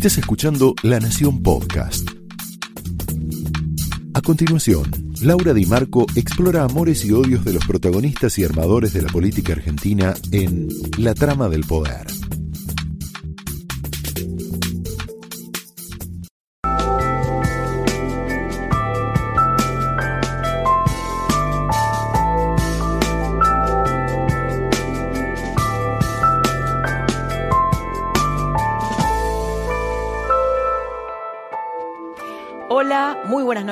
Estás 0.00 0.16
escuchando 0.16 0.74
La 0.82 0.98
Nación 0.98 1.42
Podcast. 1.42 2.08
A 4.14 4.22
continuación, 4.22 4.90
Laura 5.20 5.52
Di 5.52 5.66
Marco 5.66 6.06
explora 6.16 6.64
amores 6.64 7.04
y 7.04 7.12
odios 7.12 7.44
de 7.44 7.52
los 7.52 7.66
protagonistas 7.66 8.38
y 8.38 8.44
armadores 8.44 8.94
de 8.94 9.02
la 9.02 9.08
política 9.08 9.52
argentina 9.52 10.14
en 10.32 10.68
La 10.96 11.12
Trama 11.12 11.50
del 11.50 11.64
Poder. 11.64 12.09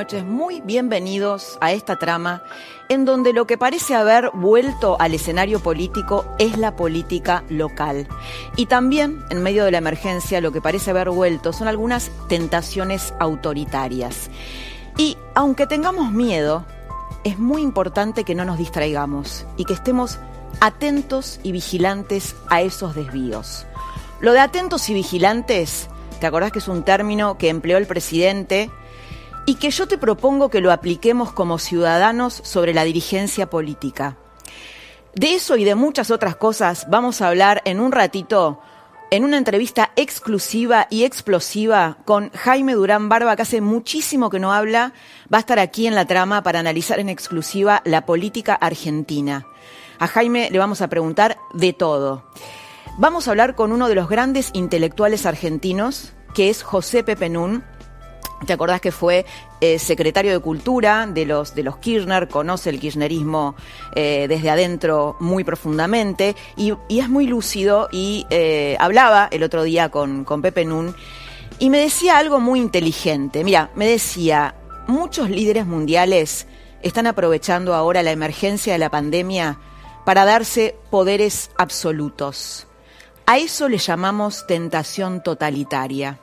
Noches, 0.09 0.25
muy 0.25 0.63
bienvenidos 0.63 1.59
a 1.61 1.73
esta 1.73 1.97
trama 1.97 2.43
en 2.89 3.05
donde 3.05 3.35
lo 3.35 3.47
que 3.47 3.59
parece 3.59 3.95
haber 3.95 4.31
vuelto 4.33 4.97
al 4.99 5.13
escenario 5.13 5.61
político 5.61 6.25
es 6.39 6.57
la 6.57 6.77
política 6.77 7.45
local. 7.51 8.09
Y 8.57 8.65
también, 8.65 9.23
en 9.29 9.43
medio 9.43 9.67
de 9.67 9.71
la 9.71 9.77
emergencia, 9.77 10.41
lo 10.41 10.51
que 10.51 10.63
parece 10.63 10.93
haber 10.93 11.11
vuelto 11.11 11.53
son 11.53 11.69
algunas 11.69 12.11
tentaciones 12.27 13.13
autoritarias. 13.21 14.31
Y 14.97 15.19
aunque 15.35 15.67
tengamos 15.67 16.11
miedo, 16.11 16.65
es 17.23 17.39
muy 17.39 17.61
importante 17.61 18.25
que 18.25 18.35
no 18.35 18.47
nos 18.47 18.57
distraigamos 18.57 19.45
y 19.59 19.67
que 19.67 19.75
estemos 19.75 20.19
atentos 20.61 21.39
y 21.43 21.53
vigilantes 21.53 22.35
a 22.49 22.63
esos 22.63 22.95
desvíos. 22.95 23.67
Lo 24.21 24.33
de 24.33 24.41
atentos 24.41 24.89
y 24.89 24.95
vigilantes, 24.95 25.91
¿te 26.19 26.27
acordás 26.27 26.51
que 26.51 26.61
es 26.61 26.69
un 26.69 26.83
término 26.83 27.37
que 27.37 27.51
empleó 27.51 27.77
el 27.77 27.87
presidente? 27.87 28.71
Y 29.49 29.55
que 29.55 29.71
yo 29.71 29.89
te 29.89 29.97
propongo 29.97 30.51
que 30.51 30.61
lo 30.61 30.71
apliquemos 30.71 31.33
como 31.33 31.59
ciudadanos 31.59 32.39
sobre 32.45 32.75
la 32.75 32.85
dirigencia 32.85 33.49
política. 33.49 34.19
De 35.15 35.33
eso 35.33 35.57
y 35.57 35.65
de 35.65 35.75
muchas 35.75 36.11
otras 36.11 36.37
cosas 36.37 36.87
vamos 36.91 37.23
a 37.23 37.29
hablar 37.29 37.63
en 37.65 37.81
un 37.81 37.91
ratito 37.91 38.61
en 39.11 39.25
una 39.25 39.39
entrevista 39.39 39.91
exclusiva 39.97 40.87
y 40.91 41.05
explosiva 41.05 41.97
con 42.05 42.31
Jaime 42.33 42.75
Durán 42.75 43.09
Barba, 43.09 43.37
que 43.37 43.43
hace 43.43 43.63
muchísimo 43.63 44.29
que 44.29 44.39
no 44.39 44.53
habla, 44.53 44.93
va 45.33 45.39
a 45.39 45.41
estar 45.41 45.59
aquí 45.59 45.87
en 45.87 45.95
la 45.95 46.05
trama 46.05 46.43
para 46.43 46.61
analizar 46.61 47.01
en 47.01 47.09
exclusiva 47.09 47.81
la 47.87 48.05
política 48.05 48.53
argentina. 48.53 49.47
A 49.99 50.09
Jaime 50.09 50.51
le 50.51 50.59
vamos 50.59 50.83
a 50.83 50.89
preguntar 50.89 51.39
de 51.55 51.73
todo. 51.73 52.31
Vamos 52.99 53.27
a 53.27 53.31
hablar 53.31 53.55
con 53.55 53.73
uno 53.73 53.89
de 53.89 53.95
los 53.95 54.11
grandes 54.11 54.51
intelectuales 54.53 55.25
argentinos, 55.25 56.13
que 56.35 56.51
es 56.51 56.63
José 56.63 57.03
Pepe 57.03 57.31
Nun, 57.31 57.65
¿Te 58.47 58.53
acordás 58.53 58.81
que 58.81 58.93
fue 58.93 59.27
eh, 59.61 59.79
secretario 59.81 60.31
de 60.33 60.39
Cultura 60.39 61.07
de 61.07 61.27
los, 61.27 61.55
de 61.55 61.65
los 61.65 61.79
Kirchner? 61.79 62.29
Conoce 62.29 62.71
el 62.71 62.79
kirchnerismo 62.79 63.57
eh, 63.97 64.27
desde 64.29 64.51
adentro 64.51 65.17
muy 65.19 65.43
profundamente 65.43 66.37
y, 66.57 66.73
es 66.89 67.09
muy 67.09 67.27
lúcido 67.27 67.89
y 67.91 68.27
eh, 68.31 68.77
hablaba 68.79 69.29
el 69.33 69.43
otro 69.43 69.65
día 69.65 69.89
con, 69.89 70.25
con 70.25 70.41
Pepe 70.41 70.65
Nun 70.65 70.95
y 71.59 71.69
me 71.69 71.79
decía 71.79 72.17
algo 72.17 72.39
muy 72.39 72.61
inteligente. 72.61 73.43
Mira, 73.43 73.71
me 73.75 73.89
decía, 73.89 74.55
muchos 74.87 75.31
líderes 75.31 75.67
mundiales 75.67 76.47
están 76.83 77.09
aprovechando 77.09 77.75
ahora 77.75 78.05
la 78.05 78.13
emergencia 78.13 78.73
de 78.73 78.79
la 78.79 78.91
pandemia 78.91 79.59
para 80.05 80.25
darse 80.25 80.77
poderes 80.91 81.51
absolutos. 81.59 82.69
A 83.27 83.39
eso 83.39 83.69
le 83.69 83.79
llamamos 83.79 84.47
tentación 84.47 85.23
totalitaria. 85.25 86.21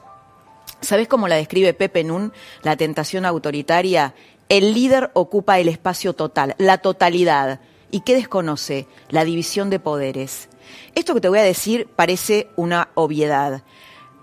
¿Sabes 0.81 1.07
cómo 1.07 1.27
la 1.27 1.35
describe 1.35 1.73
Pepe 1.73 2.03
Nun, 2.03 2.31
la 2.61 2.75
tentación 2.75 3.25
autoritaria? 3.25 4.13
El 4.49 4.73
líder 4.73 5.09
ocupa 5.13 5.59
el 5.59 5.67
espacio 5.67 6.13
total, 6.13 6.55
la 6.57 6.77
totalidad. 6.77 7.59
¿Y 7.91 8.01
qué 8.01 8.15
desconoce? 8.15 8.87
La 9.09 9.25
división 9.25 9.69
de 9.69 9.79
poderes. 9.79 10.49
Esto 10.93 11.13
que 11.13 11.21
te 11.21 11.29
voy 11.29 11.39
a 11.39 11.43
decir 11.43 11.87
parece 11.95 12.49
una 12.55 12.89
obviedad, 12.95 13.63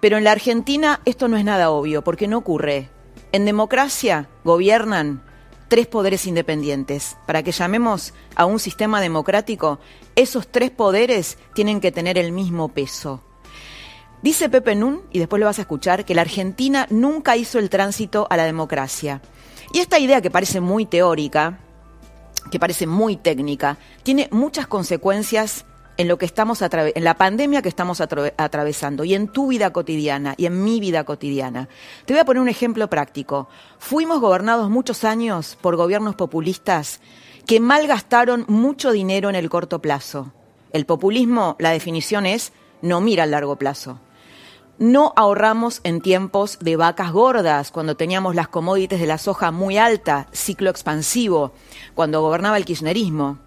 pero 0.00 0.18
en 0.18 0.24
la 0.24 0.32
Argentina 0.32 1.00
esto 1.04 1.28
no 1.28 1.36
es 1.36 1.44
nada 1.44 1.70
obvio, 1.70 2.02
porque 2.02 2.28
no 2.28 2.38
ocurre. 2.38 2.90
En 3.32 3.44
democracia 3.44 4.28
gobiernan 4.44 5.22
tres 5.68 5.86
poderes 5.86 6.26
independientes. 6.26 7.16
Para 7.26 7.42
que 7.42 7.52
llamemos 7.52 8.12
a 8.34 8.44
un 8.44 8.58
sistema 8.58 9.00
democrático, 9.00 9.78
esos 10.16 10.46
tres 10.48 10.70
poderes 10.70 11.38
tienen 11.54 11.80
que 11.80 11.92
tener 11.92 12.18
el 12.18 12.30
mismo 12.30 12.68
peso. 12.68 13.22
Dice 14.22 14.48
Pepe 14.48 14.76
Nun, 14.76 15.02
y 15.10 15.18
después 15.18 15.40
lo 15.40 15.46
vas 15.46 15.58
a 15.58 15.62
escuchar, 15.62 16.04
que 16.04 16.14
la 16.14 16.22
Argentina 16.22 16.86
nunca 16.90 17.36
hizo 17.36 17.58
el 17.58 17.68
tránsito 17.68 18.28
a 18.30 18.36
la 18.36 18.44
democracia. 18.44 19.20
Y 19.72 19.80
esta 19.80 19.98
idea 19.98 20.20
que 20.20 20.30
parece 20.30 20.60
muy 20.60 20.86
teórica, 20.86 21.58
que 22.50 22.60
parece 22.60 22.86
muy 22.86 23.16
técnica, 23.16 23.78
tiene 24.04 24.28
muchas 24.30 24.68
consecuencias 24.68 25.64
en 25.96 26.06
lo 26.08 26.18
que 26.18 26.26
estamos 26.26 26.62
en 26.62 27.04
la 27.04 27.14
pandemia 27.14 27.62
que 27.62 27.68
estamos 27.68 28.00
atravesando 28.00 29.04
y 29.04 29.14
en 29.14 29.28
tu 29.28 29.48
vida 29.48 29.72
cotidiana 29.72 30.34
y 30.36 30.46
en 30.46 30.62
mi 30.62 30.78
vida 30.78 31.04
cotidiana. 31.04 31.68
Te 32.06 32.12
voy 32.12 32.20
a 32.20 32.24
poner 32.24 32.40
un 32.40 32.48
ejemplo 32.48 32.88
práctico. 32.88 33.48
Fuimos 33.78 34.20
gobernados 34.20 34.70
muchos 34.70 35.04
años 35.04 35.58
por 35.60 35.76
gobiernos 35.76 36.14
populistas 36.14 37.00
que 37.46 37.60
malgastaron 37.60 38.44
mucho 38.48 38.92
dinero 38.92 39.28
en 39.30 39.34
el 39.34 39.50
corto 39.50 39.80
plazo. 39.80 40.32
El 40.72 40.86
populismo, 40.86 41.56
la 41.58 41.70
definición 41.70 42.24
es 42.24 42.52
no 42.82 43.00
mira 43.00 43.24
al 43.24 43.32
largo 43.32 43.56
plazo. 43.56 44.00
No 44.82 45.12
ahorramos 45.14 45.80
en 45.84 46.00
tiempos 46.00 46.58
de 46.60 46.74
vacas 46.74 47.12
gordas, 47.12 47.70
cuando 47.70 47.94
teníamos 47.94 48.34
las 48.34 48.48
commodities 48.48 49.00
de 49.00 49.06
la 49.06 49.16
soja 49.16 49.52
muy 49.52 49.78
alta, 49.78 50.26
ciclo 50.32 50.70
expansivo, 50.70 51.52
cuando 51.94 52.20
gobernaba 52.20 52.56
el 52.56 52.64
kirchnerismo. 52.64 53.38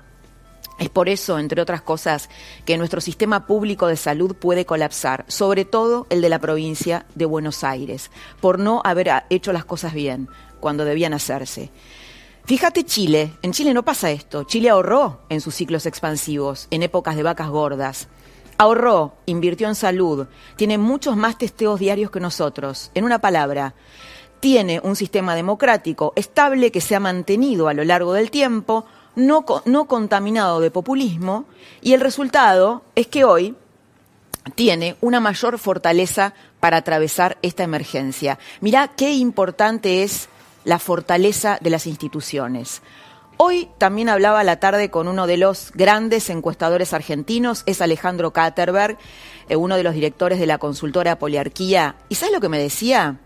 Es 0.79 0.87
por 0.87 1.09
eso, 1.09 1.37
entre 1.37 1.61
otras 1.61 1.81
cosas, 1.81 2.29
que 2.63 2.77
nuestro 2.77 3.01
sistema 3.01 3.47
público 3.47 3.87
de 3.87 3.97
salud 3.97 4.33
puede 4.33 4.65
colapsar, 4.65 5.25
sobre 5.27 5.65
todo 5.65 6.07
el 6.09 6.21
de 6.21 6.29
la 6.29 6.39
provincia 6.39 7.05
de 7.15 7.25
Buenos 7.25 7.65
Aires, 7.65 8.11
por 8.39 8.57
no 8.57 8.81
haber 8.85 9.11
hecho 9.29 9.51
las 9.51 9.65
cosas 9.65 9.93
bien 9.93 10.29
cuando 10.61 10.85
debían 10.85 11.13
hacerse. 11.13 11.69
Fíjate 12.45 12.85
Chile, 12.85 13.33
en 13.41 13.51
Chile 13.51 13.73
no 13.73 13.83
pasa 13.83 14.09
esto, 14.09 14.45
Chile 14.45 14.69
ahorró 14.69 15.19
en 15.27 15.41
sus 15.41 15.53
ciclos 15.53 15.85
expansivos, 15.85 16.69
en 16.71 16.81
épocas 16.81 17.17
de 17.17 17.23
vacas 17.23 17.49
gordas. 17.49 18.07
Ahorró, 18.57 19.15
invirtió 19.25 19.67
en 19.67 19.75
salud, 19.75 20.27
tiene 20.55 20.77
muchos 20.77 21.17
más 21.17 21.37
testeos 21.37 21.79
diarios 21.79 22.09
que 22.09 22.19
nosotros. 22.21 22.91
En 22.93 23.03
una 23.03 23.19
palabra, 23.19 23.73
tiene 24.39 24.79
un 24.81 24.95
sistema 24.95 25.35
democrático 25.35 26.13
estable 26.15 26.71
que 26.71 26.81
se 26.81 26.95
ha 26.95 26.99
mantenido 26.99 27.67
a 27.67 27.73
lo 27.73 27.83
largo 27.83 28.13
del 28.13 28.31
tiempo, 28.31 28.85
no, 29.15 29.45
no 29.65 29.85
contaminado 29.85 30.59
de 30.59 30.71
populismo, 30.71 31.45
y 31.81 31.93
el 31.93 32.01
resultado 32.01 32.83
es 32.95 33.07
que 33.07 33.23
hoy 33.23 33.55
tiene 34.53 34.95
una 35.01 35.19
mayor 35.19 35.57
fortaleza 35.57 36.33
para 36.59 36.77
atravesar 36.77 37.37
esta 37.41 37.63
emergencia. 37.63 38.37
Mirá 38.61 38.89
qué 38.89 39.13
importante 39.13 40.03
es 40.03 40.29
la 40.63 40.79
fortaleza 40.79 41.57
de 41.61 41.69
las 41.69 41.87
instituciones. 41.87 42.81
Hoy 43.37 43.69
también 43.77 44.07
hablaba 44.07 44.45
la 44.45 44.61
tarde 44.61 44.89
con 44.89 45.09
uno 45.09 45.27
de 45.27 45.35
los 45.35 45.73
grandes 45.73 46.29
encuestadores 46.29 46.93
argentinos, 46.93 47.63
es 47.65 47.81
Alejandro 47.81 48.31
Katerberg, 48.31 48.97
eh, 49.49 49.57
uno 49.57 49.75
de 49.75 49.83
los 49.83 49.93
directores 49.93 50.39
de 50.39 50.45
la 50.45 50.57
consultora 50.57 51.19
Poliarquía. 51.19 51.97
¿Y 52.07 52.15
sabes 52.15 52.33
lo 52.33 52.39
que 52.39 52.47
me 52.47 52.59
decía? 52.59 53.19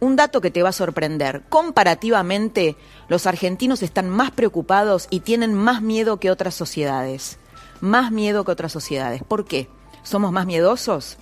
Un 0.00 0.16
dato 0.16 0.40
que 0.40 0.50
te 0.50 0.64
va 0.64 0.70
a 0.70 0.72
sorprender. 0.72 1.42
Comparativamente, 1.48 2.76
los 3.06 3.28
argentinos 3.28 3.84
están 3.84 4.10
más 4.10 4.32
preocupados 4.32 5.06
y 5.10 5.20
tienen 5.20 5.54
más 5.54 5.80
miedo 5.80 6.18
que 6.18 6.32
otras 6.32 6.56
sociedades. 6.56 7.38
Más 7.80 8.10
miedo 8.10 8.44
que 8.44 8.50
otras 8.50 8.72
sociedades. 8.72 9.22
¿Por 9.22 9.44
qué? 9.44 9.68
¿Somos 10.02 10.32
más 10.32 10.44
miedosos? 10.44 11.18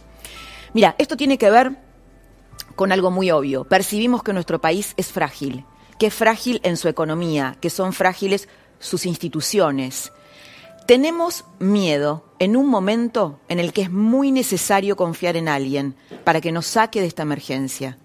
Mira, 0.72 0.94
esto 0.96 1.18
tiene 1.18 1.36
que 1.36 1.50
ver 1.50 1.76
con 2.74 2.90
algo 2.90 3.10
muy 3.10 3.30
obvio. 3.30 3.64
Percibimos 3.64 4.22
que 4.22 4.32
nuestro 4.32 4.62
país 4.62 4.94
es 4.96 5.08
frágil 5.08 5.66
que 6.00 6.06
es 6.06 6.14
frágil 6.14 6.60
en 6.64 6.78
su 6.78 6.88
economía, 6.88 7.58
que 7.60 7.68
son 7.68 7.92
frágiles 7.92 8.48
sus 8.78 9.04
instituciones. 9.04 10.12
Tenemos 10.86 11.44
miedo 11.58 12.24
en 12.38 12.56
un 12.56 12.68
momento 12.68 13.38
en 13.50 13.60
el 13.60 13.74
que 13.74 13.82
es 13.82 13.90
muy 13.90 14.32
necesario 14.32 14.96
confiar 14.96 15.36
en 15.36 15.46
alguien 15.46 15.94
para 16.24 16.40
que 16.40 16.52
nos 16.52 16.64
saque 16.64 17.02
de 17.02 17.06
esta 17.06 17.22
emergencia. 17.22 17.98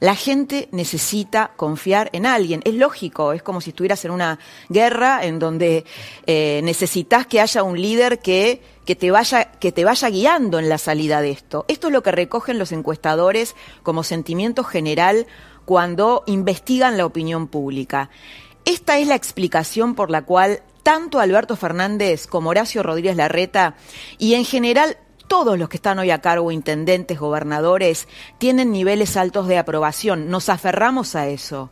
La 0.00 0.16
gente 0.16 0.68
necesita 0.72 1.52
confiar 1.56 2.10
en 2.12 2.26
alguien. 2.26 2.60
Es 2.64 2.74
lógico, 2.74 3.32
es 3.32 3.42
como 3.42 3.60
si 3.60 3.70
estuvieras 3.70 4.04
en 4.04 4.10
una 4.10 4.40
guerra 4.68 5.24
en 5.24 5.38
donde 5.38 5.84
eh, 6.26 6.60
necesitas 6.64 7.26
que 7.28 7.40
haya 7.40 7.62
un 7.62 7.80
líder 7.80 8.18
que, 8.18 8.62
que, 8.84 8.96
te 8.96 9.12
vaya, 9.12 9.52
que 9.52 9.70
te 9.70 9.84
vaya 9.84 10.08
guiando 10.08 10.58
en 10.58 10.68
la 10.68 10.78
salida 10.78 11.20
de 11.20 11.30
esto. 11.30 11.64
Esto 11.68 11.86
es 11.86 11.92
lo 11.92 12.02
que 12.02 12.10
recogen 12.10 12.58
los 12.58 12.72
encuestadores 12.72 13.54
como 13.84 14.02
sentimiento 14.02 14.64
general 14.64 15.26
cuando 15.68 16.22
investigan 16.24 16.96
la 16.96 17.04
opinión 17.04 17.46
pública. 17.46 18.08
Esta 18.64 18.96
es 18.96 19.06
la 19.06 19.16
explicación 19.16 19.94
por 19.94 20.10
la 20.10 20.22
cual 20.22 20.62
tanto 20.82 21.20
Alberto 21.20 21.56
Fernández 21.56 22.26
como 22.26 22.48
Horacio 22.48 22.82
Rodríguez 22.82 23.16
Larreta 23.16 23.74
y 24.16 24.32
en 24.32 24.46
general 24.46 24.96
todos 25.26 25.58
los 25.58 25.68
que 25.68 25.76
están 25.76 25.98
hoy 25.98 26.10
a 26.10 26.22
cargo, 26.22 26.52
intendentes, 26.52 27.18
gobernadores, 27.20 28.08
tienen 28.38 28.72
niveles 28.72 29.18
altos 29.18 29.46
de 29.46 29.58
aprobación. 29.58 30.30
Nos 30.30 30.48
aferramos 30.48 31.14
a 31.14 31.28
eso. 31.28 31.68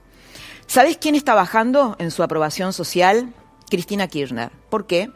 ¿Sabés 0.66 0.98
quién 0.98 1.14
está 1.14 1.32
bajando 1.32 1.96
en 1.98 2.10
su 2.10 2.22
aprobación 2.22 2.74
social? 2.74 3.32
Cristina 3.70 4.08
Kirchner. 4.08 4.50
¿Por 4.68 4.86
qué? 4.86 5.10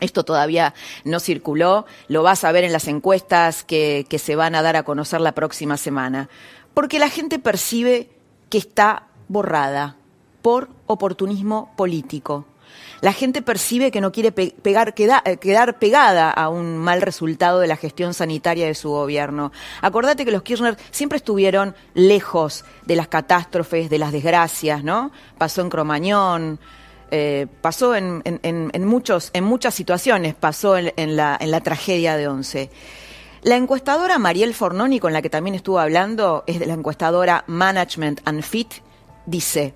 Esto 0.00 0.24
todavía 0.24 0.72
no 1.04 1.20
circuló, 1.20 1.84
lo 2.08 2.22
vas 2.22 2.42
a 2.42 2.52
ver 2.52 2.64
en 2.64 2.72
las 2.72 2.88
encuestas 2.88 3.62
que, 3.62 4.06
que, 4.08 4.18
se 4.18 4.34
van 4.34 4.54
a 4.54 4.62
dar 4.62 4.76
a 4.76 4.82
conocer 4.82 5.20
la 5.20 5.32
próxima 5.32 5.76
semana. 5.76 6.28
Porque 6.74 6.98
la 6.98 7.08
gente 7.08 7.38
percibe 7.38 8.10
que 8.48 8.58
está 8.58 9.08
borrada 9.28 9.96
por 10.42 10.68
oportunismo 10.86 11.72
político 11.76 12.46
la 13.02 13.12
gente 13.12 13.42
percibe 13.42 13.90
que 13.90 14.00
no 14.00 14.12
quiere 14.12 14.32
eh, 14.36 15.36
quedar 15.40 15.78
pegada 15.78 16.30
a 16.30 16.48
un 16.48 16.78
mal 16.78 17.02
resultado 17.02 17.58
de 17.58 17.66
la 17.66 17.76
gestión 17.76 18.14
sanitaria 18.14 18.66
de 18.66 18.76
su 18.76 18.90
gobierno. 18.90 19.50
Acordate 19.80 20.24
que 20.24 20.30
los 20.30 20.42
Kirchner 20.42 20.76
siempre 20.92 21.16
estuvieron 21.16 21.74
lejos 21.94 22.64
de 22.86 22.94
las 22.94 23.08
catástrofes, 23.08 23.90
de 23.90 23.98
las 23.98 24.12
desgracias, 24.12 24.84
¿no? 24.84 25.10
Pasó 25.36 25.62
en 25.62 25.70
Cromañón, 25.70 26.60
eh, 27.10 27.48
pasó 27.60 27.96
en, 27.96 28.22
muchos, 28.86 29.30
en 29.32 29.44
muchas 29.44 29.74
situaciones, 29.74 30.36
pasó 30.36 30.76
en 30.76 31.16
la 31.16 31.60
tragedia 31.60 32.16
de 32.16 32.28
Once. 32.28 32.70
La 33.42 33.56
encuestadora 33.56 34.20
Mariel 34.20 34.54
Fornoni, 34.54 35.00
con 35.00 35.12
la 35.12 35.20
que 35.20 35.28
también 35.28 35.56
estuvo 35.56 35.80
hablando, 35.80 36.44
es 36.46 36.60
de 36.60 36.66
la 36.66 36.74
encuestadora 36.74 37.42
Management 37.48 38.20
and 38.24 38.44
Fit, 38.44 38.74
dice, 39.26 39.74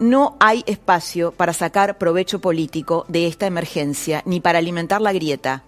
no 0.00 0.36
hay 0.40 0.64
espacio 0.66 1.30
para 1.30 1.52
sacar 1.52 1.98
provecho 1.98 2.40
político 2.40 3.04
de 3.06 3.28
esta 3.28 3.46
emergencia 3.46 4.22
ni 4.26 4.40
para 4.40 4.58
alimentar 4.58 5.00
la 5.00 5.12
grieta. 5.12 5.62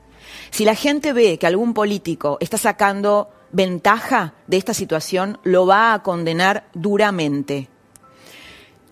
Si 0.51 0.65
la 0.65 0.75
gente 0.75 1.13
ve 1.13 1.39
que 1.39 1.47
algún 1.47 1.75
político 1.75 2.39
está 2.41 2.59
sacando 2.59 3.31
ventaja 3.53 4.35
de 4.49 4.57
esta 4.57 4.75
situación, 4.75 5.39
lo 5.45 5.65
va 5.65 5.95
a 5.95 6.03
condenar 6.03 6.67
duramente. 6.75 7.69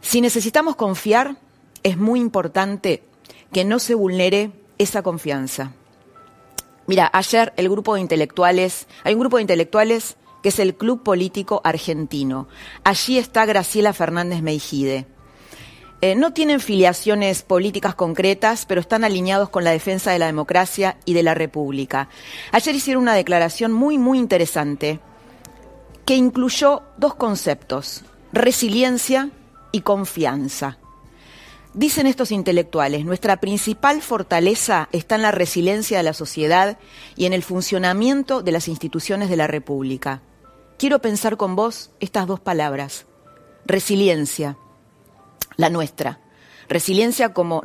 Si 0.00 0.20
necesitamos 0.20 0.76
confiar, 0.76 1.34
es 1.82 1.96
muy 1.98 2.20
importante 2.20 3.02
que 3.52 3.64
no 3.64 3.80
se 3.80 3.96
vulnere 3.96 4.52
esa 4.78 5.02
confianza. 5.02 5.72
Mira, 6.86 7.10
ayer 7.12 7.52
el 7.56 7.68
grupo 7.68 7.94
de 7.94 8.00
intelectuales, 8.00 8.86
hay 9.04 9.14
un 9.14 9.20
grupo 9.20 9.36
de 9.36 9.42
intelectuales 9.42 10.16
que 10.42 10.50
es 10.50 10.58
el 10.58 10.76
Club 10.76 11.02
Político 11.02 11.60
Argentino. 11.64 12.46
Allí 12.84 13.18
está 13.18 13.44
Graciela 13.46 13.92
Fernández 13.92 14.42
Meijide. 14.42 15.06
Eh, 16.02 16.14
no 16.14 16.32
tienen 16.32 16.60
filiaciones 16.60 17.42
políticas 17.42 17.94
concretas, 17.94 18.66
pero 18.66 18.80
están 18.80 19.02
alineados 19.02 19.48
con 19.48 19.64
la 19.64 19.70
defensa 19.70 20.12
de 20.12 20.18
la 20.18 20.26
democracia 20.26 20.98
y 21.04 21.14
de 21.14 21.22
la 21.22 21.34
República. 21.34 22.08
Ayer 22.52 22.74
hicieron 22.74 23.02
una 23.02 23.14
declaración 23.14 23.72
muy, 23.72 23.96
muy 23.98 24.18
interesante 24.18 25.00
que 26.04 26.14
incluyó 26.14 26.82
dos 26.98 27.14
conceptos, 27.14 28.04
resiliencia 28.32 29.30
y 29.72 29.80
confianza. 29.80 30.78
Dicen 31.76 32.06
estos 32.06 32.32
intelectuales, 32.32 33.04
nuestra 33.04 33.36
principal 33.36 34.00
fortaleza 34.00 34.88
está 34.92 35.16
en 35.16 35.20
la 35.20 35.30
resiliencia 35.30 35.98
de 35.98 36.02
la 36.02 36.14
sociedad 36.14 36.78
y 37.16 37.26
en 37.26 37.34
el 37.34 37.42
funcionamiento 37.42 38.40
de 38.40 38.50
las 38.50 38.66
instituciones 38.66 39.28
de 39.28 39.36
la 39.36 39.46
República. 39.46 40.22
Quiero 40.78 41.02
pensar 41.02 41.36
con 41.36 41.54
vos 41.54 41.90
estas 42.00 42.26
dos 42.26 42.40
palabras, 42.40 43.04
resiliencia 43.66 44.56
la 45.58 45.68
nuestra. 45.68 46.20
Resiliencia 46.66 47.34
como, 47.34 47.60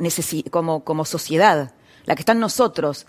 sociedad, 1.06 1.74
la 2.04 2.14
que 2.14 2.20
está 2.20 2.32
en 2.32 2.40
nosotros, 2.40 3.06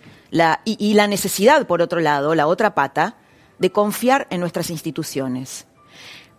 y 0.63 0.94
la 0.94 1.07
necesidad, 1.07 1.67
por 1.67 1.81
otro 1.81 2.00
lado, 2.00 2.33
la 2.33 2.47
otra 2.47 2.75
pata, 2.75 3.17
de 3.59 3.73
confiar 3.73 4.25
en 4.29 4.39
nuestras 4.39 4.69
instituciones. 4.69 5.67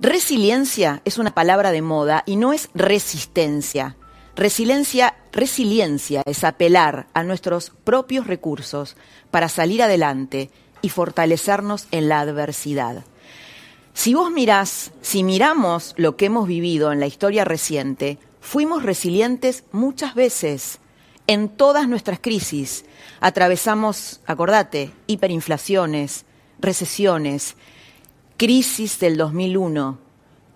Resiliencia 0.00 1.02
es 1.04 1.18
una 1.18 1.34
palabra 1.34 1.70
de 1.70 1.82
moda 1.82 2.22
y 2.24 2.36
no 2.36 2.54
es 2.54 2.70
resistencia. 2.72 3.98
Resiliencia, 4.36 5.14
resiliencia 5.32 6.22
es 6.26 6.44
apelar 6.44 7.06
a 7.14 7.22
nuestros 7.22 7.70
propios 7.84 8.26
recursos 8.26 8.96
para 9.30 9.48
salir 9.48 9.82
adelante 9.82 10.50
y 10.82 10.88
fortalecernos 10.88 11.86
en 11.90 12.08
la 12.08 12.20
adversidad. 12.20 13.04
Si 13.92 14.14
vos 14.14 14.30
mirás, 14.30 14.92
si 15.02 15.22
miramos 15.22 15.94
lo 15.96 16.16
que 16.16 16.26
hemos 16.26 16.48
vivido 16.48 16.90
en 16.92 16.98
la 16.98 17.06
historia 17.06 17.44
reciente, 17.44 18.18
Fuimos 18.44 18.82
resilientes 18.82 19.64
muchas 19.72 20.14
veces 20.14 20.78
en 21.26 21.48
todas 21.48 21.88
nuestras 21.88 22.20
crisis. 22.20 22.84
Atravesamos, 23.20 24.20
acordate, 24.26 24.92
hiperinflaciones, 25.06 26.26
recesiones, 26.60 27.56
crisis 28.36 29.00
del 29.00 29.16
2001. 29.16 29.98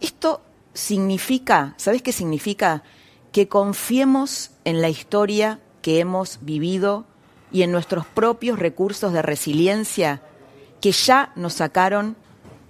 Esto 0.03 0.43
significa, 0.75 1.75
¿sabes 1.79 2.03
qué 2.03 2.13
significa? 2.13 2.83
Que 3.33 3.49
confiemos 3.49 4.51
en 4.65 4.81
la 4.81 4.89
historia 4.89 5.61
que 5.83 6.01
hemos 6.01 6.39
vivido 6.43 7.07
y 7.53 7.63
en 7.63 7.73
nuestros 7.73 8.07
propios 8.07 8.59
recursos 8.59 9.13
de 9.13 9.23
resiliencia 9.23 10.23
que 10.81 10.93
ya 10.93 11.33
nos 11.35 11.55
sacaron 11.55 12.17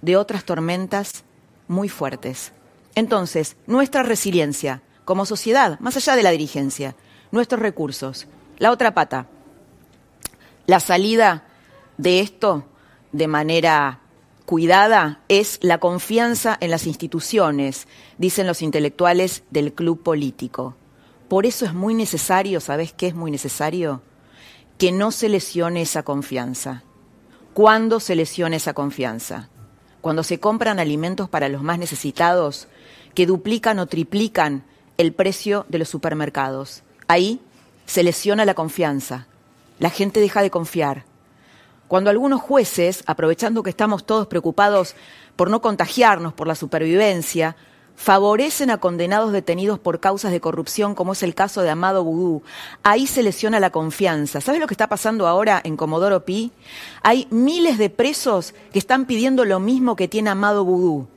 de 0.01 0.17
otras 0.17 0.43
tormentas 0.45 1.23
muy 1.67 1.89
fuertes. 1.89 2.53
Entonces, 2.95 3.55
nuestra 3.67 4.03
resiliencia 4.03 4.81
como 5.05 5.25
sociedad, 5.25 5.79
más 5.79 5.97
allá 5.97 6.15
de 6.15 6.23
la 6.23 6.31
dirigencia, 6.31 6.95
nuestros 7.31 7.61
recursos. 7.61 8.27
La 8.57 8.71
otra 8.71 8.93
pata, 8.93 9.27
la 10.65 10.79
salida 10.79 11.45
de 11.97 12.19
esto 12.19 12.65
de 13.11 13.27
manera 13.27 14.01
cuidada 14.49 15.21
es 15.27 15.59
la 15.61 15.77
confianza 15.77 16.57
en 16.59 16.71
las 16.71 16.87
instituciones, 16.87 17.87
dicen 18.17 18.47
los 18.47 18.63
intelectuales 18.63 19.43
del 19.51 19.73
club 19.73 20.01
político. 20.01 20.75
Por 21.27 21.45
eso 21.45 21.65
es 21.67 21.75
muy 21.75 21.93
necesario, 21.93 22.59
¿sabes 22.59 22.91
qué 22.91 23.05
es 23.05 23.13
muy 23.13 23.29
necesario? 23.29 24.01
Que 24.79 24.91
no 24.91 25.11
se 25.11 25.29
lesione 25.29 25.83
esa 25.83 26.01
confianza. 26.01 26.81
¿Cuándo 27.53 27.99
se 27.99 28.15
lesiona 28.15 28.55
esa 28.55 28.73
confianza? 28.73 29.49
Cuando 30.01 30.23
se 30.23 30.39
compran 30.39 30.79
alimentos 30.79 31.29
para 31.29 31.47
los 31.47 31.61
más 31.61 31.77
necesitados 31.77 32.67
que 33.13 33.27
duplican 33.27 33.77
o 33.77 33.85
triplican 33.85 34.63
el 34.97 35.13
precio 35.13 35.67
de 35.69 35.77
los 35.77 35.89
supermercados. 35.89 36.81
Ahí 37.07 37.39
se 37.85 38.01
lesiona 38.01 38.45
la 38.45 38.55
confianza. 38.55 39.27
La 39.77 39.91
gente 39.91 40.19
deja 40.19 40.41
de 40.41 40.49
confiar. 40.49 41.05
Cuando 41.89 42.11
algunos 42.11 42.39
jueces, 42.39 43.03
aprovechando 43.07 43.63
que 43.63 43.71
estamos 43.71 44.05
todos 44.05 44.27
preocupados 44.27 44.95
por 45.35 45.49
no 45.49 45.59
contagiarnos, 45.59 46.33
por 46.33 46.45
la 46.45 46.53
supervivencia, 46.53 47.55
favorecen 47.95 48.69
a 48.69 48.77
condenados 48.77 49.31
detenidos 49.31 49.79
por 49.79 49.99
causas 49.99 50.31
de 50.31 50.39
corrupción, 50.39 50.93
como 50.93 51.13
es 51.13 51.23
el 51.23 51.33
caso 51.33 51.63
de 51.63 51.71
Amado 51.71 52.03
Vudú. 52.03 52.43
Ahí 52.83 53.07
se 53.07 53.23
lesiona 53.23 53.59
la 53.59 53.71
confianza. 53.71 54.39
¿Sabes 54.39 54.61
lo 54.61 54.67
que 54.67 54.75
está 54.75 54.87
pasando 54.87 55.27
ahora 55.27 55.59
en 55.63 55.77
Comodoro 55.77 56.25
Pi? 56.25 56.51
Hay 57.01 57.27
miles 57.31 57.79
de 57.79 57.89
presos 57.89 58.53
que 58.71 58.77
están 58.77 59.05
pidiendo 59.05 59.43
lo 59.43 59.59
mismo 59.59 59.95
que 59.95 60.07
tiene 60.07 60.29
Amado 60.29 60.63
Vudú. 60.63 61.07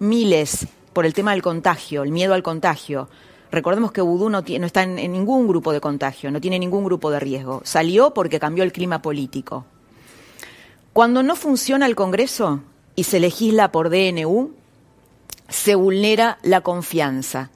Miles 0.00 0.66
por 0.92 1.06
el 1.06 1.14
tema 1.14 1.34
del 1.34 1.42
contagio, 1.42 2.02
el 2.02 2.10
miedo 2.10 2.34
al 2.34 2.42
contagio. 2.42 3.08
Recordemos 3.52 3.92
que 3.92 4.00
Vudú 4.00 4.28
no, 4.28 4.40
está 4.40 4.82
en, 4.82 4.96
ningún 4.96 5.46
grupo 5.46 5.72
de 5.72 5.80
contagio, 5.80 6.32
no 6.32 6.40
tiene 6.40 6.58
ningún 6.58 6.82
grupo 6.82 7.12
de 7.12 7.20
riesgo. 7.20 7.60
Salió 7.62 8.12
porque 8.12 8.40
cambió 8.40 8.64
el 8.64 8.72
clima 8.72 9.00
político. 9.00 9.66
Cuando 10.96 11.22
no 11.22 11.36
funciona 11.36 11.84
el 11.84 11.94
Congreso 11.94 12.62
y 12.94 13.04
se 13.04 13.20
legisla 13.20 13.70
por 13.70 13.90
DNU, 13.90 14.54
se 15.46 15.74
vulnera 15.74 16.38
la 16.42 16.62
confianza. 16.62 17.50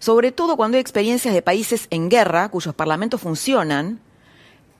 Sobre 0.00 0.32
todo 0.32 0.56
cuando 0.56 0.76
hay 0.76 0.80
experiencias 0.80 1.32
de 1.32 1.42
países 1.42 1.86
en 1.90 2.08
guerra 2.08 2.48
cuyos 2.48 2.74
parlamentos 2.74 3.20
funcionan, 3.20 4.00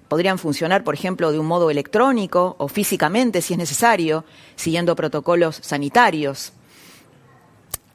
podrían 0.08 0.40
funcionar, 0.40 0.82
por 0.82 0.94
ejemplo, 0.94 1.30
de 1.30 1.38
un 1.38 1.46
modo 1.46 1.70
electrónico 1.70 2.56
o 2.58 2.66
físicamente, 2.66 3.40
si 3.40 3.54
es 3.54 3.58
necesario, 3.60 4.24
siguiendo 4.56 4.96
protocolos 4.96 5.60
sanitarios. 5.62 6.54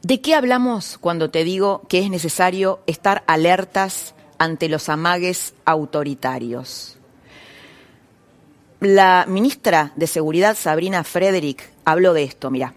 ¿De 0.03 0.21
qué 0.21 0.35
hablamos 0.35 0.97
cuando 0.97 1.31
te 1.31 1.43
digo 1.43 1.81
que 1.89 1.99
es 1.99 2.09
necesario 2.09 2.79
estar 2.87 3.25
alertas 3.27 4.15
ante 4.37 4.69
los 4.69 4.87
amagues 4.87 5.53
autoritarios? 5.65 6.96
La 8.79 9.25
ministra 9.27 9.91
de 9.95 10.05
Seguridad, 10.05 10.55
Sabrina 10.55 11.03
Frederick, 11.03 11.67
habló 11.83 12.13
de 12.13 12.23
esto, 12.23 12.51
mira. 12.51 12.75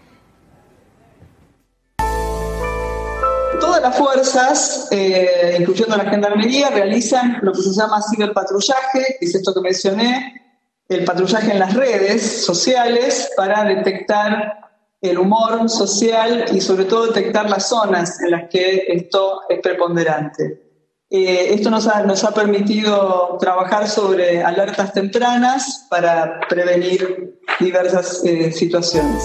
Todas 3.59 3.81
las 3.83 3.95
fuerzas, 3.95 4.87
eh, 4.89 5.57
incluyendo 5.59 5.95
la 5.95 6.05
Gendarmería, 6.05 6.71
realizan 6.71 7.37
lo 7.43 7.51
que 7.51 7.61
se 7.61 7.71
llama 7.73 8.01
ciberpatrullaje, 8.01 9.17
que 9.19 9.25
es 9.25 9.35
esto 9.35 9.53
que 9.53 9.61
mencioné, 9.61 10.41
el 10.89 11.05
patrullaje 11.05 11.51
en 11.51 11.59
las 11.59 11.75
redes 11.75 12.43
sociales 12.43 13.29
para 13.37 13.63
detectar 13.63 14.71
el 15.01 15.19
humor 15.19 15.69
social 15.69 16.45
y 16.51 16.61
sobre 16.61 16.85
todo 16.85 17.07
detectar 17.07 17.47
las 17.47 17.69
zonas 17.69 18.19
en 18.21 18.31
las 18.31 18.49
que 18.49 18.85
esto 18.87 19.41
es 19.49 19.59
preponderante. 19.59 20.70
Eh, 21.13 21.55
esto 21.55 21.69
nos 21.69 21.89
ha, 21.89 22.03
nos 22.03 22.23
ha 22.23 22.33
permitido 22.33 23.37
trabajar 23.37 23.85
sobre 23.89 24.41
alertas 24.41 24.93
tempranas 24.93 25.85
para 25.89 26.39
prevenir 26.47 27.37
diversas 27.59 28.23
eh, 28.23 28.49
situaciones. 28.53 29.21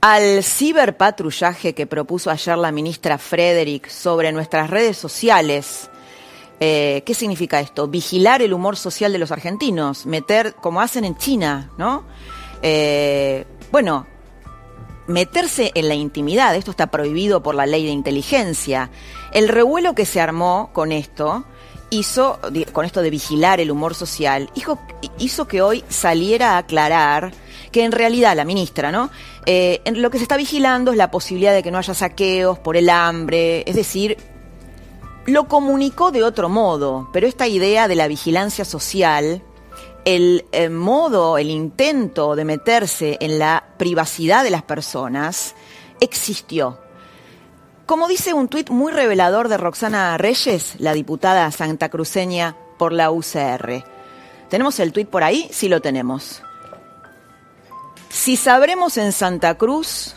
Al 0.00 0.42
ciberpatrullaje 0.42 1.74
que 1.74 1.86
propuso 1.86 2.30
ayer 2.30 2.56
la 2.56 2.72
ministra 2.72 3.18
Frederick 3.18 3.88
sobre 3.88 4.32
nuestras 4.32 4.70
redes 4.70 4.96
sociales, 4.96 5.90
eh, 6.58 7.02
¿qué 7.04 7.12
significa 7.12 7.60
esto? 7.60 7.86
Vigilar 7.86 8.40
el 8.40 8.54
humor 8.54 8.78
social 8.78 9.12
de 9.12 9.18
los 9.18 9.30
argentinos, 9.30 10.06
meter, 10.06 10.54
como 10.54 10.80
hacen 10.80 11.04
en 11.04 11.18
China, 11.18 11.70
¿no? 11.76 12.04
Bueno, 13.70 14.06
meterse 15.06 15.72
en 15.74 15.88
la 15.88 15.94
intimidad, 15.94 16.54
esto 16.54 16.70
está 16.70 16.88
prohibido 16.88 17.42
por 17.42 17.54
la 17.54 17.66
ley 17.66 17.84
de 17.84 17.90
inteligencia. 17.90 18.90
El 19.32 19.48
revuelo 19.48 19.94
que 19.94 20.06
se 20.06 20.20
armó 20.20 20.70
con 20.72 20.92
esto 20.92 21.44
hizo, 21.90 22.38
con 22.72 22.84
esto 22.84 23.02
de 23.02 23.10
vigilar 23.10 23.60
el 23.60 23.70
humor 23.70 23.94
social, 23.94 24.50
hizo, 24.54 24.78
hizo 25.18 25.46
que 25.46 25.62
hoy 25.62 25.84
saliera 25.88 26.52
a 26.52 26.58
aclarar 26.58 27.32
que 27.70 27.84
en 27.84 27.92
realidad 27.92 28.36
la 28.36 28.44
ministra, 28.44 28.92
¿no? 28.92 29.10
Eh, 29.46 29.82
lo 29.94 30.10
que 30.10 30.18
se 30.18 30.24
está 30.24 30.36
vigilando 30.36 30.90
es 30.92 30.96
la 30.96 31.10
posibilidad 31.10 31.52
de 31.52 31.62
que 31.62 31.70
no 31.70 31.78
haya 31.78 31.94
saqueos 31.94 32.58
por 32.58 32.76
el 32.76 32.88
hambre, 32.90 33.64
es 33.66 33.76
decir, 33.76 34.16
lo 35.26 35.48
comunicó 35.48 36.10
de 36.10 36.22
otro 36.22 36.48
modo, 36.48 37.08
pero 37.12 37.26
esta 37.26 37.46
idea 37.46 37.88
de 37.88 37.94
la 37.94 38.08
vigilancia 38.08 38.64
social, 38.64 39.42
el, 40.04 40.46
eh, 40.52 40.68
modo, 40.68 41.38
el 41.38 41.50
intento 41.50 42.34
de 42.34 42.44
meterse 42.44 43.18
en 43.20 43.38
la 43.38 43.64
privacidad 43.76 44.44
de 44.44 44.50
las 44.50 44.62
personas, 44.62 45.54
existió. 46.00 46.78
Como 47.86 48.08
dice 48.08 48.32
un 48.32 48.48
tuit 48.48 48.70
muy 48.70 48.92
revelador 48.92 49.48
de 49.48 49.58
Roxana 49.58 50.16
Reyes, 50.18 50.76
la 50.78 50.92
diputada 50.94 51.50
santacruceña 51.50 52.56
por 52.78 52.92
la 52.92 53.10
UCR. 53.10 53.84
¿Tenemos 54.48 54.80
el 54.80 54.92
tuit 54.92 55.08
por 55.08 55.24
ahí? 55.24 55.48
Sí 55.52 55.68
lo 55.68 55.80
tenemos. 55.80 56.42
Si 58.08 58.36
sabremos 58.36 58.98
en 58.98 59.12
Santa 59.12 59.56
Cruz, 59.56 60.14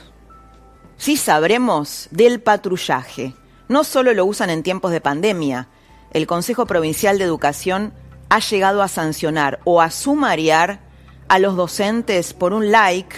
si 0.98 1.18
sabremos 1.18 2.08
del 2.12 2.42
patrullaje. 2.42 3.34
No 3.68 3.84
solo 3.84 4.14
lo 4.14 4.26
usan 4.26 4.50
en 4.50 4.64
tiempos 4.64 4.92
de 4.92 5.02
pandemia. 5.02 5.70
El 6.12 6.28
Consejo 6.28 6.66
Provincial 6.66 7.18
de 7.18 7.24
Educación 7.26 7.94
ha 8.36 8.40
llegado 8.40 8.82
a 8.84 8.90
sancionar 8.90 9.62
o 9.64 9.80
a 9.80 9.90
sumariar 9.90 10.82
a 11.30 11.40
los 11.40 11.56
docentes 11.56 12.34
por 12.34 12.52
un 12.52 12.70
like 12.70 13.16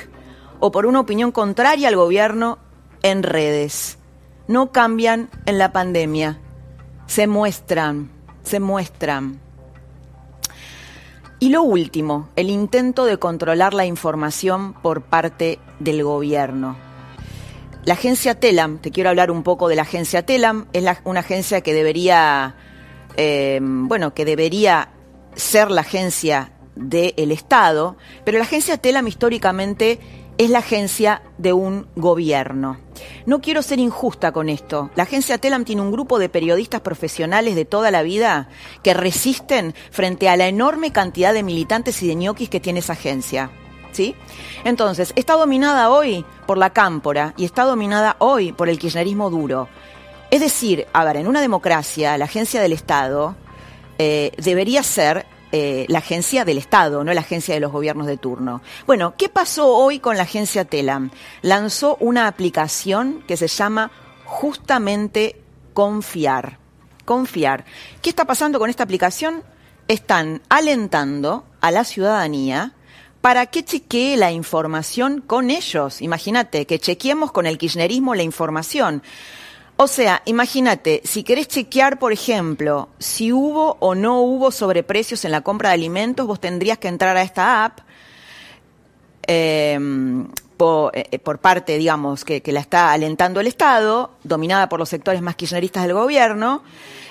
o 0.59 0.71
por 0.71 0.85
una 0.85 0.99
opinión 0.99 1.31
contraria 1.31 1.87
al 1.87 1.95
gobierno 1.95 2.59
en 3.01 3.23
redes. 3.23 3.97
No 4.47 4.71
cambian 4.71 5.31
en 5.47 5.57
la 5.57 5.71
pandemia. 5.71 6.37
Se 7.07 7.25
muestran, 7.25 8.11
se 8.43 8.59
muestran. 8.59 9.39
Y 11.39 11.49
lo 11.49 11.63
último, 11.63 12.29
el 12.35 12.51
intento 12.51 13.05
de 13.05 13.17
controlar 13.17 13.73
la 13.73 13.87
información 13.87 14.73
por 14.83 15.01
parte 15.01 15.57
del 15.79 16.03
gobierno. 16.03 16.77
La 17.85 17.93
agencia 17.93 18.39
TELAM, 18.39 18.77
te 18.77 18.91
quiero 18.91 19.09
hablar 19.09 19.31
un 19.31 19.41
poco 19.41 19.67
de 19.67 19.77
la 19.77 19.81
agencia 19.81 20.23
TELAM, 20.23 20.67
es 20.73 20.85
una 21.05 21.21
agencia 21.21 21.61
que 21.61 21.73
debería, 21.73 22.55
eh, 23.15 23.59
bueno, 23.61 24.13
que 24.13 24.23
debería 24.23 24.89
ser 25.37 25.71
la 25.71 25.81
agencia 25.81 26.51
del 26.75 27.31
Estado, 27.31 27.95
pero 28.25 28.37
la 28.37 28.43
agencia 28.43 28.77
TELAM 28.77 29.07
históricamente 29.07 29.99
es 30.37 30.49
la 30.49 30.59
agencia 30.59 31.23
de 31.37 31.53
un 31.53 31.87
gobierno. 31.95 32.77
No 33.25 33.41
quiero 33.41 33.61
ser 33.61 33.79
injusta 33.79 34.31
con 34.31 34.49
esto. 34.49 34.91
La 34.95 35.03
agencia 35.03 35.37
TELAM 35.37 35.65
tiene 35.65 35.81
un 35.81 35.91
grupo 35.91 36.19
de 36.19 36.29
periodistas 36.29 36.81
profesionales 36.81 37.55
de 37.55 37.65
toda 37.65 37.89
la 37.89 38.03
vida 38.03 38.49
que 38.83 38.93
resisten 38.93 39.73
frente 39.91 40.29
a 40.29 40.37
la 40.37 40.47
enorme 40.47 40.91
cantidad 40.91 41.33
de 41.33 41.43
militantes 41.43 42.01
y 42.03 42.07
de 42.07 42.15
ñoquis 42.15 42.49
que 42.49 42.59
tiene 42.59 42.79
esa 42.79 42.93
agencia. 42.93 43.49
¿Sí? 43.91 44.15
Entonces, 44.63 45.11
está 45.15 45.33
dominada 45.33 45.89
hoy 45.89 46.23
por 46.45 46.59
la 46.59 46.71
cámpora 46.71 47.33
y 47.35 47.45
está 47.45 47.63
dominada 47.63 48.15
hoy 48.19 48.51
por 48.51 48.69
el 48.69 48.77
kirchnerismo 48.77 49.31
duro. 49.31 49.69
Es 50.29 50.41
decir, 50.41 50.85
a 50.93 51.03
ver, 51.03 51.17
en 51.17 51.27
una 51.27 51.41
democracia, 51.41 52.17
la 52.17 52.25
agencia 52.25 52.61
del 52.61 52.73
Estado 52.73 53.35
eh, 53.97 54.31
debería 54.37 54.83
ser 54.83 55.25
eh, 55.51 55.85
la 55.87 55.99
agencia 55.99 56.43
del 56.43 56.57
Estado, 56.57 57.03
no 57.03 57.13
la 57.13 57.21
agencia 57.21 57.53
de 57.53 57.61
los 57.61 57.71
gobiernos 57.71 58.05
de 58.05 58.17
turno. 58.17 58.61
Bueno, 58.85 59.13
¿qué 59.17 59.29
pasó 59.29 59.73
hoy 59.73 59.99
con 59.99 60.17
la 60.17 60.23
agencia 60.23 60.65
Telam? 60.65 61.09
Lanzó 61.41 61.95
una 62.01 62.27
aplicación 62.27 63.23
que 63.27 63.37
se 63.37 63.47
llama 63.47 63.91
justamente 64.25 65.41
Confiar. 65.73 66.57
Confiar. 67.05 67.63
¿Qué 68.01 68.09
está 68.09 68.25
pasando 68.25 68.59
con 68.59 68.69
esta 68.69 68.83
aplicación? 68.83 69.41
Están 69.87 70.41
alentando 70.49 71.45
a 71.61 71.71
la 71.71 71.85
ciudadanía 71.85 72.73
para 73.21 73.45
que 73.45 73.63
chequee 73.63 74.17
la 74.17 74.31
información 74.31 75.21
con 75.21 75.49
ellos. 75.49 76.01
Imagínate, 76.01 76.65
que 76.65 76.79
chequeemos 76.79 77.31
con 77.31 77.45
el 77.45 77.57
kirchnerismo 77.57 78.15
la 78.15 78.23
información. 78.23 79.01
O 79.79 79.85
sea, 79.85 80.23
imagínate, 80.25 81.01
si 81.03 81.23
querés 81.23 81.47
chequear, 81.47 81.99
por 81.99 82.11
ejemplo, 82.11 82.89
si 82.97 83.31
hubo 83.31 83.77
o 83.79 83.93
no 83.93 84.21
hubo 84.21 84.49
sobreprecios 84.49 85.23
en 85.23 85.31
la 85.31 85.41
compra 85.41 85.69
de 85.69 85.75
alimentos, 85.75 86.25
vos 86.25 86.39
tendrías 86.39 86.79
que 86.79 86.87
entrar 86.87 87.15
a 87.15 87.21
esta 87.21 87.63
app 87.63 87.79
em, 89.27 90.23
eh, 90.23 91.19
por, 91.19 91.37
parte, 91.37 91.77
digamos, 91.77 92.25
que, 92.25 92.41
la 92.47 92.59
está 92.59 92.91
alentando 92.91 93.39
el 93.39 93.45
Estado, 93.45 94.09
dominada 94.23 94.67
por 94.67 94.79
los 94.79 94.89
sectores 94.89 95.21
más 95.21 95.35
kirchneristas 95.35 95.83
del 95.83 95.93
gobierno, 95.93 96.63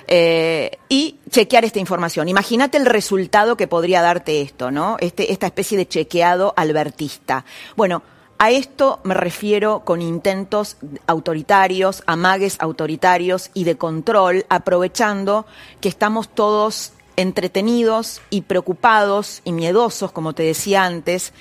eh, 0.09 0.79
y 0.89 1.21
chequear 1.31 1.65
esta 1.65 1.79
información. 1.79 2.29
Imagínate 2.29 2.79
el 2.79 2.87
resultado 2.87 3.57
que 3.57 3.69
podría 3.69 4.03
darte 4.03 4.43
esto, 4.43 4.73
¿no? 4.73 4.97
Este, 4.99 5.31
esta 5.31 5.47
especie 5.47 5.79
de 5.79 5.87
chequeado 5.87 6.53
albertista. 6.57 7.45
Bueno, 7.77 8.03
a 8.39 8.51
esto 8.51 9.01
me 9.03 9.15
refiero 9.15 9.81
con 9.85 10.03
intentos 10.03 10.77
autoritarios, 11.07 12.03
amagues 12.07 12.57
autoritarios 12.61 13.51
y 13.55 13.65
de 13.65 13.77
control, 13.77 14.45
aprovechando 14.49 15.47
que 15.81 15.89
estamos 15.89 16.29
todos 16.29 16.93
entretenidos 17.17 18.21
y 18.29 18.43
preocupados 18.43 19.41
y 19.45 19.53
miedosos, 19.53 20.13
como 20.13 20.35
te 20.35 20.43
decía 20.43 20.85
antes, 20.85 21.33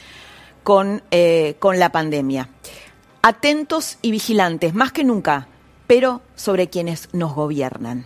con, 0.64 1.04
eh, 1.12 1.56
con 1.60 1.80
la 1.80 1.92
pandemia. 1.92 2.50
Atentos 3.22 3.98
y 4.02 4.12
vigilantes, 4.12 4.74
más 4.74 4.94
que 4.94 5.04
nunca, 5.04 5.48
pero 5.88 6.22
sobre 6.36 6.70
quienes 6.70 7.10
nos 7.14 7.34
gobiernan. 7.36 8.06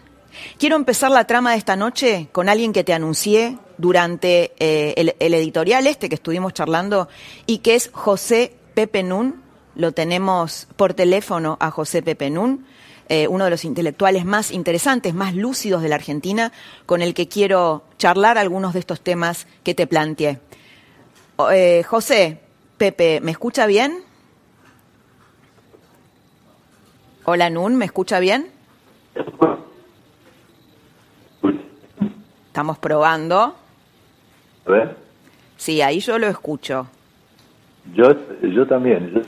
Quiero 0.57 0.75
empezar 0.75 1.11
la 1.11 1.25
trama 1.25 1.51
de 1.51 1.57
esta 1.57 1.75
noche 1.75 2.29
con 2.31 2.49
alguien 2.49 2.73
que 2.73 2.83
te 2.83 2.93
anuncié 2.93 3.57
durante 3.77 4.53
eh, 4.59 4.93
el, 4.97 5.15
el, 5.19 5.33
editorial 5.33 5.87
este 5.87 6.09
que 6.09 6.15
estuvimos 6.15 6.53
charlando 6.53 7.07
y 7.45 7.59
que 7.59 7.75
es 7.75 7.89
José 7.93 8.55
Pepe 8.79 9.03
Nun, 9.03 9.41
lo 9.75 9.91
tenemos 9.91 10.65
por 10.77 10.93
teléfono 10.93 11.57
a 11.59 11.69
José 11.69 12.01
Pepe 12.01 12.29
Nun, 12.29 12.65
eh, 13.09 13.27
uno 13.27 13.43
de 13.43 13.49
los 13.49 13.65
intelectuales 13.65 14.23
más 14.23 14.51
interesantes, 14.51 15.13
más 15.13 15.35
lúcidos 15.35 15.81
de 15.81 15.89
la 15.89 15.95
Argentina, 15.95 16.53
con 16.85 17.01
el 17.01 17.13
que 17.13 17.27
quiero 17.27 17.83
charlar 17.97 18.37
algunos 18.37 18.71
de 18.71 18.79
estos 18.79 19.01
temas 19.01 19.47
que 19.65 19.75
te 19.75 19.85
planteé. 19.85 20.39
Eh, 21.51 21.83
José, 21.83 22.39
Pepe, 22.77 23.19
¿me 23.19 23.31
escucha 23.31 23.65
bien? 23.65 24.01
Hola 27.25 27.49
Nun, 27.49 27.75
¿me 27.75 27.83
escucha 27.83 28.21
bien? 28.21 28.49
Estamos 32.47 32.77
probando. 32.77 33.57
A 34.65 34.71
ver. 34.71 34.95
Sí, 35.57 35.81
ahí 35.81 35.99
yo 35.99 36.17
lo 36.17 36.27
escucho. 36.27 36.87
Yo, 37.93 38.15
yo 38.41 38.67
también. 38.67 39.23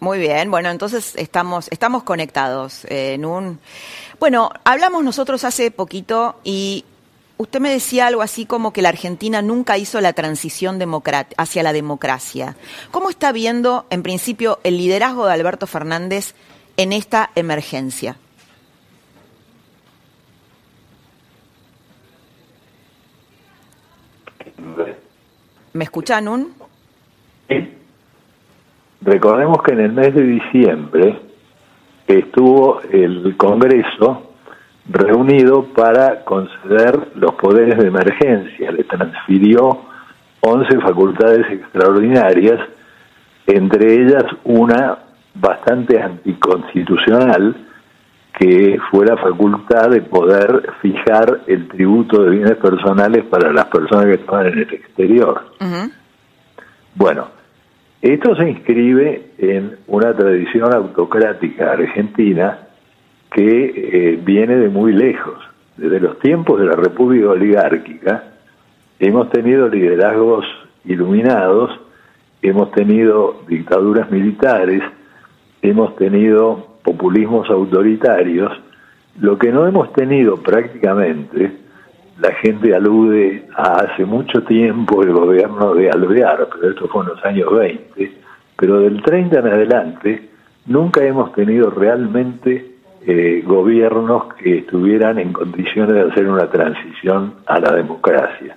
muy, 0.00 0.18
bien. 0.18 0.50
bueno, 0.50 0.70
entonces 0.70 1.14
estamos, 1.16 1.68
estamos 1.70 2.02
conectados 2.02 2.84
eh, 2.86 3.14
en 3.14 3.24
un... 3.24 3.58
Bueno, 4.18 4.50
hablamos 4.64 5.04
nosotros 5.04 5.44
hace 5.44 5.70
poquito 5.70 6.36
y 6.44 6.84
usted 7.36 7.60
me 7.60 7.70
decía 7.70 8.06
algo 8.06 8.22
así 8.22 8.46
como 8.46 8.72
que 8.72 8.82
la 8.82 8.88
Argentina 8.88 9.42
nunca 9.42 9.78
hizo 9.78 10.00
la 10.00 10.12
transición 10.12 10.78
hacia 11.36 11.62
la 11.62 11.72
democracia. 11.72 12.56
¿Cómo 12.90 13.10
está 13.10 13.32
viendo, 13.32 13.86
en 13.90 14.02
principio, 14.02 14.58
el 14.64 14.76
liderazgo 14.76 15.26
de 15.26 15.32
Alberto 15.32 15.66
Fernández 15.66 16.34
en 16.76 16.92
esta 16.92 17.30
emergencia? 17.34 18.16
¿Me 25.72 25.84
escuchan 25.84 26.26
un? 26.26 26.67
Recordemos 29.00 29.62
que 29.62 29.72
en 29.72 29.80
el 29.80 29.92
mes 29.92 30.14
de 30.14 30.22
diciembre 30.22 31.18
estuvo 32.06 32.80
el 32.90 33.36
Congreso 33.36 34.32
reunido 34.88 35.64
para 35.74 36.24
conceder 36.24 37.08
los 37.14 37.34
poderes 37.34 37.78
de 37.78 37.88
emergencia, 37.88 38.72
le 38.72 38.84
transfirió 38.84 39.82
11 40.40 40.80
facultades 40.80 41.46
extraordinarias 41.50 42.60
entre 43.48 43.94
ellas 43.94 44.24
una 44.44 44.98
bastante 45.34 46.00
anticonstitucional, 46.00 47.56
que 48.38 48.78
fue 48.90 49.06
la 49.06 49.16
facultad 49.16 49.88
de 49.90 50.02
poder 50.02 50.70
fijar 50.82 51.40
el 51.46 51.66
tributo 51.68 52.22
de 52.22 52.30
bienes 52.30 52.56
personales 52.56 53.24
para 53.24 53.52
las 53.52 53.64
personas 53.66 54.04
que 54.04 54.20
estaban 54.20 54.46
en 54.48 54.58
el 54.58 54.74
exterior. 54.74 55.44
Bueno, 56.94 57.28
esto 58.00 58.36
se 58.36 58.48
inscribe 58.48 59.30
en 59.38 59.76
una 59.88 60.14
tradición 60.14 60.72
autocrática 60.72 61.72
argentina 61.72 62.68
que 63.32 64.12
eh, 64.12 64.20
viene 64.22 64.56
de 64.56 64.68
muy 64.68 64.92
lejos. 64.92 65.38
Desde 65.76 66.00
los 66.00 66.18
tiempos 66.20 66.60
de 66.60 66.66
la 66.66 66.76
República 66.76 67.30
Oligárquica 67.30 68.24
hemos 69.00 69.30
tenido 69.30 69.68
liderazgos 69.68 70.44
iluminados, 70.84 71.78
hemos 72.40 72.70
tenido 72.70 73.42
dictaduras 73.48 74.10
militares, 74.10 74.82
hemos 75.62 75.96
tenido 75.96 76.78
populismos 76.84 77.50
autoritarios, 77.50 78.52
lo 79.20 79.38
que 79.38 79.50
no 79.50 79.66
hemos 79.66 79.92
tenido 79.92 80.36
prácticamente, 80.36 81.52
la 82.20 82.32
gente 82.34 82.74
alude 82.74 83.46
a 83.54 83.80
hace 83.80 84.04
mucho 84.04 84.42
tiempo 84.42 85.02
el 85.02 85.12
gobierno 85.12 85.74
de 85.74 85.90
Alvear, 85.90 86.48
pero 86.52 86.70
esto 86.70 86.88
fue 86.88 87.02
en 87.02 87.08
los 87.08 87.24
años 87.24 87.50
20, 87.52 88.12
pero 88.56 88.80
del 88.80 89.02
30 89.02 89.38
en 89.38 89.46
adelante 89.46 90.28
nunca 90.66 91.04
hemos 91.04 91.32
tenido 91.32 91.70
realmente 91.70 92.74
eh, 93.06 93.42
gobiernos 93.46 94.34
que 94.34 94.58
estuvieran 94.58 95.18
en 95.18 95.32
condiciones 95.32 95.94
de 95.94 96.10
hacer 96.10 96.28
una 96.28 96.50
transición 96.50 97.34
a 97.46 97.60
la 97.60 97.72
democracia. 97.72 98.54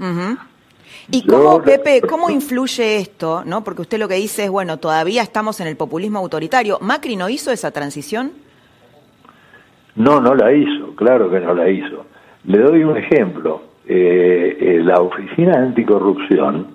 ¿Y 1.11 1.25
cómo, 1.27 1.61
Pepe, 1.61 2.01
cómo 2.01 2.29
influye 2.29 2.97
esto? 2.97 3.43
¿no? 3.45 3.63
Porque 3.63 3.81
usted 3.83 3.99
lo 3.99 4.07
que 4.07 4.15
dice 4.15 4.45
es, 4.45 4.49
bueno, 4.49 4.77
todavía 4.77 5.21
estamos 5.21 5.59
en 5.59 5.67
el 5.67 5.75
populismo 5.75 6.19
autoritario. 6.19 6.79
¿Macri 6.81 7.15
no 7.15 7.29
hizo 7.29 7.51
esa 7.51 7.71
transición? 7.71 8.31
No, 9.95 10.19
no 10.19 10.33
la 10.33 10.51
hizo, 10.53 10.95
claro 10.95 11.29
que 11.29 11.39
no 11.39 11.53
la 11.53 11.69
hizo. 11.69 12.05
Le 12.45 12.57
doy 12.59 12.83
un 12.83 12.97
ejemplo. 12.97 13.63
Eh, 13.87 14.57
eh, 14.59 14.79
la 14.83 15.01
Oficina 15.01 15.53
Anticorrupción 15.57 16.67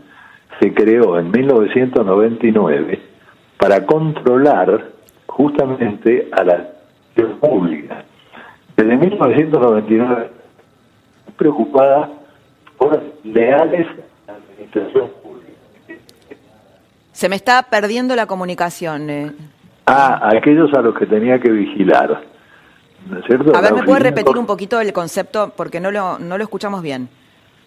se 0.60 0.74
creó 0.74 1.18
en 1.18 1.30
1999 1.30 3.00
para 3.58 3.86
controlar 3.86 4.90
justamente 5.26 6.28
a 6.32 6.44
la 6.44 6.68
pública. 7.40 8.04
Desde 8.76 8.96
1999 8.96 10.30
preocupada 11.36 12.10
por 12.78 13.02
leales 13.24 13.86
se 17.12 17.28
me 17.28 17.36
está 17.36 17.62
perdiendo 17.62 18.14
la 18.14 18.26
comunicación. 18.26 19.08
Eh. 19.08 19.32
Ah, 19.86 20.30
aquellos 20.36 20.72
a 20.74 20.82
los 20.82 20.94
que 20.98 21.06
tenía 21.06 21.38
que 21.38 21.50
vigilar. 21.50 22.35
¿No 23.08 23.18
es 23.18 23.24
cierto? 23.26 23.56
A 23.56 23.60
ver, 23.60 23.74
¿me 23.74 23.82
puede 23.82 24.00
repetir 24.00 24.36
un 24.36 24.46
poquito 24.46 24.80
el 24.80 24.92
concepto? 24.92 25.52
Porque 25.56 25.80
no 25.80 25.90
lo, 25.90 26.18
no 26.18 26.36
lo 26.36 26.44
escuchamos 26.44 26.82
bien. 26.82 27.08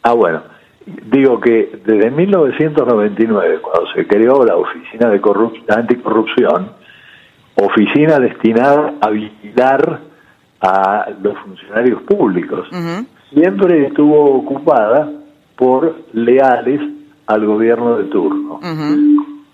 Ah, 0.03 0.13
bueno. 0.13 0.41
Digo 0.85 1.39
que 1.39 1.81
desde 1.85 2.09
1999, 2.09 3.59
cuando 3.61 3.91
se 3.93 4.07
creó 4.07 4.43
la 4.43 4.55
Oficina 4.55 5.09
de 5.09 5.21
Anticorrupción, 5.67 6.71
oficina 7.55 8.19
destinada 8.19 8.93
a 9.01 9.09
vigilar 9.09 9.99
a 10.61 11.07
los 11.21 11.37
funcionarios 11.39 12.01
públicos, 12.03 12.67
siempre 13.33 13.87
estuvo 13.87 14.37
ocupada 14.37 15.09
por 15.55 15.95
leales 16.13 16.81
al 17.27 17.45
gobierno 17.45 17.97
de 17.97 18.05
turno, 18.05 18.59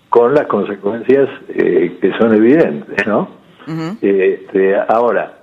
con 0.08 0.34
las 0.34 0.46
consecuencias 0.46 1.28
eh, 1.48 1.98
que 2.00 2.12
son 2.18 2.34
evidentes, 2.34 3.06
¿no? 3.06 3.28
este, 4.00 4.76
ahora, 4.88 5.35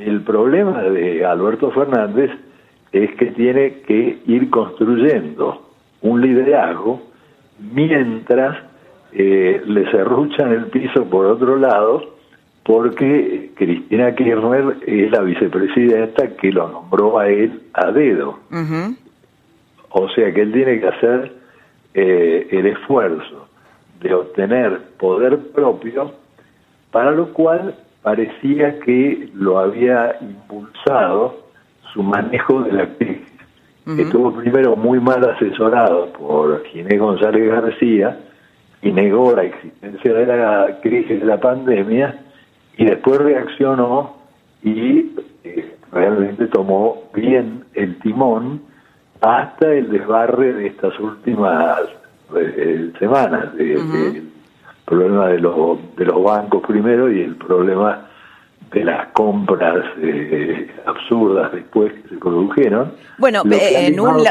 el 0.00 0.22
problema 0.22 0.82
de 0.82 1.24
Alberto 1.24 1.70
Fernández 1.70 2.30
es 2.92 3.14
que 3.16 3.26
tiene 3.26 3.80
que 3.86 4.18
ir 4.26 4.50
construyendo 4.50 5.62
un 6.02 6.20
liderazgo 6.20 7.02
mientras 7.72 8.56
eh, 9.12 9.62
le 9.66 9.90
cerruchan 9.90 10.52
el 10.52 10.66
piso 10.66 11.04
por 11.04 11.26
otro 11.26 11.56
lado 11.56 12.14
porque 12.62 13.50
Cristina 13.54 14.14
Kirchner 14.14 14.76
es 14.86 15.10
la 15.10 15.20
vicepresidenta 15.22 16.36
que 16.36 16.52
lo 16.52 16.68
nombró 16.68 17.18
a 17.18 17.28
él 17.28 17.62
a 17.72 17.90
dedo. 17.90 18.38
O 19.90 20.08
sea 20.10 20.32
que 20.32 20.42
él 20.42 20.52
tiene 20.52 20.80
que 20.80 20.88
hacer 20.88 21.32
eh, 21.94 22.48
el 22.50 22.66
esfuerzo 22.66 23.48
de 24.00 24.14
obtener 24.14 24.80
poder 24.98 25.38
propio, 25.52 26.12
para 26.90 27.10
lo 27.10 27.32
cual 27.32 27.74
parecía 28.02 28.78
que 28.80 29.30
lo 29.34 29.58
había 29.58 30.16
impulsado 30.20 31.46
su 31.92 32.02
manejo 32.02 32.62
de 32.62 32.72
la 32.72 32.86
crisis. 32.96 33.26
Estuvo 33.98 34.32
primero 34.36 34.76
muy 34.76 35.00
mal 35.00 35.28
asesorado 35.28 36.12
por 36.12 36.64
Ginés 36.66 37.00
González 37.00 37.50
García 37.50 38.20
y 38.82 38.92
negó 38.92 39.34
la 39.34 39.44
existencia 39.44 40.12
de 40.14 40.26
la 40.26 40.78
crisis 40.80 41.18
de 41.18 41.26
la 41.26 41.40
pandemia 41.40 42.20
y 42.76 42.84
después 42.84 43.18
reaccionó 43.18 44.16
y 44.62 45.10
eh, 45.42 45.74
realmente 45.90 46.46
tomó 46.46 47.10
bien 47.14 47.64
el 47.74 47.98
timón 47.98 48.62
hasta 49.20 49.72
el 49.72 49.90
desbarre 49.90 50.52
de 50.52 50.66
estas 50.68 50.98
últimas 51.00 51.80
eh, 52.36 52.92
semanas, 52.98 53.48
el 53.58 54.29
problema 54.90 55.28
de, 55.28 55.38
los 55.38 55.78
de 55.96 56.04
los 56.04 56.22
bancos 56.22 56.62
primero 56.66 57.10
y 57.10 57.20
el 57.22 57.36
problema 57.36 58.08
de 58.72 58.84
las 58.84 59.08
compras 59.12 59.84
eh, 60.00 60.68
absurdas 60.86 61.52
después 61.52 61.92
que 61.92 62.08
se 62.08 62.16
produjeron. 62.16 62.92
Bueno, 63.18 63.42
en 63.50 63.98
un, 63.98 64.24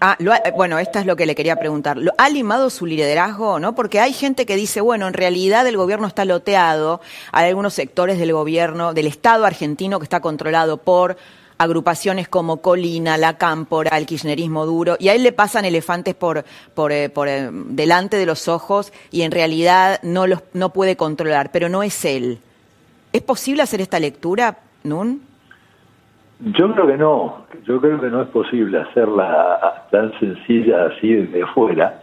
ah, 0.00 0.16
bueno, 0.56 0.78
esta 0.78 1.00
es 1.00 1.06
lo 1.06 1.16
que 1.16 1.26
le 1.26 1.34
quería 1.34 1.56
preguntar. 1.56 1.98
¿Lo, 1.98 2.12
¿Ha 2.16 2.28
limado 2.30 2.70
su 2.70 2.86
liderazgo, 2.86 3.58
no? 3.58 3.74
Porque 3.74 4.00
hay 4.00 4.12
gente 4.12 4.46
que 4.46 4.56
dice, 4.56 4.80
bueno, 4.80 5.08
en 5.08 5.14
realidad 5.14 5.66
el 5.66 5.76
gobierno 5.76 6.06
está 6.06 6.24
loteado, 6.24 7.00
hay 7.32 7.48
algunos 7.48 7.74
sectores 7.74 8.18
del 8.18 8.32
gobierno, 8.32 8.94
del 8.94 9.06
Estado 9.06 9.44
argentino 9.44 9.98
que 9.98 10.04
está 10.04 10.20
controlado 10.20 10.78
por 10.78 11.16
agrupaciones 11.58 12.28
como 12.28 12.58
Colina, 12.58 13.16
La 13.16 13.38
Cámpora, 13.38 13.96
el 13.96 14.06
kirchnerismo 14.06 14.66
duro, 14.66 14.96
y 14.98 15.08
a 15.08 15.14
él 15.14 15.22
le 15.22 15.32
pasan 15.32 15.64
elefantes 15.64 16.14
por, 16.14 16.44
por, 16.74 16.92
eh, 16.92 17.08
por 17.08 17.28
eh, 17.28 17.48
delante 17.52 18.16
de 18.16 18.26
los 18.26 18.48
ojos 18.48 18.92
y 19.10 19.22
en 19.22 19.30
realidad 19.30 20.00
no, 20.02 20.26
los, 20.26 20.42
no 20.52 20.70
puede 20.70 20.96
controlar, 20.96 21.50
pero 21.52 21.68
no 21.68 21.82
es 21.82 22.04
él. 22.04 22.38
¿Es 23.12 23.22
posible 23.22 23.62
hacer 23.62 23.80
esta 23.80 24.00
lectura, 24.00 24.58
Nun? 24.82 25.22
Yo 26.40 26.72
creo 26.72 26.86
que 26.86 26.96
no, 26.96 27.46
yo 27.64 27.80
creo 27.80 28.00
que 28.00 28.08
no 28.08 28.22
es 28.22 28.28
posible 28.28 28.80
hacerla 28.80 29.86
tan 29.90 30.18
sencilla 30.18 30.86
así 30.86 31.12
desde 31.12 31.44
afuera, 31.44 32.02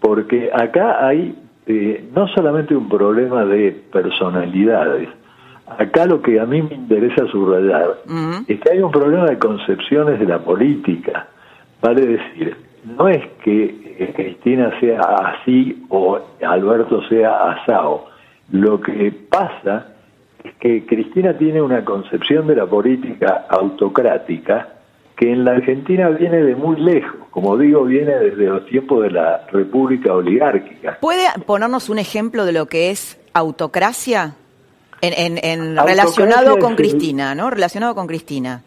porque 0.00 0.50
acá 0.52 1.06
hay 1.06 1.34
eh, 1.66 2.10
no 2.14 2.28
solamente 2.28 2.76
un 2.76 2.90
problema 2.90 3.44
de 3.46 3.72
personalidades, 3.90 5.08
Acá 5.66 6.04
lo 6.06 6.20
que 6.20 6.38
a 6.38 6.44
mí 6.44 6.60
me 6.60 6.74
interesa 6.74 7.26
subrayar 7.28 7.96
es 8.46 8.60
que 8.60 8.70
hay 8.70 8.80
un 8.80 8.90
problema 8.90 9.24
de 9.24 9.38
concepciones 9.38 10.20
de 10.20 10.26
la 10.26 10.38
política. 10.38 11.28
Vale 11.80 12.06
decir, 12.06 12.56
no 12.84 13.08
es 13.08 13.26
que 13.42 13.96
eh, 13.98 14.12
Cristina 14.14 14.78
sea 14.78 15.00
así 15.00 15.84
o 15.88 16.18
Alberto 16.46 17.02
sea 17.08 17.52
asao. 17.52 18.06
Lo 18.50 18.80
que 18.80 19.12
pasa 19.30 19.94
es 20.42 20.54
que 20.56 20.84
Cristina 20.84 21.36
tiene 21.36 21.62
una 21.62 21.82
concepción 21.84 22.46
de 22.46 22.56
la 22.56 22.66
política 22.66 23.46
autocrática 23.48 24.68
que 25.16 25.32
en 25.32 25.44
la 25.44 25.52
Argentina 25.52 26.08
viene 26.10 26.42
de 26.42 26.56
muy 26.56 26.76
lejos, 26.76 27.20
como 27.30 27.56
digo, 27.56 27.84
viene 27.84 28.14
desde 28.16 28.46
los 28.46 28.66
tiempos 28.66 29.04
de 29.04 29.12
la 29.12 29.46
República 29.50 30.12
Oligárquica. 30.12 30.98
¿Puede 31.00 31.24
ponernos 31.46 31.88
un 31.88 31.98
ejemplo 31.98 32.44
de 32.44 32.52
lo 32.52 32.66
que 32.66 32.90
es 32.90 33.18
autocracia? 33.32 34.34
En, 35.12 35.76
relacionado 35.76 36.58
con 36.58 36.76
Cristina, 36.76 37.34
¿no? 37.34 37.50
Relacionado 37.50 37.94
con 37.94 38.06
Cristina. 38.06 38.62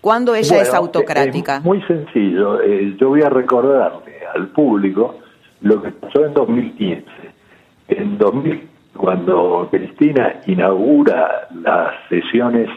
¿Cuándo 0.00 0.34
ella 0.34 0.60
es 0.60 0.74
autocrática? 0.74 1.60
muy 1.60 1.80
sencillo. 1.82 2.60
Eh, 2.60 2.96
yo 2.98 3.10
voy 3.10 3.22
a 3.22 3.28
recordarle 3.28 4.20
al 4.34 4.48
público 4.48 5.18
lo 5.60 5.80
que 5.80 5.90
pasó 5.90 6.24
en 6.24 6.34
2015. 6.34 7.04
En 7.88 8.18
2000, 8.18 8.68
cuando 8.96 9.68
Cristina 9.70 10.40
inaugura 10.46 11.48
las 11.62 11.94
sesiones 12.08 12.68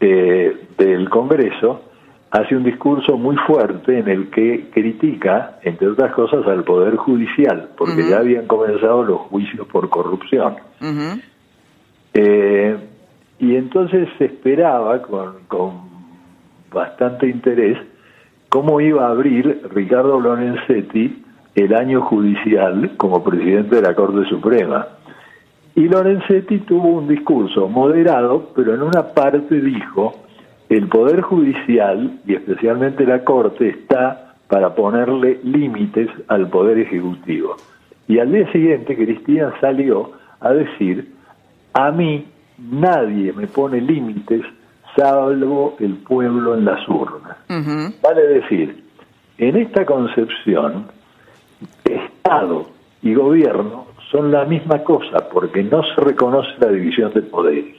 eh, 0.00 0.56
del 0.78 1.10
Congreso, 1.10 1.82
hace 2.30 2.56
un 2.56 2.64
discurso 2.64 3.16
muy 3.16 3.36
fuerte 3.46 3.98
en 3.98 4.08
el 4.08 4.30
que 4.30 4.70
critica, 4.70 5.58
entre 5.62 5.88
otras 5.88 6.14
cosas, 6.14 6.46
al 6.46 6.64
Poder 6.64 6.96
Judicial, 6.96 7.70
porque 7.76 8.08
ya 8.08 8.18
habían 8.18 8.46
comenzado 8.46 9.02
los 9.02 9.20
juicios 9.22 9.66
por 9.68 9.88
corrupción. 9.88 10.56
Eh, 12.20 12.76
y 13.38 13.54
entonces 13.54 14.08
se 14.18 14.24
esperaba 14.24 15.00
con, 15.02 15.36
bastante 16.72 17.28
interés 17.28 17.78
cómo 18.48 18.80
iba 18.80 19.06
a 19.06 19.10
abrir 19.10 19.62
Ricardo 19.72 20.18
Lorenzetti 20.18 21.22
el 21.54 21.74
año 21.76 22.00
judicial 22.02 22.90
como 22.96 23.22
presidente 23.22 23.76
de 23.76 23.82
la 23.82 23.94
Corte 23.94 24.28
Suprema. 24.28 24.88
Y 25.76 25.82
Lorenzetti 25.82 26.58
tuvo 26.58 26.88
un 26.88 27.06
discurso 27.06 27.68
moderado, 27.68 28.50
pero 28.56 28.74
en 28.74 28.82
una 28.82 29.14
parte 29.14 29.60
dijo, 29.60 30.14
el 30.68 30.88
Poder 30.88 31.20
Judicial 31.20 32.18
y 32.26 32.34
especialmente 32.34 33.06
la 33.06 33.22
Corte 33.22 33.68
está 33.68 34.34
para 34.48 34.74
ponerle 34.74 35.38
límites 35.44 36.10
al 36.26 36.48
Poder 36.48 36.78
Ejecutivo. 36.78 37.54
Y 38.08 38.18
al 38.18 38.32
día 38.32 38.50
siguiente 38.50 38.96
Cristina 38.96 39.52
salió 39.60 40.10
a 40.40 40.52
decir, 40.52 41.17
a 41.78 41.92
mí 41.92 42.26
nadie 42.58 43.32
me 43.32 43.46
pone 43.46 43.80
límites 43.80 44.42
salvo 44.96 45.76
el 45.78 45.94
pueblo 45.98 46.54
en 46.54 46.64
las 46.64 46.86
urnas. 46.88 47.36
Vale 48.02 48.22
decir, 48.26 48.84
en 49.38 49.56
esta 49.56 49.86
concepción, 49.86 50.86
Estado 51.84 52.66
y 53.02 53.14
gobierno 53.14 53.86
son 54.10 54.32
la 54.32 54.44
misma 54.44 54.82
cosa 54.82 55.28
porque 55.32 55.62
no 55.62 55.82
se 55.84 56.00
reconoce 56.00 56.50
la 56.58 56.68
división 56.68 57.12
de 57.12 57.22
poderes. 57.22 57.76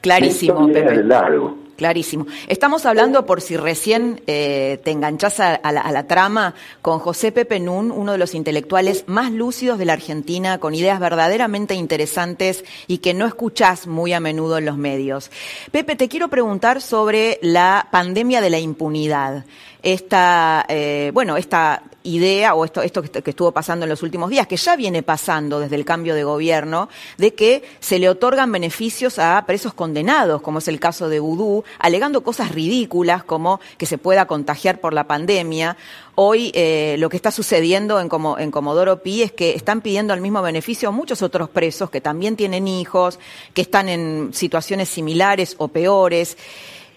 Clarísimo, 0.00 0.66
Pepe. 0.66 1.04
largo. 1.04 1.56
Clarísimo. 1.76 2.26
Estamos 2.46 2.86
hablando, 2.86 3.26
por 3.26 3.40
si 3.40 3.56
recién 3.56 4.22
eh, 4.26 4.80
te 4.84 4.92
enganchás 4.92 5.40
a, 5.40 5.60
la, 5.72 6.06
trama, 6.06 6.54
con 6.82 7.00
José 7.00 7.32
Pepe 7.32 7.58
Nun, 7.58 7.90
uno 7.90 8.12
de 8.12 8.18
los 8.18 8.34
intelectuales 8.34 9.04
más 9.08 9.32
lúcidos 9.32 9.78
de 9.78 9.84
la 9.84 9.94
Argentina, 9.94 10.58
con 10.58 10.74
ideas 10.74 11.00
verdaderamente 11.00 11.74
interesantes 11.74 12.64
y 12.86 12.98
que 12.98 13.12
no 13.12 13.26
escuchás 13.26 13.88
muy 13.88 14.12
a 14.12 14.20
menudo 14.20 14.58
en 14.58 14.66
los 14.66 14.76
medios. 14.76 15.30
Pepe, 15.72 15.96
te 15.96 16.08
quiero 16.08 16.28
preguntar 16.28 16.80
sobre 16.80 17.38
la 17.42 17.88
pandemia 17.90 18.40
de 18.40 18.50
la 18.50 18.60
impunidad 18.60 19.44
esta, 19.84 20.64
eh, 20.68 21.10
bueno, 21.12 21.36
esta 21.36 21.82
idea 22.04 22.54
o 22.54 22.64
esto, 22.64 22.82
esto 22.82 23.02
que 23.02 23.30
estuvo 23.30 23.52
pasando 23.52 23.84
en 23.84 23.90
los 23.90 24.02
últimos 24.02 24.30
días, 24.30 24.46
que 24.46 24.56
ya 24.56 24.76
viene 24.76 25.02
pasando 25.02 25.60
desde 25.60 25.76
el 25.76 25.84
cambio 25.84 26.14
de 26.14 26.24
gobierno, 26.24 26.88
de 27.18 27.34
que 27.34 27.62
se 27.80 27.98
le 27.98 28.08
otorgan 28.08 28.50
beneficios 28.50 29.18
a 29.18 29.42
presos 29.46 29.74
condenados, 29.74 30.40
como 30.40 30.58
es 30.58 30.68
el 30.68 30.80
caso 30.80 31.08
de 31.08 31.20
Vudú, 31.20 31.64
alegando 31.78 32.22
cosas 32.22 32.50
ridículas 32.52 33.24
como 33.24 33.60
que 33.76 33.86
se 33.86 33.98
pueda 33.98 34.26
contagiar 34.26 34.80
por 34.80 34.94
la 34.94 35.04
pandemia. 35.04 35.76
Hoy 36.14 36.50
eh, 36.54 36.96
lo 36.98 37.08
que 37.10 37.16
está 37.16 37.30
sucediendo 37.30 38.00
en, 38.00 38.08
como, 38.08 38.38
en 38.38 38.50
Comodoro 38.50 39.02
Pi 39.02 39.22
es 39.22 39.32
que 39.32 39.54
están 39.54 39.82
pidiendo 39.82 40.14
el 40.14 40.20
mismo 40.20 40.40
beneficio 40.40 40.88
a 40.88 40.92
muchos 40.92 41.22
otros 41.22 41.50
presos 41.50 41.90
que 41.90 42.00
también 42.00 42.36
tienen 42.36 42.68
hijos, 42.68 43.18
que 43.52 43.62
están 43.62 43.88
en 43.88 44.30
situaciones 44.32 44.88
similares 44.88 45.56
o 45.58 45.68
peores. 45.68 46.38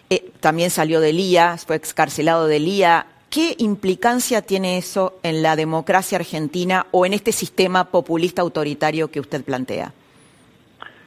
Eh, 0.10 0.32
también 0.40 0.70
salió 0.70 1.00
de 1.02 1.14
Lía, 1.14 1.56
fue 1.58 1.76
excarcelado 1.76 2.48
de 2.48 2.60
Lía. 2.60 3.06
¿Qué 3.30 3.56
implicancia 3.58 4.42
tiene 4.42 4.78
eso 4.78 5.20
en 5.24 5.44
la 5.44 5.56
democracia 5.56 6.18
argentina 6.18 6.86
o 6.92 7.06
en 7.06 7.14
este 7.14 7.32
sistema 7.32 7.86
populista 7.86 8.42
autoritario 8.42 9.10
que 9.10 9.20
usted 9.20 9.44
plantea? 9.44 9.92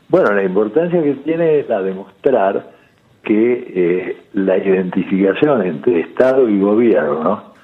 Bueno, 0.08 0.32
la 0.32 0.42
importancia 0.42 1.02
que 1.02 1.14
tiene 1.24 1.60
es 1.60 1.68
la 1.68 1.80
demostrar 1.80 2.72
que 3.22 3.72
eh, 3.74 4.16
la 4.34 4.58
identificación 4.58 5.62
entre 5.64 6.00
Estado 6.00 6.48
y 6.48 6.58
gobierno 6.58 7.54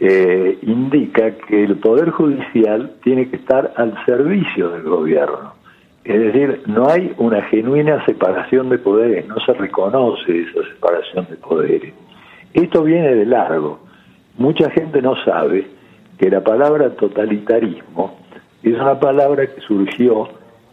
eh, 0.00 0.58
indica 0.62 1.32
que 1.48 1.64
el 1.64 1.76
Poder 1.78 2.10
Judicial 2.10 2.94
tiene 3.02 3.28
que 3.28 3.36
estar 3.36 3.74
al 3.76 3.94
servicio 4.06 4.70
del 4.70 4.84
gobierno. 4.84 5.54
Es 6.04 6.18
decir, 6.18 6.62
no 6.66 6.88
hay 6.88 7.12
una 7.18 7.42
genuina 7.42 8.04
separación 8.06 8.70
de 8.70 8.78
poderes, 8.78 9.26
no 9.26 9.36
se 9.40 9.52
reconoce 9.52 10.40
esa 10.40 10.62
separación 10.72 11.26
de 11.28 11.36
poderes. 11.36 11.92
Esto 12.54 12.82
viene 12.82 13.14
de 13.14 13.26
largo. 13.26 13.80
Mucha 14.38 14.70
gente 14.70 15.02
no 15.02 15.16
sabe 15.24 15.66
que 16.18 16.30
la 16.30 16.42
palabra 16.42 16.90
totalitarismo 16.90 18.18
es 18.62 18.74
una 18.74 18.98
palabra 18.98 19.46
que 19.46 19.60
surgió 19.60 20.28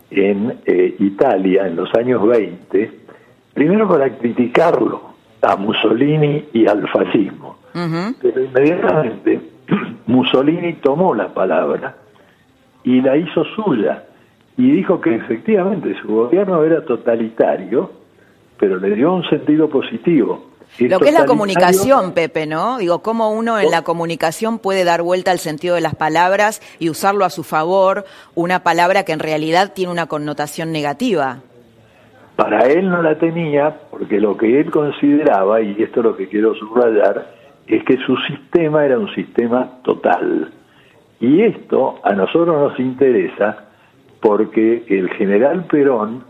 en 0.10 0.60
eh, 0.66 0.96
Italia 1.00 1.68
en 1.68 1.76
los 1.76 1.94
años 1.96 2.26
20, 2.26 2.92
primero 3.54 3.88
para 3.88 4.10
criticarlo 4.18 5.02
a 5.42 5.56
Mussolini 5.56 6.46
y 6.54 6.68
al 6.68 6.88
fascismo. 6.90 7.58
Pero 8.22 8.42
inmediatamente 8.42 9.42
Mussolini 10.08 10.74
tomó 10.76 11.14
la 11.14 11.34
palabra 11.34 11.96
y 12.84 13.02
la 13.02 13.18
hizo 13.18 13.44
suya 13.56 14.04
y 14.58 14.72
dijo 14.72 15.02
que 15.02 15.16
efectivamente 15.16 15.96
su 16.02 16.08
gobierno 16.08 16.64
era 16.64 16.84
totalitario, 16.86 17.92
pero 18.58 18.78
le 18.78 18.96
dio 18.96 19.14
un 19.14 19.24
sentido 19.30 19.70
positivo. 19.70 20.46
Lo 20.80 21.00
que 21.00 21.10
es 21.10 21.14
la 21.14 21.26
comunicación, 21.26 22.14
Pepe, 22.14 22.48
¿no? 22.48 22.80
Digo, 22.80 23.00
cómo 23.00 23.32
uno 23.32 23.60
en 23.60 23.72
la 23.72 23.84
comunicación 23.84 24.60
puede 24.60 24.84
dar 24.84 25.02
vuelta 25.04 25.32
al 25.32 25.40
sentido 25.40 25.76
de 25.76 25.82
las 25.82 25.96
palabras 25.96 26.62
y 26.80 26.90
usarlo 26.90 27.24
a 27.24 27.30
su 27.30 27.44
favor, 27.44 28.06
una 28.34 28.64
palabra 28.64 29.04
que 29.04 29.14
en 29.14 29.20
realidad 29.20 29.74
tiene 29.74 29.92
una 29.92 30.08
connotación 30.08 30.72
negativa. 30.72 31.40
Para 32.36 32.66
él 32.68 32.90
no 32.90 33.02
la 33.02 33.18
tenía, 33.18 33.78
porque 33.90 34.20
lo 34.20 34.36
que 34.36 34.60
él 34.60 34.70
consideraba, 34.70 35.62
y 35.62 35.82
esto 35.82 36.02
es 36.02 36.06
lo 36.06 36.18
que 36.18 36.28
quiero 36.28 36.54
subrayar, 36.56 37.34
es 37.68 37.84
que 37.86 37.98
su 38.06 38.18
sistema 38.28 38.86
era 38.86 39.00
un 39.00 39.14
sistema 39.16 39.80
total. 39.84 40.52
Y 41.22 41.42
esto 41.42 42.00
a 42.04 42.12
nosotros 42.14 42.48
nos 42.48 42.80
interesa 42.80 43.66
porque 44.26 44.84
el 44.88 45.08
general 45.12 45.66
Perón 45.66 46.24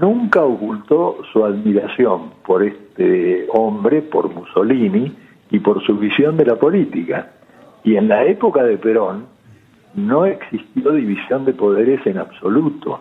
nunca 0.00 0.44
ocultó 0.44 1.18
su 1.32 1.44
admiración 1.44 2.30
por 2.46 2.62
este 2.62 3.48
hombre, 3.52 4.02
por 4.02 4.32
Mussolini 4.32 5.12
y 5.50 5.58
por 5.58 5.84
su 5.84 5.98
visión 5.98 6.36
de 6.36 6.46
la 6.46 6.54
política. 6.54 7.32
Y 7.82 7.96
en 7.96 8.06
la 8.06 8.24
época 8.24 8.62
de 8.62 8.78
Perón 8.78 9.26
no 9.94 10.26
existió 10.26 10.92
división 10.92 11.44
de 11.44 11.54
poderes 11.54 12.06
en 12.06 12.18
absoluto. 12.18 13.00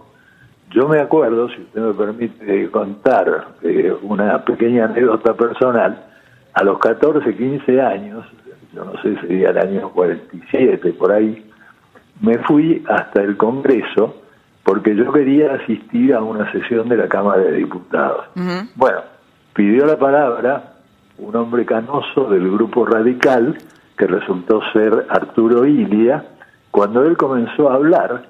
Yo 0.71 0.87
me 0.87 0.99
acuerdo, 0.99 1.49
si 1.49 1.61
usted 1.61 1.81
me 1.81 1.93
permite 1.93 2.71
contar 2.71 3.49
eh, 3.61 3.93
una 4.01 4.43
pequeña 4.43 4.85
anécdota 4.85 5.35
personal, 5.35 6.05
a 6.55 6.63
los 6.63 6.79
14, 6.79 7.35
15 7.35 7.81
años, 7.81 8.25
yo 8.73 8.83
no 8.83 8.99
sé, 9.03 9.15
sería 9.21 9.51
el 9.51 9.59
año 9.59 9.91
47, 9.91 10.93
por 10.93 11.11
ahí, 11.11 11.46
me 12.21 12.37
fui 12.39 12.83
hasta 12.87 13.21
el 13.21 13.37
Congreso 13.37 14.21
porque 14.63 14.95
yo 14.95 15.11
quería 15.13 15.53
asistir 15.53 16.13
a 16.13 16.21
una 16.21 16.51
sesión 16.51 16.89
de 16.89 16.97
la 16.97 17.07
Cámara 17.07 17.41
de 17.41 17.53
Diputados. 17.53 18.25
Bueno, 18.75 18.99
pidió 19.53 19.85
la 19.85 19.97
palabra 19.97 20.73
un 21.19 21.35
hombre 21.35 21.65
canoso 21.65 22.29
del 22.29 22.51
grupo 22.51 22.85
radical, 22.85 23.57
que 23.97 24.07
resultó 24.07 24.61
ser 24.73 25.07
Arturo 25.09 25.65
Ilia, 25.65 26.23
cuando 26.69 27.03
él 27.03 27.17
comenzó 27.17 27.69
a 27.69 27.75
hablar, 27.75 28.23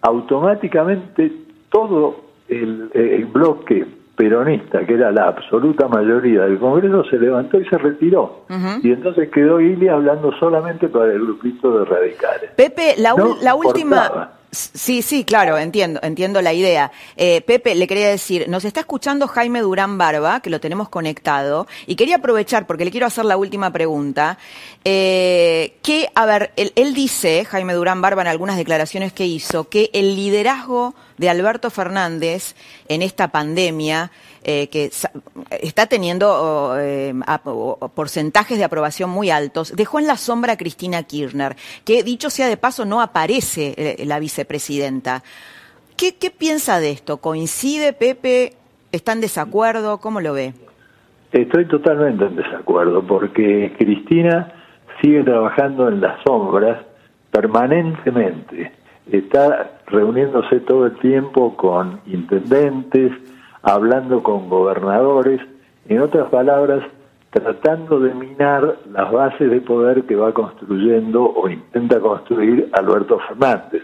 automáticamente 0.00 1.32
todo 1.70 2.24
el, 2.48 3.28
bloque 3.32 3.86
peronista, 4.16 4.84
que 4.86 4.94
era 4.94 5.10
la 5.10 5.28
absoluta 5.28 5.88
mayoría 5.88 6.42
del 6.42 6.58
Congreso, 6.58 7.04
se 7.04 7.18
levantó 7.18 7.58
y 7.58 7.64
se 7.66 7.78
retiró. 7.78 8.44
Y 8.82 8.92
entonces 8.92 9.30
quedó 9.30 9.60
Ilia 9.60 9.94
hablando 9.94 10.32
solamente 10.38 10.88
para 10.88 11.12
el 11.12 11.20
grupito 11.20 11.78
de 11.78 11.84
radicales. 11.84 12.50
Pepe, 12.56 12.94
la, 12.98 13.14
la 13.42 13.54
última... 13.54 14.32
Sí, 14.54 15.00
sí, 15.00 15.24
claro, 15.24 15.56
entiendo, 15.56 15.98
entiendo 16.02 16.42
la 16.42 16.52
idea. 16.52 16.92
Eh, 17.16 17.40
Pepe, 17.40 17.74
le 17.74 17.86
quería 17.86 18.10
decir, 18.10 18.50
nos 18.50 18.66
está 18.66 18.80
escuchando 18.80 19.26
Jaime 19.26 19.62
Durán 19.62 19.96
Barba, 19.96 20.40
que 20.40 20.50
lo 20.50 20.60
tenemos 20.60 20.90
conectado, 20.90 21.66
y 21.86 21.96
quería 21.96 22.16
aprovechar, 22.16 22.66
porque 22.66 22.84
le 22.84 22.90
quiero 22.90 23.06
hacer 23.06 23.24
la 23.24 23.38
última 23.38 23.72
pregunta, 23.72 24.36
eh, 24.84 25.78
que, 25.82 26.06
a 26.14 26.26
ver, 26.26 26.52
él, 26.56 26.92
dice, 26.92 27.46
Jaime 27.46 27.72
Durán 27.72 28.02
Barba, 28.02 28.20
en 28.20 28.28
algunas 28.28 28.58
declaraciones 28.58 29.14
que 29.14 29.24
hizo, 29.24 29.70
que 29.70 29.88
el 29.94 30.16
liderazgo 30.16 30.94
de 31.18 31.30
Alberto 31.30 31.70
Fernández 31.70 32.54
en 32.88 33.02
esta 33.02 33.28
pandemia, 33.28 34.10
eh, 34.44 34.68
que 34.68 34.90
está 35.60 35.86
teniendo 35.86 36.76
eh, 36.78 37.14
porcentajes 37.94 38.58
de 38.58 38.64
aprobación 38.64 39.10
muy 39.10 39.30
altos, 39.30 39.74
dejó 39.76 39.98
en 39.98 40.06
la 40.06 40.16
sombra 40.16 40.54
a 40.54 40.56
Cristina 40.56 41.02
Kirchner, 41.02 41.56
que 41.84 42.02
dicho 42.02 42.30
sea 42.30 42.48
de 42.48 42.56
paso 42.56 42.84
no 42.84 43.00
aparece 43.00 43.74
eh, 43.76 44.04
la 44.06 44.18
vicepresidenta. 44.18 45.22
¿Qué, 45.96 46.16
¿Qué 46.16 46.30
piensa 46.30 46.80
de 46.80 46.90
esto? 46.90 47.18
¿Coincide, 47.18 47.92
Pepe? 47.92 48.54
¿Está 48.90 49.12
en 49.12 49.20
desacuerdo? 49.20 49.98
¿Cómo 49.98 50.20
lo 50.20 50.32
ve? 50.32 50.54
Estoy 51.32 51.66
totalmente 51.66 52.26
en 52.26 52.36
desacuerdo 52.36 53.06
porque 53.06 53.74
Cristina 53.78 54.52
sigue 55.00 55.22
trabajando 55.24 55.88
en 55.88 56.00
las 56.00 56.22
sombras 56.24 56.84
permanentemente. 57.30 58.81
Está 59.12 59.72
reuniéndose 59.88 60.60
todo 60.60 60.86
el 60.86 60.96
tiempo 60.96 61.54
con 61.54 62.00
intendentes, 62.06 63.12
hablando 63.62 64.22
con 64.22 64.48
gobernadores, 64.48 65.38
en 65.86 66.00
otras 66.00 66.30
palabras, 66.30 66.82
tratando 67.30 68.00
de 68.00 68.14
minar 68.14 68.78
las 68.90 69.12
bases 69.12 69.50
de 69.50 69.60
poder 69.60 70.04
que 70.04 70.16
va 70.16 70.32
construyendo 70.32 71.24
o 71.24 71.46
intenta 71.46 72.00
construir 72.00 72.70
Alberto 72.72 73.18
Fernández. 73.28 73.82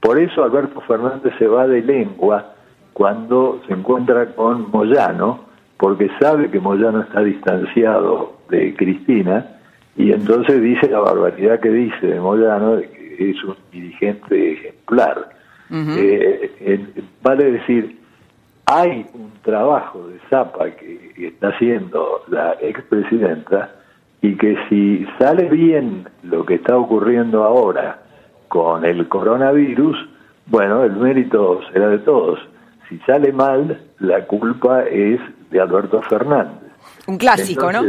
Por 0.00 0.18
eso 0.18 0.44
Alberto 0.44 0.82
Fernández 0.82 1.32
se 1.38 1.46
va 1.46 1.66
de 1.66 1.80
lengua 1.80 2.52
cuando 2.92 3.62
se 3.66 3.72
encuentra 3.72 4.26
con 4.34 4.70
Moyano, 4.70 5.40
porque 5.78 6.10
sabe 6.20 6.50
que 6.50 6.60
Moyano 6.60 7.00
está 7.00 7.22
distanciado 7.22 8.34
de 8.50 8.76
Cristina 8.76 9.46
y 9.96 10.12
entonces 10.12 10.60
dice 10.60 10.90
la 10.90 11.00
barbaridad 11.00 11.60
que 11.60 11.70
dice 11.70 12.06
de 12.06 12.20
Moyano, 12.20 12.78
es 13.18 13.42
un 13.44 13.56
dirigente 13.70 14.52
ejemplar. 14.52 15.30
Eh, 15.70 16.86
vale 17.22 17.52
decir, 17.52 17.98
hay 18.66 19.06
un 19.14 19.32
trabajo 19.42 20.06
de 20.08 20.18
Zapa 20.30 20.70
que, 20.70 21.12
está 21.16 21.48
haciendo 21.48 22.22
la 22.28 22.56
expresidenta 22.60 23.74
y 24.20 24.36
que 24.36 24.56
si 24.68 25.06
sale 25.18 25.48
bien 25.48 26.08
lo 26.22 26.44
que 26.44 26.54
está 26.54 26.76
ocurriendo 26.76 27.44
ahora 27.44 28.00
con 28.48 28.84
el 28.84 29.08
coronavirus, 29.08 29.96
bueno, 30.46 30.84
el 30.84 30.92
mérito 30.92 31.60
será 31.72 31.88
de 31.88 31.98
todos. 31.98 32.38
Si 32.88 32.98
sale 33.00 33.32
mal, 33.32 33.80
la 33.98 34.24
culpa 34.26 34.84
es 34.84 35.20
de 35.50 35.60
Alberto 35.60 36.00
Fernández. 36.02 36.70
Un 37.06 37.18
clásico, 37.18 37.72
¿no? 37.72 37.82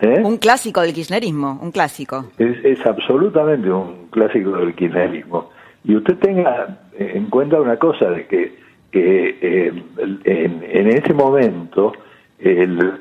¿Eh? 0.00 0.22
Un 0.24 0.38
clásico 0.38 0.80
del 0.80 0.92
kirchnerismo, 0.92 1.58
un 1.60 1.70
clásico. 1.70 2.26
Es, 2.38 2.64
es 2.64 2.86
absolutamente 2.86 3.70
un 3.70 4.08
clásico 4.10 4.52
del 4.52 4.74
kirchnerismo. 4.74 5.50
Y 5.84 5.96
usted 5.96 6.16
tenga 6.18 6.78
en 6.98 7.26
cuenta 7.26 7.60
una 7.60 7.76
cosa, 7.76 8.10
de 8.10 8.26
que, 8.26 8.58
que 8.90 9.38
eh, 9.40 9.84
en, 10.24 10.62
en, 10.62 10.88
ese 10.88 11.12
momento 11.12 11.92
el, 12.38 13.00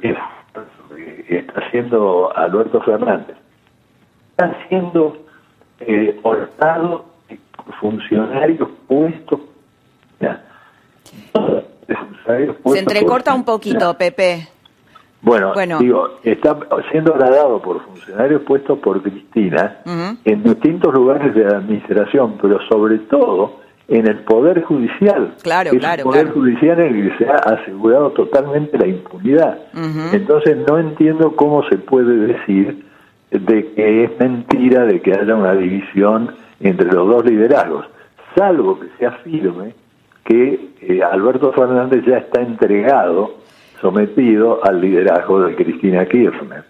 está 1.30 1.62
haciendo 1.62 2.36
Alberto 2.36 2.82
Fernández 2.82 3.38
está 4.34 4.68
siendo 4.68 5.18
eh, 5.80 6.20
hortado 6.24 7.06
funcionarios 7.80 8.70
puestos. 8.88 9.40
Se 12.66 12.80
entrecorta 12.80 13.34
un 13.34 13.44
poquito, 13.44 13.98
Pepe. 13.98 14.48
Bueno, 15.24 15.54
digo, 15.80 16.10
está 16.24 16.58
siendo 16.92 17.14
agradado 17.14 17.62
por 17.62 17.82
funcionarios 17.86 18.42
puestos 18.42 18.78
por 18.80 19.02
Cristina 19.02 19.78
en 20.26 20.44
distintos 20.44 20.94
lugares 20.94 21.34
de 21.34 21.46
la 21.46 21.58
administración, 21.58 22.38
pero 22.42 22.60
sobre 22.70 23.00
todo 23.00 23.62
en 23.88 24.06
el 24.06 24.20
Poder 24.20 24.64
Judicial. 24.64 25.34
Claro, 25.42 25.72
es 25.72 25.80
claro. 25.80 26.02
El 26.02 26.04
Poder 26.04 26.32
Judicial 26.32 26.80
en 26.82 26.96
el 26.96 27.10
que 27.10 27.18
se 27.24 27.32
ha 27.32 27.36
asegurado 27.36 28.12
totalmente 28.12 28.78
la 28.78 28.88
impunidad. 28.88 29.60
Entonces 30.12 30.58
no 30.68 30.78
entiendo 30.78 31.36
cómo 31.38 31.64
se 31.70 31.78
puede 31.78 32.16
decir 32.28 32.86
de 33.32 33.74
que 33.74 34.04
es 34.04 34.20
mentira 34.20 34.86
de 34.86 35.02
que 35.02 35.14
haya 35.14 35.36
una 35.36 35.54
división 35.54 36.36
entre 36.60 36.92
los 36.92 37.08
dos 37.08 37.26
liderazgos, 37.26 37.86
salvo 38.36 38.80
que 38.80 38.88
sea 39.00 39.12
firme 39.24 39.74
que 40.26 40.70
eh, 40.82 41.02
Alberto 41.04 41.52
Fernández 41.52 42.06
ya 42.06 42.18
está 42.18 42.42
entregado 42.42 43.36
sometido 43.84 44.66
al 44.66 44.82
liderazgo 44.82 45.42
de 45.42 45.56
Cristina 45.56 46.08
Kirchner. 46.08 46.64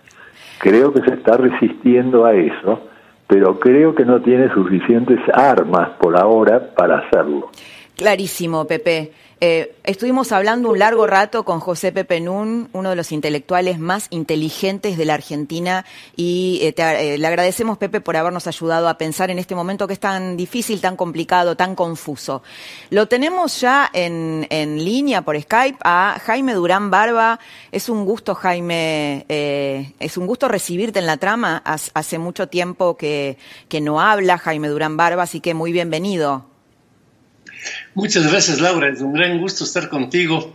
Creo 0.57 0.91
que 0.91 1.01
se 1.01 1.13
está 1.13 1.37
resistiendo 1.37 2.25
a 2.25 2.33
eso, 2.33 2.81
pero 3.27 3.59
creo 3.59 3.95
que 3.95 4.03
no 4.03 4.21
tiene 4.21 4.51
suficientes 4.53 5.19
armas 5.33 5.91
por 5.99 6.17
ahora 6.17 6.73
para 6.75 6.97
hacerlo. 6.97 7.51
Clarísimo, 7.95 8.65
Pepe. 8.65 9.11
Eh, 9.45 9.75
estuvimos 9.83 10.31
hablando 10.31 10.69
un 10.69 10.79
largo 10.79 11.05
rato 11.05 11.43
con 11.43 11.59
José 11.59 11.91
Pepe 11.91 12.21
Nun, 12.21 12.69
uno 12.71 12.91
de 12.91 12.95
los 12.95 13.11
intelectuales 13.11 13.77
más 13.77 14.07
inteligentes 14.09 14.97
de 14.97 15.03
la 15.03 15.15
Argentina, 15.15 15.83
y 16.15 16.59
eh, 16.61 16.73
eh, 16.77 17.17
le 17.17 17.27
agradecemos, 17.27 17.77
Pepe, 17.77 17.99
por 17.99 18.15
habernos 18.15 18.47
ayudado 18.47 18.87
a 18.87 18.97
pensar 18.97 19.31
en 19.31 19.39
este 19.39 19.53
momento 19.53 19.85
que 19.85 19.95
es 19.95 19.99
tan 19.99 20.37
difícil, 20.37 20.79
tan 20.79 20.95
complicado, 20.95 21.57
tan 21.57 21.75
confuso. 21.75 22.41
Lo 22.89 23.09
tenemos 23.09 23.59
ya 23.59 23.89
en, 23.91 24.47
línea 24.49 25.23
por 25.23 25.37
Skype 25.37 25.79
a 25.83 26.21
Jaime 26.23 26.53
Durán 26.53 26.89
Barba. 26.89 27.37
Es 27.69 27.89
un 27.89 28.05
gusto, 28.05 28.35
Jaime, 28.35 29.25
es 29.27 30.15
un 30.15 30.25
gusto 30.25 30.47
recibirte 30.47 30.99
en 30.99 31.05
la 31.05 31.17
trama. 31.17 31.61
Hace 31.65 32.17
mucho 32.17 32.47
tiempo 32.47 32.95
que, 32.95 33.37
que 33.67 33.81
no 33.81 33.99
habla 33.99 34.37
Jaime 34.37 34.69
Durán 34.69 34.95
Barba, 34.95 35.23
así 35.23 35.41
que 35.41 35.53
muy 35.53 35.73
bienvenido. 35.73 36.52
Muchas 37.93 38.29
gracias, 38.29 38.59
Laura. 38.59 38.89
Es 38.89 39.01
un 39.01 39.13
gran 39.13 39.39
gusto 39.39 39.63
estar 39.63 39.89
contigo. 39.89 40.53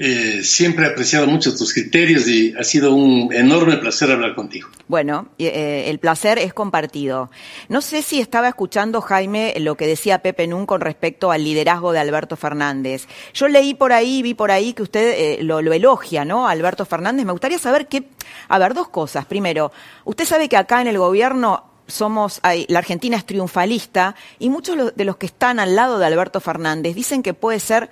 Eh, 0.00 0.44
siempre 0.44 0.86
he 0.86 0.90
apreciado 0.90 1.26
mucho 1.26 1.56
tus 1.56 1.74
criterios 1.74 2.28
y 2.28 2.54
ha 2.56 2.62
sido 2.62 2.94
un 2.94 3.32
enorme 3.32 3.78
placer 3.78 4.08
hablar 4.12 4.36
contigo. 4.36 4.68
Bueno, 4.86 5.28
eh, 5.38 5.86
el 5.88 5.98
placer 5.98 6.38
es 6.38 6.54
compartido. 6.54 7.32
No 7.68 7.80
sé 7.80 8.02
si 8.02 8.20
estaba 8.20 8.46
escuchando, 8.46 9.00
Jaime, 9.00 9.54
lo 9.58 9.76
que 9.76 9.88
decía 9.88 10.20
Pepe 10.20 10.46
Nun 10.46 10.66
con 10.66 10.80
respecto 10.80 11.32
al 11.32 11.42
liderazgo 11.42 11.90
de 11.90 11.98
Alberto 11.98 12.36
Fernández. 12.36 13.08
Yo 13.34 13.48
leí 13.48 13.74
por 13.74 13.92
ahí, 13.92 14.22
vi 14.22 14.34
por 14.34 14.52
ahí 14.52 14.72
que 14.72 14.82
usted 14.82 15.14
eh, 15.18 15.42
lo, 15.42 15.62
lo, 15.62 15.72
elogia, 15.72 16.24
¿no? 16.24 16.46
Alberto 16.46 16.84
Fernández. 16.84 17.26
Me 17.26 17.32
gustaría 17.32 17.58
saber 17.58 17.88
qué. 17.88 18.04
A 18.46 18.58
ver, 18.60 18.74
dos 18.74 18.90
cosas. 18.90 19.26
Primero, 19.26 19.72
usted 20.04 20.26
sabe 20.26 20.48
que 20.48 20.56
acá 20.56 20.80
en 20.80 20.86
el 20.86 20.98
gobierno 20.98 21.64
somos, 21.88 22.40
la 22.68 22.78
Argentina 22.78 23.16
es 23.16 23.26
triunfalista 23.26 24.14
y 24.38 24.50
muchos 24.50 24.94
de 24.94 25.04
los 25.04 25.16
que 25.16 25.26
están 25.26 25.58
al 25.58 25.74
lado 25.74 25.98
de 25.98 26.06
Alberto 26.06 26.40
Fernández 26.40 26.94
dicen 26.94 27.22
que 27.22 27.34
puede 27.34 27.58
ser, 27.58 27.90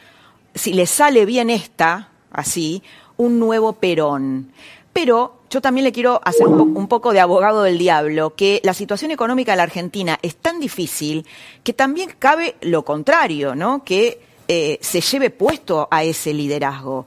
si 0.54 0.72
le 0.72 0.86
sale 0.86 1.24
bien 1.24 1.50
esta, 1.50 2.10
así, 2.30 2.82
un 3.16 3.38
nuevo 3.38 3.72
Perón. 3.74 4.52
Pero 4.92 5.40
yo 5.50 5.60
también 5.60 5.84
le 5.84 5.92
quiero 5.92 6.20
hacer 6.24 6.46
un, 6.46 6.88
poco 6.88 7.12
de 7.12 7.20
abogado 7.20 7.62
del 7.62 7.78
diablo, 7.78 8.34
que 8.34 8.60
la 8.64 8.74
situación 8.74 9.10
económica 9.10 9.52
de 9.52 9.56
la 9.56 9.62
Argentina 9.64 10.18
es 10.22 10.36
tan 10.36 10.60
difícil 10.60 11.26
que 11.62 11.72
también 11.72 12.14
cabe 12.18 12.56
lo 12.62 12.84
contrario, 12.84 13.54
¿no? 13.54 13.84
Que 13.84 14.20
eh, 14.48 14.78
se 14.80 15.00
lleve 15.00 15.30
puesto 15.30 15.88
a 15.90 16.04
ese 16.04 16.32
liderazgo. 16.32 17.06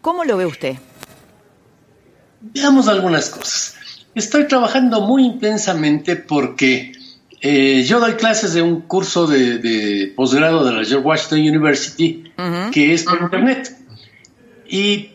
¿Cómo 0.00 0.24
lo 0.24 0.36
ve 0.36 0.46
usted? 0.46 0.76
Veamos 2.40 2.88
algunas 2.88 3.30
cosas. 3.30 3.76
Estoy 4.14 4.46
trabajando 4.46 5.00
muy 5.00 5.24
intensamente 5.24 6.16
porque 6.16 6.92
eh, 7.40 7.82
yo 7.82 7.98
doy 7.98 8.12
clases 8.12 8.52
de 8.52 8.60
un 8.60 8.82
curso 8.82 9.26
de, 9.26 10.12
posgrado 10.14 10.64
de 10.64 10.72
la 10.72 10.84
George 10.84 11.06
Washington 11.06 11.38
University 11.40 12.32
que 12.72 12.92
es 12.92 13.04
por 13.04 13.22
internet. 13.22 13.74
Y 14.68 15.12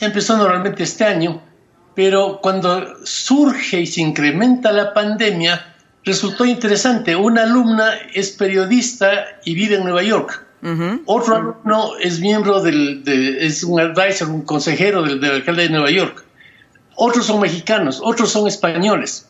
empezó 0.00 0.36
normalmente 0.36 0.82
este 0.82 1.04
año, 1.04 1.40
pero 1.94 2.40
cuando 2.42 3.04
surge 3.04 3.80
y 3.80 3.86
se 3.86 4.02
incrementa 4.02 4.70
la 4.70 4.92
pandemia, 4.92 5.74
resultó 6.04 6.44
interesante. 6.44 7.16
Una 7.16 7.44
alumna 7.44 7.94
es 8.12 8.32
periodista 8.32 9.24
y 9.44 9.54
vive 9.54 9.76
en 9.76 9.84
Nueva 9.84 10.02
York. 10.02 10.42
Otro 11.06 11.36
alumno 11.36 11.96
es 12.00 12.20
miembro 12.20 12.60
del, 12.60 13.02
es 13.06 13.62
un 13.62 13.80
advisor, 13.80 14.28
un 14.28 14.42
consejero 14.42 15.02
del 15.02 15.24
alcalde 15.24 15.62
de 15.62 15.70
Nueva 15.70 15.90
York 15.90 16.25
otros 16.96 17.26
son 17.26 17.40
mexicanos, 17.40 18.00
otros 18.02 18.32
son 18.32 18.48
españoles. 18.48 19.28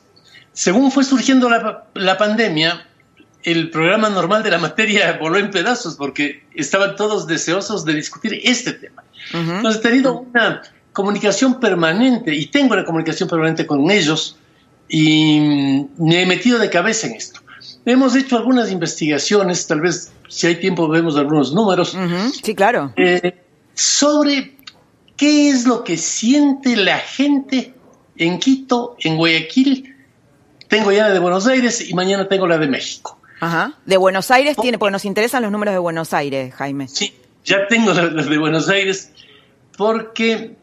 Según 0.53 0.91
fue 0.91 1.05
surgiendo 1.05 1.51
la, 1.51 2.19
pandemia, 2.19 2.87
el 3.43 3.71
programa 3.71 4.09
normal 4.09 4.43
de 4.43 4.51
la 4.51 4.59
materia 4.59 5.19
voló 5.21 5.37
en 5.39 5.51
pedazos 5.51 5.97
porque 5.97 6.45
estaban 6.55 6.97
todos 6.97 7.27
deseosos 7.27 7.85
de 7.85 7.95
discutir 7.95 8.41
este 8.43 8.73
tema. 8.73 9.05
Entonces 9.33 9.81
he 9.81 9.89
tenido 9.89 10.21
una 10.21 10.63
comunicación 10.93 11.61
permanente 11.61 12.35
y 12.35 12.47
tengo 12.47 12.73
una 12.73 12.85
comunicación 12.85 13.29
permanente 13.29 13.67
con 13.67 13.91
ellos 13.91 14.39
y 14.89 15.85
me 15.99 16.23
he 16.23 16.27
metido 16.27 16.59
de 16.59 16.71
cabeza 16.71 17.09
en 17.09 17.15
esto. 17.15 17.41
Hemos 17.85 18.17
hecho 18.17 18.37
algunas 18.37 18.71
investigaciones, 18.71 19.67
tal 19.67 19.81
vez 19.81 20.13
si 20.29 20.47
hay 20.47 20.57
tiempo 20.57 20.89
vemos 20.89 21.17
algunos 21.17 21.53
números. 21.53 21.97
Sí, 22.43 22.55
claro. 22.55 22.93
Eh, 22.97 23.43
sobre 23.75 24.56
¿Qué 25.17 25.51
es 25.51 25.67
lo 25.67 25.85
que 25.85 25.97
siente 25.97 26.77
la 26.77 26.99
gente 26.99 27.75
en 28.17 28.39
Quito, 28.39 28.97
en 29.01 29.17
Guayaquil? 29.17 29.97
Tengo 30.69 30.93
ya 30.93 31.09
la 31.09 31.15
de 31.15 31.19
Buenos 31.19 31.47
Aires 31.47 31.89
y 31.89 31.95
mañana 31.95 32.29
tengo 32.29 32.47
la 32.47 32.59
de 32.59 32.67
México. 32.67 33.19
Ajá. 33.41 33.75
De 33.85 33.97
Buenos 33.97 34.31
Aires 34.31 34.57
tiene, 34.61 34.79
porque 34.79 34.93
nos 34.93 35.05
interesan 35.05 35.43
los 35.43 35.53
números 35.53 35.75
de 35.75 35.79
Buenos 35.79 36.13
Aires, 36.13 36.55
Jaime. 36.55 36.89
Sí, 36.89 37.15
ya 37.45 37.67
tengo 37.69 37.93
las 37.93 38.29
de 38.29 38.39
Buenos 38.39 38.69
Aires, 38.69 39.13
porque 39.77 40.57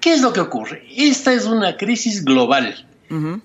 ¿qué 0.00 0.12
es 0.14 0.22
lo 0.22 0.32
que 0.32 0.40
ocurre? 0.40 0.86
Esta 0.96 1.32
es 1.32 1.46
una 1.46 1.76
crisis 1.76 2.24
global. 2.24 2.86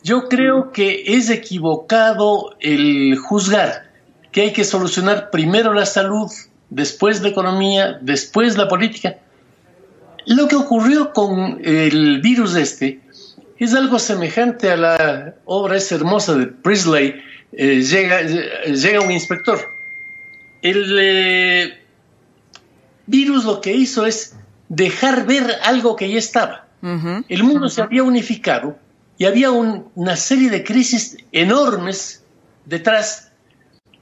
Yo 0.04 0.30
creo 0.30 0.72
que 0.72 1.04
es 1.08 1.32
equivocado 1.32 2.56
el 2.60 3.18
juzgar 3.18 3.90
que 4.32 4.42
hay 4.42 4.54
que 4.54 4.64
solucionar 4.64 5.32
primero 5.32 5.74
la 5.74 5.88
salud, 5.88 6.30
después 6.70 7.24
la 7.24 7.30
economía, 7.30 7.98
después 8.00 8.58
la 8.58 8.68
política. 8.68 9.18
Lo 10.26 10.48
que 10.48 10.56
ocurrió 10.56 11.14
con 11.14 11.60
el 11.64 12.22
virus 12.22 12.56
este 12.56 13.00
es 13.58 13.74
algo 13.74 14.00
semejante 14.00 14.72
a 14.72 14.78
la 14.78 15.36
obra 15.46 15.78
esa 15.78 15.96
hermosa 15.96 16.36
de 16.36 16.48
Priestley, 16.48 17.16
eh, 17.54 17.82
llega, 17.82 18.22
llega 18.22 19.02
un 19.02 19.12
inspector. 19.12 19.60
El 20.62 20.98
eh, 21.00 21.80
virus 23.06 23.46
lo 23.46 23.62
que 23.62 23.74
hizo 23.74 24.06
es 24.06 24.36
dejar 24.68 25.26
ver 25.26 25.46
algo 25.64 25.96
que 25.96 26.10
ya 26.10 26.18
estaba. 26.18 26.66
El 27.30 27.44
mundo 27.44 27.68
se 27.68 27.82
había 27.82 28.04
unificado 28.04 28.78
y 29.18 29.26
había 29.26 29.50
una 29.50 30.16
serie 30.16 30.52
de 30.52 30.64
crisis 30.64 31.18
enormes 31.32 32.24
detrás 32.66 33.32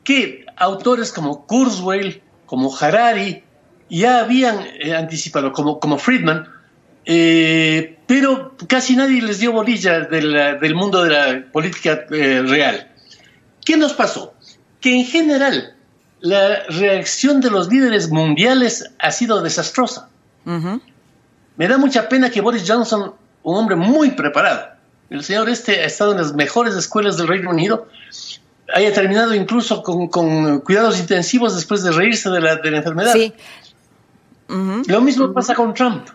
que 0.04 0.46
autores 0.58 1.14
como 1.14 1.46
Kurzweil, 1.48 2.22
como 2.46 2.76
Harari, 2.76 3.43
ya 4.00 4.20
habían 4.22 4.60
eh, 4.80 4.96
anticipado, 4.96 5.52
como, 5.52 5.80
como 5.80 6.00
Friedman, 6.00 6.48
eh, 7.06 8.00
pero 8.08 8.56
casi 8.68 8.96
nadie 8.96 9.22
les 9.22 9.40
dio 9.40 9.52
bolilla 9.52 10.00
del 10.02 10.76
mundo 10.76 11.04
de 11.04 11.10
la 11.12 11.52
política 11.52 12.06
eh, 12.10 12.42
real. 12.42 12.92
¿Qué 13.64 13.78
nos 13.78 13.94
pasó? 13.94 14.34
Que 14.82 14.96
en 14.96 15.06
general 15.06 15.76
la 16.22 16.64
reacción 16.70 17.40
de 17.40 17.52
los 17.52 17.68
líderes 17.68 18.10
mundiales 18.10 18.90
ha 18.98 19.12
sido 19.12 19.42
desastrosa. 19.42 20.10
Me 21.56 21.68
da 21.68 21.78
mucha 21.78 22.10
pena 22.10 22.32
que 22.32 22.42
Boris 22.42 22.64
Johnson, 22.68 23.14
un 23.44 23.56
hombre 23.56 23.76
muy 23.76 24.12
preparado, 24.12 24.70
el 25.10 25.24
señor 25.24 25.50
este 25.50 25.82
ha 25.82 25.86
estado 25.86 26.14
en 26.14 26.18
las 26.18 26.34
mejores 26.34 26.76
escuelas 26.76 27.18
del 27.18 27.28
Reino 27.28 27.52
Unido, 27.52 27.88
haya 28.74 28.92
terminado 28.92 29.36
incluso 29.36 29.84
con, 29.84 30.08
cuidados 30.62 31.00
intensivos 31.00 31.56
después 31.56 31.84
de 31.84 31.92
reírse 31.92 32.30
de 32.32 32.42
la, 32.42 32.56
de 32.56 32.72
la 32.72 32.78
enfermedad. 32.78 33.14
Sí. 33.14 33.34
Lo 34.88 35.02
mismo 35.02 35.34
pasa 35.34 35.56
con 35.56 35.74
Trump. 35.74 36.08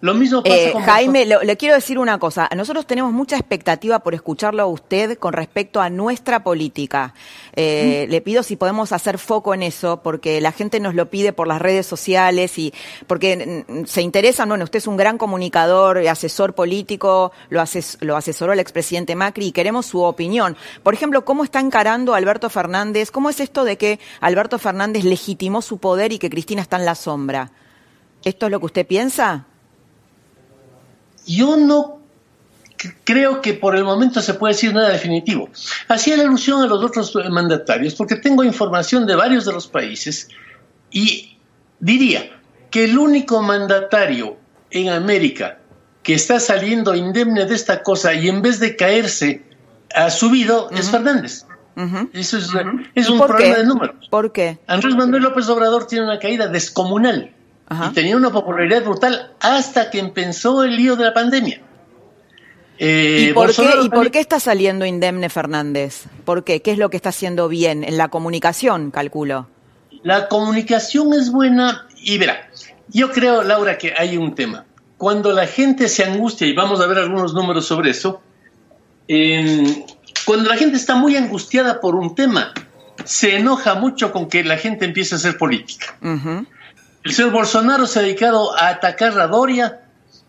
Lo 0.00 0.14
mismo 0.14 0.44
pasa 0.44 0.56
eh, 0.56 0.74
Jaime, 0.84 1.26
le, 1.26 1.56
quiero 1.56 1.74
decir 1.74 1.98
una 1.98 2.18
cosa. 2.18 2.48
Nosotros 2.54 2.86
tenemos 2.86 3.12
mucha 3.12 3.36
expectativa 3.36 3.98
por 3.98 4.14
escucharlo 4.14 4.62
a 4.62 4.66
usted 4.66 5.18
con 5.18 5.32
respecto 5.32 5.80
a 5.80 5.90
nuestra 5.90 6.44
política. 6.44 7.14
Eh, 7.56 8.06
le 8.08 8.20
pido 8.20 8.44
si 8.44 8.54
podemos 8.54 8.92
hacer 8.92 9.18
foco 9.18 9.54
en 9.54 9.64
eso, 9.64 10.00
porque 10.00 10.40
la 10.40 10.52
gente 10.52 10.78
nos 10.78 10.94
lo 10.94 11.10
pide 11.10 11.32
por 11.32 11.48
las 11.48 11.60
redes 11.60 11.84
sociales 11.84 12.58
y 12.58 12.72
porque 13.08 13.64
mm, 13.66 13.86
se 13.86 14.02
interesa. 14.02 14.46
Bueno, 14.46 14.62
usted 14.62 14.78
es 14.78 14.86
un 14.86 14.96
gran 14.96 15.18
comunicador, 15.18 15.98
asesor 16.06 16.54
político, 16.54 17.32
lo, 17.50 17.64
lo 18.00 18.16
asesoró 18.16 18.52
el 18.52 18.60
expresidente 18.60 19.16
Macri 19.16 19.46
y 19.46 19.52
queremos 19.52 19.86
su 19.86 20.02
opinión. 20.02 20.56
Por 20.84 20.94
ejemplo, 20.94 21.24
¿cómo 21.24 21.42
está 21.42 21.58
encarando 21.58 22.14
Alberto 22.14 22.50
Fernández? 22.50 23.10
¿Cómo 23.10 23.30
es 23.30 23.40
esto 23.40 23.64
de 23.64 23.76
que 23.76 23.98
Alberto 24.20 24.60
Fernández 24.60 25.02
legitimó 25.02 25.60
su 25.60 25.78
poder 25.78 26.12
y 26.12 26.20
que 26.20 26.30
Cristina 26.30 26.62
está 26.62 26.76
en 26.76 26.84
la 26.84 26.94
sombra? 26.94 27.50
¿Esto 28.28 28.44
es 28.44 28.52
lo 28.52 28.60
que 28.60 28.66
usted 28.66 28.86
piensa? 28.86 29.46
Yo 31.26 31.56
no 31.56 31.98
creo 33.04 33.40
que 33.40 33.54
por 33.54 33.74
el 33.74 33.84
momento 33.84 34.20
se 34.20 34.34
puede 34.34 34.52
decir 34.52 34.74
nada 34.74 34.90
definitivo. 34.90 35.48
Hacía 35.88 36.18
la 36.18 36.24
alusión 36.24 36.60
a 36.60 36.66
los 36.66 36.84
otros 36.84 37.16
mandatarios 37.30 37.94
porque 37.94 38.16
tengo 38.16 38.44
información 38.44 39.06
de 39.06 39.16
varios 39.16 39.46
de 39.46 39.54
los 39.54 39.66
países 39.66 40.28
y 40.90 41.38
diría 41.80 42.38
que 42.70 42.84
el 42.84 42.98
único 42.98 43.40
mandatario 43.40 44.36
en 44.70 44.90
América 44.90 45.60
que 46.02 46.12
está 46.12 46.38
saliendo 46.38 46.94
indemne 46.94 47.46
de 47.46 47.54
esta 47.54 47.82
cosa 47.82 48.12
y 48.12 48.28
en 48.28 48.42
vez 48.42 48.60
de 48.60 48.76
caerse 48.76 49.42
ha 49.94 50.10
subido 50.10 50.68
es 50.70 50.90
Fernández. 50.90 51.46
Eso 52.12 52.36
es, 52.36 53.08
un 53.08 53.26
problema 53.26 53.56
de 53.56 53.64
números. 53.64 54.08
¿Por 54.10 54.32
qué? 54.32 54.58
Andrés 54.66 54.94
Manuel 54.96 55.22
López 55.22 55.48
Obrador 55.48 55.86
tiene 55.86 56.04
una 56.04 56.18
caída 56.18 56.46
descomunal 56.48 57.32
y 57.70 57.94
tenía 57.94 58.16
una 58.16 58.30
popularidad 58.30 58.82
brutal 58.84 59.32
hasta 59.40 59.90
que 59.90 59.98
empezó 59.98 60.64
el 60.64 60.76
lío 60.76 60.96
de 60.96 61.04
la 61.04 61.14
pandemia. 61.14 61.60
Eh, 62.78 63.28
¿Y, 63.30 63.32
por 63.32 63.54
qué, 63.54 63.70
¿Y 63.82 63.88
por 63.88 64.10
qué 64.10 64.20
está 64.20 64.38
saliendo 64.38 64.86
indemne 64.86 65.28
Fernández? 65.28 66.04
¿Por 66.24 66.44
qué? 66.44 66.62
¿Qué 66.62 66.72
es 66.72 66.78
lo 66.78 66.90
que 66.90 66.96
está 66.96 67.08
haciendo 67.08 67.48
bien? 67.48 67.82
En 67.82 67.98
la 67.98 68.08
comunicación, 68.08 68.90
calculo. 68.90 69.48
La 70.02 70.28
comunicación 70.28 71.12
es 71.12 71.32
buena 71.32 71.88
y 71.96 72.18
verá, 72.18 72.48
yo 72.88 73.10
creo, 73.10 73.42
Laura, 73.42 73.76
que 73.78 73.94
hay 73.96 74.16
un 74.16 74.34
tema. 74.34 74.64
Cuando 74.96 75.32
la 75.32 75.46
gente 75.46 75.88
se 75.88 76.04
angustia, 76.04 76.46
y 76.46 76.52
vamos 76.52 76.80
a 76.80 76.86
ver 76.86 76.98
algunos 76.98 77.34
números 77.34 77.66
sobre 77.66 77.90
eso, 77.90 78.22
cuando 80.24 80.48
la 80.48 80.56
gente 80.56 80.76
está 80.76 80.94
muy 80.94 81.16
angustiada 81.16 81.80
por 81.80 81.94
un 81.94 82.14
tema, 82.14 82.52
se 83.04 83.36
enoja 83.36 83.74
mucho 83.74 84.12
con 84.12 84.28
que 84.28 84.44
la 84.44 84.56
gente 84.56 84.84
empiece 84.84 85.14
a 85.14 85.18
hacer 85.18 85.36
política. 85.36 85.96
El 87.04 87.12
señor 87.12 87.32
Bolsonaro 87.32 87.86
se 87.86 87.98
ha 87.98 88.02
dedicado 88.02 88.56
a 88.56 88.68
atacar 88.68 89.18
a 89.18 89.26
Doria, 89.26 89.80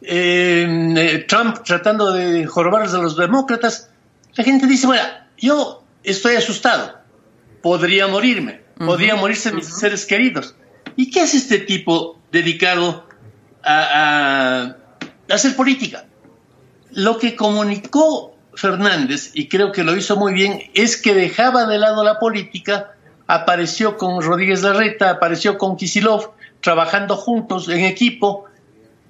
eh, 0.02 1.26
Trump 1.28 1.64
tratando 1.64 2.12
de 2.14 2.46
jorobarles 2.46 2.94
a 2.94 3.00
los 3.00 3.18
demócratas. 3.18 3.90
La 4.36 4.44
gente 4.44 4.68
dice, 4.68 4.88
bueno, 4.88 5.04
yo 5.38 5.84
estoy 6.04 6.36
asustado, 6.36 7.00
podría 7.62 8.08
morirme, 8.08 8.62
podría 8.78 9.16
morirse 9.16 9.52
mis 9.52 9.68
seres 9.68 10.06
queridos. 10.06 10.56
¿Y 10.96 11.12
qué 11.12 11.22
hace 11.22 11.38
este 11.38 11.60
tipo 11.60 12.20
dedicado 12.32 13.08
a, 13.64 14.76
a 15.30 15.34
hacer 15.34 15.56
política? 15.56 16.06
Lo 16.92 17.18
que 17.18 17.36
comunicó 17.36 18.36
Fernández, 18.54 19.32
y 19.34 19.48
creo 19.48 19.72
que 19.72 19.84
lo 19.84 19.96
hizo 19.96 20.16
muy 20.18 20.34
bien, 20.34 20.62
es 20.74 20.98
que 20.98 21.14
dejaba 21.14 21.66
de 21.66 21.78
lado 21.78 22.04
la 22.04 22.20
política, 22.20 22.92
apareció 23.28 23.98
con 23.98 24.22
Rodríguez 24.22 24.62
Larreta, 24.64 25.10
apareció 25.10 25.58
con 25.58 25.78
Kisilov, 25.78 26.32
trabajando 26.62 27.15
juntos 27.15 27.69
en 27.69 27.86
equipo. 27.86 28.45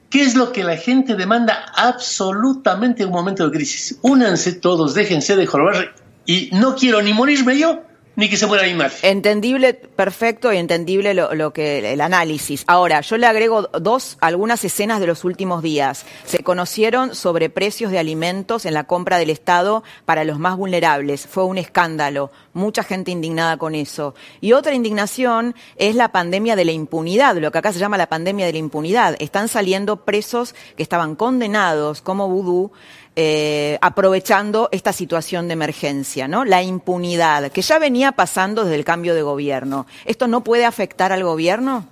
¿Qué 0.09 0.23
es 0.23 0.35
lo 0.35 0.51
que 0.51 0.63
la 0.63 0.77
gente 0.77 1.15
demanda 1.15 1.65
absolutamente 1.75 3.03
en 3.03 3.09
un 3.09 3.15
momento 3.15 3.45
de 3.45 3.51
crisis? 3.51 3.99
Únanse 4.01 4.53
todos, 4.53 4.93
déjense 4.93 5.35
de 5.35 5.45
jorobar 5.45 5.93
y 6.25 6.49
no 6.53 6.75
quiero 6.75 7.01
ni 7.01 7.13
morirme 7.13 7.57
yo, 7.57 7.81
ni 8.19 8.29
que 8.29 8.35
se 8.35 8.47
muera 8.47 8.63
mi. 8.63 8.83
Entendible, 9.01 9.73
perfecto 9.73 10.51
y 10.51 10.57
entendible 10.57 11.13
lo, 11.13 11.53
que 11.53 11.93
el 11.93 12.01
análisis. 12.01 12.65
Ahora, 12.67 12.99
yo 12.99 13.17
le 13.17 13.25
agrego 13.25 13.69
dos, 13.79 14.17
algunas 14.19 14.63
escenas 14.65 14.99
de 14.99 15.07
los 15.07 15.23
últimos 15.23 15.63
días. 15.63 16.05
Se 16.25 16.43
conocieron 16.43 17.15
sobre 17.15 17.49
precios 17.49 17.91
de 17.91 17.97
alimentos 17.97 18.65
en 18.65 18.73
la 18.73 18.83
compra 18.83 19.17
del 19.17 19.29
Estado 19.29 19.83
para 20.05 20.25
los 20.25 20.37
más 20.37 20.57
vulnerables. 20.57 21.27
Fue 21.27 21.45
un 21.45 21.57
escándalo. 21.57 22.29
Mucha 22.53 22.83
gente 22.83 23.11
indignada 23.11 23.55
con 23.55 23.73
eso. 23.73 24.15
Y 24.41 24.51
otra 24.51 24.73
indignación 24.73 25.55
es 25.77 25.95
la 25.95 26.11
pandemia 26.11 26.57
de 26.57 26.65
la 26.65 26.73
impunidad, 26.73 27.37
lo 27.37 27.51
que 27.51 27.57
acá 27.57 27.71
se 27.71 27.79
llama 27.79 27.97
la 27.97 28.09
pandemia 28.09 28.45
de 28.45 28.51
la 28.51 28.57
impunidad. 28.57 29.15
Están 29.19 29.47
saliendo 29.47 30.03
presos 30.03 30.55
que 30.75 30.83
estaban 30.83 31.15
condenados 31.15 32.01
como 32.01 32.27
vudú 32.27 32.71
eh, 33.15 33.77
aprovechando 33.81 34.69
esta 34.71 34.93
situación 34.93 35.47
de 35.47 35.53
emergencia, 35.53 36.27
¿no? 36.27 36.45
La 36.45 36.63
impunidad, 36.63 37.51
que 37.51 37.61
ya 37.61 37.79
venía 37.79 38.11
pasando 38.13 38.63
desde 38.63 38.75
el 38.75 38.85
cambio 38.85 39.15
de 39.15 39.21
gobierno. 39.21 39.87
¿Esto 40.05 40.27
no 40.27 40.43
puede 40.43 40.65
afectar 40.65 41.11
al 41.11 41.23
gobierno? 41.23 41.87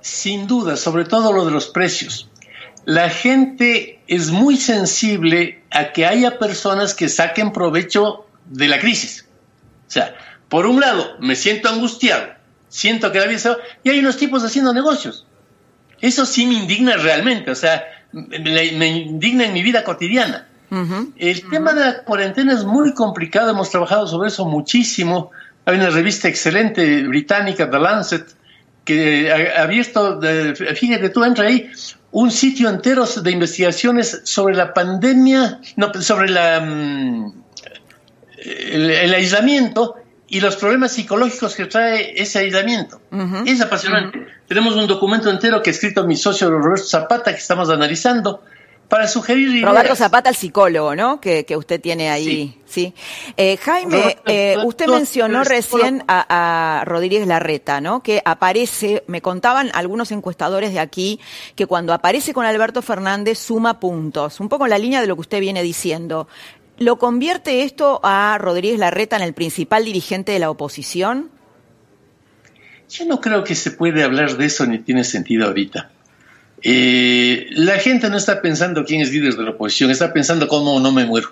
Sin 0.00 0.46
duda, 0.46 0.76
sobre 0.76 1.04
todo 1.04 1.32
lo 1.32 1.44
de 1.44 1.50
los 1.50 1.68
precios. 1.68 2.30
La 2.86 3.10
gente 3.10 4.00
es 4.06 4.30
muy 4.30 4.56
sensible 4.56 5.62
a 5.70 5.92
que 5.92 6.06
haya 6.06 6.38
personas 6.38 6.94
que 6.94 7.08
saquen 7.08 7.52
provecho 7.52 8.26
de 8.46 8.68
la 8.68 8.78
crisis. 8.78 9.26
O 9.86 9.90
sea, 9.90 10.14
por 10.48 10.66
un 10.66 10.80
lado, 10.80 11.16
me 11.20 11.36
siento 11.36 11.68
angustiado, 11.68 12.32
siento 12.68 13.12
que 13.12 13.20
la 13.20 13.26
vida 13.26 13.56
y 13.84 13.90
hay 13.90 13.98
unos 13.98 14.16
tipos 14.16 14.42
haciendo 14.42 14.72
negocios. 14.72 15.26
Eso 16.00 16.24
sí 16.24 16.46
me 16.46 16.54
indigna 16.54 16.96
realmente. 16.96 17.50
O 17.50 17.54
sea, 17.54 17.84
me, 18.12 18.86
indigna 18.86 19.46
en 19.46 19.52
mi 19.52 19.62
vida 19.62 19.84
cotidiana. 19.84 20.46
El 21.16 21.48
tema 21.50 21.72
de 21.72 21.80
la 21.80 22.04
cuarentena 22.04 22.52
es 22.52 22.64
muy 22.64 22.94
complicado, 22.94 23.50
hemos 23.50 23.70
trabajado 23.70 24.06
sobre 24.06 24.28
eso 24.28 24.44
muchísimo. 24.44 25.32
Hay 25.64 25.76
una 25.76 25.90
revista 25.90 26.28
excelente 26.28 27.02
británica, 27.08 27.68
The 27.68 27.78
Lancet, 27.78 28.26
que 28.84 29.32
ha 29.32 29.62
abierto, 29.62 30.20
fíjate 30.76 31.10
tú, 31.10 31.24
entra 31.24 31.46
ahí, 31.46 31.70
un 32.12 32.30
sitio 32.30 32.68
entero 32.68 33.04
de 33.04 33.30
investigaciones 33.30 34.20
sobre 34.24 34.54
la 34.54 34.72
pandemia, 34.72 35.60
no, 35.76 35.92
sobre 36.00 36.28
la, 36.28 36.60
mm, 36.60 37.32
el, 38.44 39.14
aislamiento 39.14 39.96
y 40.30 40.40
los 40.40 40.56
problemas 40.56 40.92
psicológicos 40.92 41.56
que 41.56 41.66
trae 41.66 42.14
ese 42.20 42.38
aislamiento. 42.38 43.00
Es 43.44 43.60
apasionante. 43.60 44.26
Tenemos 44.46 44.76
un 44.76 44.86
documento 44.86 45.28
entero 45.28 45.60
que 45.60 45.70
ha 45.70 45.72
escrito 45.72 46.06
mi 46.06 46.16
socio 46.16 46.48
Roberto 46.48 46.86
Zapata 46.86 47.32
que 47.32 47.38
estamos 47.38 47.68
analizando 47.68 48.40
para 48.88 49.06
sugerir 49.06 49.64
Roberto 49.64 49.94
Zapata, 49.94 50.30
el 50.30 50.34
psicólogo, 50.34 50.96
¿no? 50.96 51.20
Que, 51.20 51.46
usted 51.56 51.80
tiene 51.80 52.10
ahí. 52.10 52.60
Sí. 52.66 52.92
Eh, 53.36 53.56
Jaime, 53.56 54.18
eh, 54.26 54.56
usted 54.64 54.86
mencionó 54.88 55.44
recién 55.44 56.02
a, 56.08 56.80
a, 56.80 56.84
Rodríguez 56.84 57.26
Larreta, 57.26 57.80
¿no? 57.80 58.02
Que 58.02 58.20
aparece, 58.24 59.04
me 59.06 59.22
contaban 59.22 59.70
algunos 59.74 60.10
encuestadores 60.10 60.72
de 60.72 60.80
aquí, 60.80 61.20
que 61.54 61.66
cuando 61.66 61.92
aparece 61.92 62.34
con 62.34 62.44
Alberto 62.46 62.82
Fernández 62.82 63.38
suma 63.38 63.78
puntos, 63.78 64.40
un 64.40 64.48
poco 64.48 64.66
en 64.66 64.70
la 64.70 64.78
línea 64.78 65.00
de 65.00 65.06
lo 65.06 65.14
que 65.14 65.22
usted 65.22 65.40
viene 65.40 65.62
diciendo. 65.62 66.26
¿Lo 66.80 66.96
convierte 66.96 67.62
esto 67.64 68.00
a 68.02 68.38
Rodríguez 68.38 68.78
Larreta 68.78 69.14
en 69.16 69.22
el 69.22 69.34
principal 69.34 69.84
dirigente 69.84 70.32
de 70.32 70.38
la 70.38 70.48
oposición? 70.48 71.28
Yo 72.88 73.04
no 73.04 73.20
creo 73.20 73.44
que 73.44 73.54
se 73.54 73.72
puede 73.72 74.02
hablar 74.02 74.38
de 74.38 74.46
eso 74.46 74.64
ni 74.64 74.78
tiene 74.78 75.04
sentido 75.04 75.46
ahorita. 75.46 75.90
Eh, 76.62 77.48
la 77.50 77.74
gente 77.74 78.08
no 78.08 78.16
está 78.16 78.40
pensando 78.40 78.86
quién 78.86 79.02
es 79.02 79.12
líder 79.12 79.34
de 79.34 79.42
la 79.42 79.50
oposición, 79.50 79.90
está 79.90 80.14
pensando 80.14 80.48
cómo 80.48 80.80
no 80.80 80.90
me 80.90 81.04
muero. 81.04 81.30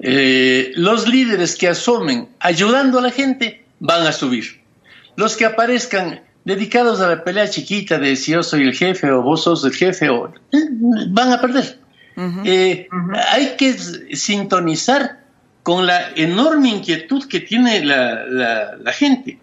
Eh, 0.00 0.72
los 0.74 1.06
líderes 1.06 1.54
que 1.54 1.68
asomen 1.68 2.30
ayudando 2.40 2.98
a 2.98 3.02
la 3.02 3.12
gente 3.12 3.64
van 3.78 4.04
a 4.04 4.10
subir. 4.10 4.62
Los 5.14 5.36
que 5.36 5.44
aparezcan 5.44 6.24
dedicados 6.44 6.98
a 6.98 7.08
la 7.08 7.22
pelea 7.22 7.48
chiquita 7.48 8.00
de 8.00 8.16
si 8.16 8.32
yo 8.32 8.42
soy 8.42 8.62
el 8.62 8.74
jefe 8.74 9.12
o 9.12 9.22
vos 9.22 9.44
sos 9.44 9.64
el 9.64 9.72
jefe, 9.72 10.08
o, 10.10 10.26
eh, 10.26 10.58
van 11.10 11.32
a 11.32 11.40
perder. 11.40 11.83
Eh, 12.16 12.88
hay 13.32 13.56
que 13.56 13.72
sintonizar 14.16 15.24
con 15.62 15.86
la 15.86 16.10
enorme 16.14 16.68
inquietud 16.68 17.26
que 17.26 17.40
tiene 17.40 17.84
la, 17.84 18.92
gente. 18.92 19.38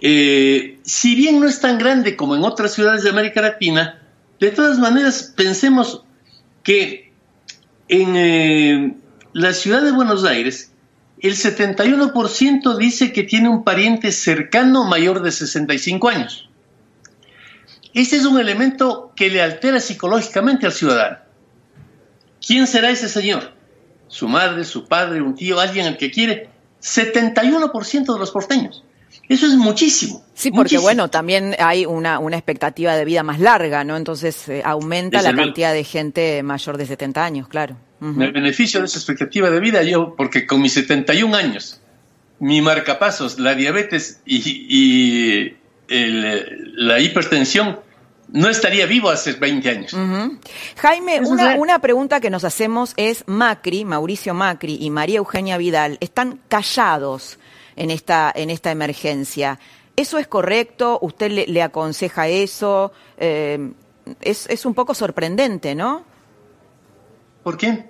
Eh, 0.00 0.78
si 0.84 1.16
bien 1.16 1.40
no 1.40 1.48
es 1.48 1.60
tan 1.60 1.78
grande 1.78 2.16
como 2.16 2.36
en 2.36 2.44
otras 2.44 2.74
ciudades 2.74 3.02
de 3.02 3.10
América 3.10 3.40
Latina, 3.40 4.00
de 4.38 4.50
todas 4.50 4.78
maneras 4.78 5.32
pensemos 5.36 6.04
que 6.62 7.12
en 7.88 8.16
eh, 8.16 8.94
la 9.32 9.52
ciudad 9.52 9.82
de 9.82 9.90
Buenos 9.90 10.24
Aires, 10.24 10.70
el 11.20 11.34
71% 11.34 12.76
dice 12.76 13.12
que 13.12 13.24
tiene 13.24 13.48
un 13.48 13.64
pariente 13.64 14.12
cercano 14.12 14.84
mayor 14.84 15.22
de 15.22 15.32
65 15.32 16.08
años. 16.08 16.48
Este 17.94 18.16
es 18.16 18.24
un 18.24 18.38
elemento 18.38 19.12
que 19.16 19.30
le 19.30 19.42
altera 19.42 19.80
psicológicamente 19.80 20.66
al 20.66 20.72
ciudadano. 20.72 21.27
¿Quién 22.48 22.66
será 22.66 22.88
ese 22.88 23.10
señor? 23.10 23.52
¿Su 24.08 24.26
madre, 24.26 24.64
su 24.64 24.88
padre, 24.88 25.20
un 25.20 25.34
tío, 25.34 25.60
alguien 25.60 25.84
al 25.84 25.98
que 25.98 26.10
quiere? 26.10 26.48
71% 26.80 28.14
de 28.14 28.18
los 28.18 28.30
porteños. 28.30 28.82
Eso 29.28 29.46
es 29.46 29.54
muchísimo. 29.54 30.24
Sí, 30.32 30.50
porque 30.50 30.78
bueno, 30.78 31.10
también 31.10 31.54
hay 31.58 31.84
una, 31.84 32.18
una 32.18 32.38
expectativa 32.38 32.96
de 32.96 33.04
vida 33.04 33.22
más 33.22 33.38
larga, 33.38 33.84
¿no? 33.84 33.98
Entonces 33.98 34.48
eh, 34.48 34.62
aumenta 34.64 35.20
la 35.20 35.34
cantidad 35.34 35.74
de 35.74 35.84
gente 35.84 36.42
mayor 36.42 36.78
de 36.78 36.86
70 36.86 37.22
años, 37.22 37.48
claro. 37.48 37.76
El 38.00 38.32
beneficio 38.32 38.80
de 38.80 38.86
esa 38.86 38.98
expectativa 38.98 39.50
de 39.50 39.60
vida, 39.60 39.82
yo, 39.82 40.14
porque 40.16 40.46
con 40.46 40.62
mis 40.62 40.72
71 40.72 41.36
años, 41.36 41.82
mi 42.38 42.62
marcapasos, 42.62 43.38
la 43.38 43.54
diabetes 43.54 44.22
y, 44.24 45.52
la 45.90 46.98
hipertensión, 46.98 47.80
no 48.28 48.48
estaría 48.48 48.86
vivo 48.86 49.10
hace 49.10 49.32
20 49.32 49.68
años. 49.70 49.96
Jaime, 50.76 51.20
una, 51.20 51.56
una, 51.56 51.78
pregunta 51.78 52.20
que 52.20 52.30
nos 52.30 52.44
hacemos 52.44 52.92
es, 52.96 53.24
Macri, 53.26 53.84
Mauricio 53.84 54.34
Macri 54.34 54.78
y 54.80 54.90
María 54.90 55.18
Eugenia 55.18 55.56
Vidal 55.56 55.98
están 56.00 56.40
callados 56.48 57.38
en 57.76 57.90
esta, 57.90 58.32
en 58.34 58.50
esta 58.50 58.70
emergencia. 58.70 59.58
¿Eso 59.96 60.18
es 60.18 60.26
correcto? 60.26 60.98
¿Usted 61.02 61.46
le, 61.48 61.62
aconseja 61.62 62.28
eso? 62.28 62.92
Eh, 63.16 63.72
es, 64.20 64.46
es 64.48 64.64
un 64.64 64.74
poco 64.74 64.94
sorprendente, 64.94 65.74
¿no? 65.74 66.04
¿Por 67.42 67.56
qué? 67.56 67.88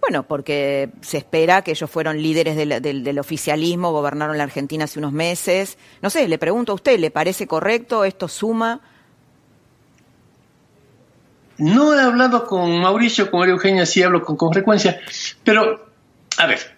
Bueno, 0.00 0.22
porque 0.26 0.90
se 1.00 1.18
espera 1.18 1.62
que 1.62 1.72
ellos 1.72 1.90
fueron 1.90 2.22
líderes 2.22 2.56
del, 2.56 3.18
oficialismo, 3.18 3.92
gobernaron 3.92 4.38
la 4.38 4.44
Argentina 4.44 4.84
hace 4.84 4.98
unos 4.98 5.12
meses. 5.12 5.76
No 6.02 6.10
sé, 6.10 6.28
le 6.28 6.38
pregunto 6.38 6.72
a 6.72 6.74
usted, 6.76 6.98
¿le 6.98 7.10
parece 7.10 7.46
correcto? 7.46 8.04
¿Esto 8.04 8.28
suma? 8.28 8.80
No 11.58 11.92
he 11.92 12.00
hablado 12.00 12.46
con 12.46 12.80
Mauricio, 12.80 13.30
con 13.30 13.40
María 13.40 13.54
Eugenia, 13.54 13.84
sí 13.84 14.02
hablo 14.02 14.22
con, 14.22 14.52
frecuencia, 14.52 15.00
pero, 15.42 15.90
a 16.36 16.46
ver, 16.46 16.76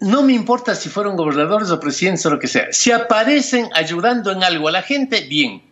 no 0.00 0.22
me 0.22 0.32
importa 0.32 0.74
si 0.74 0.88
fueron 0.88 1.16
gobernadores 1.16 1.70
o 1.70 1.78
presidentes 1.78 2.24
o 2.24 2.30
lo 2.30 2.38
que 2.38 2.48
sea. 2.48 2.68
Si 2.72 2.90
aparecen 2.90 3.68
ayudando 3.74 4.32
en 4.32 4.42
algo 4.42 4.68
a 4.68 4.72
la 4.72 4.82
gente, 4.82 5.20
bien. 5.28 5.62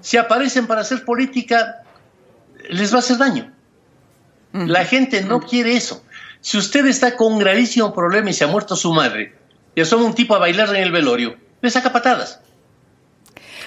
Si 0.00 0.16
aparecen 0.16 0.66
para 0.66 0.80
hacer 0.80 1.04
política, 1.04 1.82
les 2.68 2.92
va 2.92 2.96
a 2.96 3.00
hacer 3.00 3.18
daño. 3.18 3.52
La 4.52 4.84
gente 4.84 5.22
no 5.22 5.40
quiere 5.40 5.76
eso. 5.76 6.02
Si 6.40 6.58
usted 6.58 6.86
está 6.86 7.16
con 7.16 7.34
un 7.34 7.38
gravísimo 7.38 7.94
problema 7.94 8.30
y 8.30 8.32
se 8.32 8.44
ha 8.44 8.48
muerto 8.48 8.74
su 8.74 8.92
madre, 8.92 9.36
y 9.76 9.80
asoma 9.80 10.06
un 10.06 10.14
tipo 10.14 10.34
a 10.34 10.38
bailar 10.38 10.70
en 10.70 10.82
el 10.82 10.90
velorio, 10.90 11.36
le 11.60 11.70
saca 11.70 11.92
patadas 11.92 12.40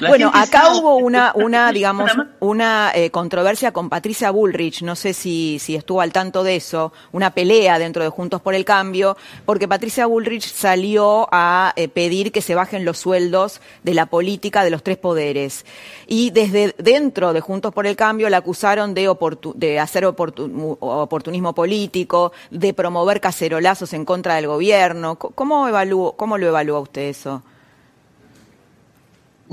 bueno, 0.07 0.31
acá 0.33 0.73
hubo 0.73 0.97
una, 0.97 1.31
una 1.35 1.71
digamos, 1.71 2.11
una 2.39 2.91
eh, 2.93 3.11
controversia 3.11 3.71
con 3.71 3.89
Patricia 3.89 4.31
Bullrich, 4.31 4.81
no 4.81 4.95
sé 4.95 5.13
si, 5.13 5.59
si 5.59 5.75
estuvo 5.75 6.01
al 6.01 6.11
tanto 6.11 6.43
de 6.43 6.55
eso, 6.55 6.93
una 7.11 7.31
pelea 7.31 7.79
dentro 7.79 8.03
de 8.03 8.09
Juntos 8.09 8.41
por 8.41 8.55
el 8.55 8.65
Cambio, 8.65 9.17
porque 9.45 9.67
Patricia 9.67 10.05
Bullrich 10.05 10.51
salió 10.51 11.27
a 11.31 11.73
eh, 11.75 11.87
pedir 11.87 12.31
que 12.31 12.41
se 12.41 12.55
bajen 12.55 12.85
los 12.85 12.97
sueldos 12.97 13.61
de 13.83 13.93
la 13.93 14.05
política 14.07 14.63
de 14.63 14.69
los 14.69 14.83
tres 14.83 14.97
poderes. 14.97 15.65
Y 16.07 16.31
desde 16.31 16.75
dentro 16.77 17.33
de 17.33 17.41
Juntos 17.41 17.73
por 17.73 17.87
el 17.87 17.95
Cambio 17.95 18.29
la 18.29 18.37
acusaron 18.37 18.93
de, 18.93 19.09
de 19.55 19.79
hacer 19.79 20.05
oportunismo 20.05 21.53
político, 21.53 22.31
de 22.51 22.73
promover 22.73 23.21
cacerolazos 23.21 23.93
en 23.93 24.05
contra 24.05 24.35
del 24.35 24.47
gobierno. 24.47 25.15
¿Cómo, 25.15 25.67
evalúo, 25.67 26.13
cómo 26.13 26.37
lo 26.37 26.47
evalúa 26.47 26.79
usted 26.79 27.03
eso? 27.03 27.43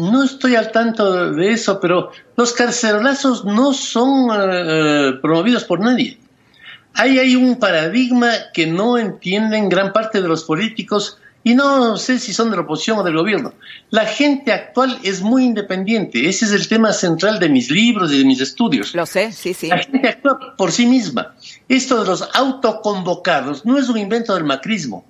No 0.00 0.24
estoy 0.24 0.56
al 0.56 0.72
tanto 0.72 1.32
de 1.32 1.52
eso, 1.52 1.78
pero 1.78 2.10
los 2.36 2.52
carcelazos 2.54 3.44
no 3.44 3.74
son 3.74 4.30
eh, 4.32 5.12
promovidos 5.20 5.64
por 5.64 5.80
nadie. 5.80 6.18
Ahí 6.94 7.18
hay 7.18 7.36
un 7.36 7.56
paradigma 7.56 8.30
que 8.54 8.66
no 8.66 8.96
entienden 8.96 9.68
gran 9.68 9.92
parte 9.92 10.22
de 10.22 10.28
los 10.28 10.44
políticos 10.44 11.18
y 11.44 11.54
no 11.54 11.96
sé 11.98 12.18
si 12.18 12.32
son 12.32 12.50
de 12.50 12.56
la 12.56 12.62
oposición 12.62 12.98
o 12.98 13.02
del 13.02 13.16
gobierno. 13.16 13.52
La 13.90 14.06
gente 14.06 14.52
actual 14.52 14.98
es 15.02 15.20
muy 15.20 15.44
independiente. 15.44 16.28
Ese 16.28 16.46
es 16.46 16.52
el 16.52 16.66
tema 16.66 16.92
central 16.94 17.38
de 17.38 17.48
mis 17.50 17.70
libros 17.70 18.10
y 18.12 18.18
de 18.18 18.24
mis 18.24 18.40
estudios. 18.40 18.94
Lo 18.94 19.04
sé, 19.04 19.32
sí, 19.32 19.52
sí. 19.52 19.68
La 19.68 19.78
gente 19.78 20.08
actúa 20.08 20.56
por 20.56 20.72
sí 20.72 20.86
misma. 20.86 21.34
Esto 21.68 22.00
de 22.00 22.06
los 22.06 22.28
autoconvocados 22.34 23.66
no 23.66 23.78
es 23.78 23.88
un 23.88 23.98
invento 23.98 24.34
del 24.34 24.44
macrismo. 24.44 25.04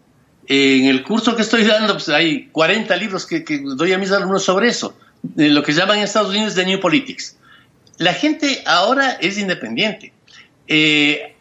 En 0.52 0.86
el 0.86 1.04
curso 1.04 1.36
que 1.36 1.42
estoy 1.42 1.62
dando, 1.62 1.92
pues 1.92 2.08
hay 2.08 2.48
40 2.48 2.96
libros 2.96 3.24
que, 3.24 3.44
doy 3.76 3.92
a 3.92 3.98
mis 3.98 4.10
alumnos 4.10 4.42
sobre 4.42 4.66
eso, 4.66 4.98
de 5.22 5.48
lo 5.48 5.62
que 5.62 5.72
llaman 5.72 5.98
en 5.98 6.02
Estados 6.02 6.30
Unidos 6.30 6.56
de 6.56 6.66
New 6.66 6.80
Politics. 6.80 7.36
La 7.98 8.14
gente 8.14 8.60
ahora 8.66 9.12
es 9.20 9.38
independiente. 9.38 10.12
Eh, 10.66 11.36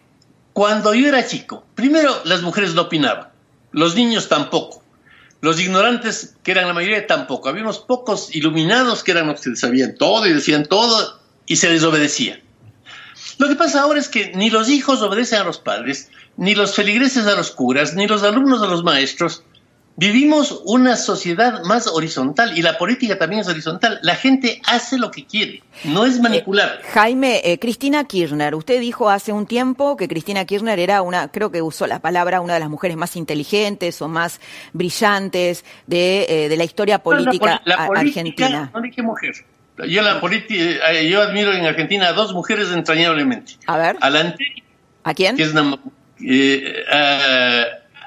cuando 0.53 0.93
yo 0.93 1.07
era 1.07 1.25
chico, 1.25 1.65
primero 1.73 2.21
las 2.23 2.43
mujeres 2.43 2.75
no 2.75 2.83
opinaban, 2.83 3.29
los 3.71 3.95
niños 3.95 4.29
tampoco, 4.29 4.83
los 5.41 5.59
ignorantes, 5.59 6.35
que 6.43 6.51
eran 6.51 6.67
la 6.67 6.75
mayoría, 6.75 7.07
tampoco. 7.07 7.49
Había 7.49 7.63
unos 7.63 7.79
pocos 7.79 8.35
iluminados 8.35 9.03
que 9.03 9.09
eran 9.09 9.25
los 9.25 9.41
que 9.41 9.55
sabían 9.55 9.95
todo 9.95 10.27
y 10.27 10.33
decían 10.33 10.67
todo 10.67 11.19
y 11.47 11.55
se 11.55 11.67
desobedecía. 11.67 12.39
Lo 13.39 13.47
que 13.47 13.55
pasa 13.55 13.81
ahora 13.81 13.99
es 13.99 14.07
que 14.07 14.33
ni 14.35 14.51
los 14.51 14.69
hijos 14.69 15.01
obedecen 15.01 15.39
a 15.39 15.45
los 15.45 15.57
padres, 15.57 16.11
ni 16.39 16.55
los 16.55 16.73
feligreses 16.73 17.27
a 17.27 17.35
los 17.35 17.51
curas, 17.51 17.93
ni 17.95 18.07
los 18.07 18.23
alumnos 18.23 18.61
a 18.61 18.67
los 18.67 18.83
maestros. 18.83 19.43
Vivimos 19.97 20.61
una 20.63 20.95
sociedad 20.95 21.63
más 21.65 21.85
horizontal 21.87 22.57
y 22.57 22.61
la 22.61 22.77
política 22.77 23.17
también 23.17 23.41
es 23.41 23.49
horizontal. 23.49 23.99
La 24.01 24.15
gente 24.15 24.61
hace 24.65 24.97
lo 24.97 25.11
que 25.11 25.25
quiere, 25.25 25.61
no 25.83 26.05
es 26.05 26.21
manipular. 26.21 26.79
Eh, 26.81 26.87
Jaime, 26.93 27.41
eh, 27.43 27.59
Cristina 27.59 28.05
Kirchner, 28.05 28.55
usted 28.55 28.79
dijo 28.79 29.09
hace 29.09 29.33
un 29.33 29.45
tiempo 29.45 29.97
que 29.97 30.07
Cristina 30.07 30.45
Kirchner 30.45 30.79
era 30.79 31.01
una, 31.01 31.27
creo 31.27 31.51
que 31.51 31.61
usó 31.61 31.85
la 31.85 31.99
palabra, 31.99 32.39
una 32.39 32.53
de 32.53 32.61
las 32.61 32.69
mujeres 32.69 32.95
más 32.95 33.17
inteligentes 33.17 34.01
o 34.01 34.07
más 34.07 34.39
brillantes 34.71 35.65
de, 35.85 36.45
eh, 36.45 36.55
la 36.55 36.63
historia 36.63 36.99
política, 36.99 37.61
argentina. 37.65 38.71
No 38.73 38.81
dije 38.81 39.01
mujer. 39.01 39.33
Yo, 39.85 40.01
la 40.01 40.21
eh, 40.49 41.09
yo 41.09 41.21
admiro 41.21 41.53
en 41.53 41.65
Argentina 41.65 42.07
a 42.07 42.13
dos 42.13 42.33
mujeres 42.33 42.71
entrañablemente. 42.71 43.57
A 43.67 43.77
ver. 43.77 43.97
A 43.99 44.09
¿A 45.03 45.13
quién? 45.13 45.35
Que 45.35 45.43
es 45.43 45.53
eh, 46.21 46.83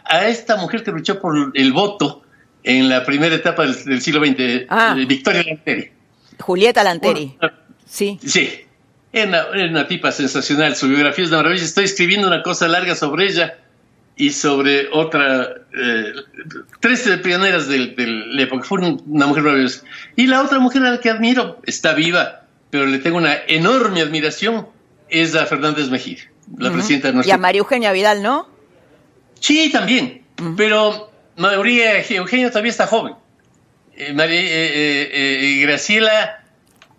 a, 0.05 0.27
esta 0.29 0.57
mujer 0.57 0.83
que 0.83 0.91
luchó 0.91 1.21
por 1.21 1.53
el 1.55 1.73
voto 1.73 2.23
en 2.63 2.89
la 2.89 3.05
primera 3.05 3.35
etapa 3.35 3.67
del, 3.67 4.01
siglo 4.03 4.25
XX, 4.25 4.67
ah. 4.69 4.95
eh, 4.99 5.05
Victoria 5.07 5.43
Lanteri. 5.43 5.91
Julieta 6.39 6.85
Lanteri. 6.85 7.37
sí. 7.87 8.19
Sí. 8.25 8.67
Es 9.13 9.27
una, 9.27 9.47
una, 9.49 9.87
tipa 9.87 10.11
sensacional, 10.11 10.75
su 10.75 10.89
biografía 10.89 11.25
es 11.25 11.31
una 11.31 11.43
maravilla. 11.43 11.65
Estoy 11.65 11.85
escribiendo 11.85 12.29
una 12.29 12.43
cosa 12.43 12.67
larga 12.67 12.95
sobre 12.95 13.27
ella 13.27 13.59
y 14.17 14.31
sobre 14.31 14.89
otra, 14.93 15.55
eh, 15.75 16.13
tres 16.81 17.09
pioneras 17.23 17.69
de, 17.69 17.95
la 17.97 18.43
época, 18.43 18.65
fue 18.65 18.79
una 18.79 19.27
mujer 19.27 19.43
maravillosa. 19.43 19.85
Y 20.17 20.27
la 20.27 20.43
otra 20.43 20.59
mujer 20.59 20.83
a 20.85 20.91
la 20.91 21.01
que 21.01 21.11
admiro, 21.11 21.61
está 21.67 21.95
viva, 21.95 22.43
pero 22.71 22.87
le 22.87 22.99
tengo 22.99 23.17
una 23.17 23.35
enorme 23.47 24.01
admiración, 24.01 24.69
es 25.09 25.35
a 25.35 25.47
Fernández 25.47 25.89
Mejía, 25.89 26.31
la 26.59 26.73
presidenta 26.73 27.09
de 27.09 27.15
nuestro 27.15 27.31
Y 27.31 27.33
a 27.33 27.39
María 27.39 27.61
Eugenia 27.61 27.93
Vidal, 27.93 28.23
¿no? 28.23 28.49
Sí, 29.41 29.71
también, 29.71 30.23
pero 30.57 31.11
María 31.37 32.05
Eugenia 32.09 32.51
todavía 32.51 32.71
está 32.71 32.87
joven. 32.87 33.15
Eh, 33.97 34.13
María, 34.13 34.41
eh, 34.43 35.59
Graciela 35.63 36.43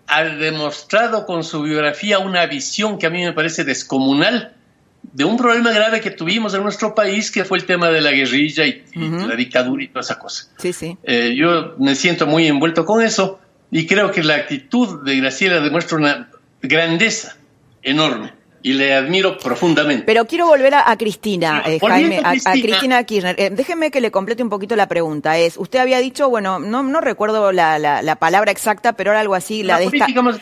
ha 0.07 0.23
demostrado 0.23 1.25
con 1.25 1.43
su 1.43 1.61
biografía 1.61 2.19
una 2.19 2.45
visión 2.45 2.97
que 2.97 3.07
a 3.07 3.09
mí 3.09 3.23
me 3.23 3.33
parece 3.33 3.63
descomunal 3.63 4.53
de 5.01 5.23
un 5.23 5.37
problema 5.37 5.71
grave 5.71 6.01
que 6.01 6.11
tuvimos 6.11 6.53
en 6.53 6.63
nuestro 6.63 6.95
país, 6.95 7.29
que 7.31 7.43
fue 7.43 7.57
el 7.57 7.65
tema 7.65 7.89
de 7.89 8.01
la 8.01 8.11
guerrilla 8.11 8.65
y, 8.65 8.83
la 8.95 9.35
dictadura 9.35 9.83
y 9.83 9.87
toda 9.87 10.01
esa 10.01 10.17
cosa. 10.17 10.47
Sí, 10.57 10.73
sí. 10.73 10.97
Eh, 11.03 11.35
yo 11.35 11.75
me 11.77 11.95
siento 11.95 12.25
muy 12.25 12.47
envuelto 12.47 12.85
con 12.85 13.01
eso 13.01 13.39
y 13.69 13.85
creo 13.85 14.11
que 14.11 14.23
la 14.23 14.35
actitud 14.35 15.03
de 15.03 15.17
Graciela 15.17 15.59
demuestra 15.59 15.97
una 15.97 16.29
grandeza 16.61 17.35
enorme 17.81 18.33
y 18.64 18.74
le 18.74 18.93
admiro 18.93 19.38
profundamente. 19.38 20.05
Pero 20.05 20.26
quiero 20.26 20.47
volver 20.47 20.74
a, 20.74 20.95
Cristina, 20.97 21.61
eh, 21.66 21.80
Jaime, 21.80 22.22
a, 22.24 22.32
Cristina 22.53 23.03
Kirchner. 23.03 23.36
Eh, 23.38 23.49
déjeme 23.51 23.91
que 23.91 23.99
le 23.99 24.09
complete 24.09 24.41
un 24.41 24.49
poquito 24.49 24.76
la 24.78 24.88
pregunta. 24.88 25.38
Es, 25.38 25.57
usted 25.57 25.80
había 25.80 25.99
dicho, 25.99 26.30
bueno, 26.30 26.59
no, 26.59 26.82
no 26.82 27.01
recuerdo 27.01 27.51
la, 27.51 27.78
la, 27.78 28.16
palabra 28.16 28.51
exacta, 28.51 28.93
pero 28.93 29.11
era 29.11 29.20
algo 29.20 29.36
así, 29.36 29.64
la, 29.64 29.80
de 29.80 29.86
esta, 29.86 30.22
más... 30.22 30.39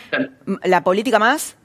La 0.63 0.83
política 0.83 1.17
más 1.17 1.55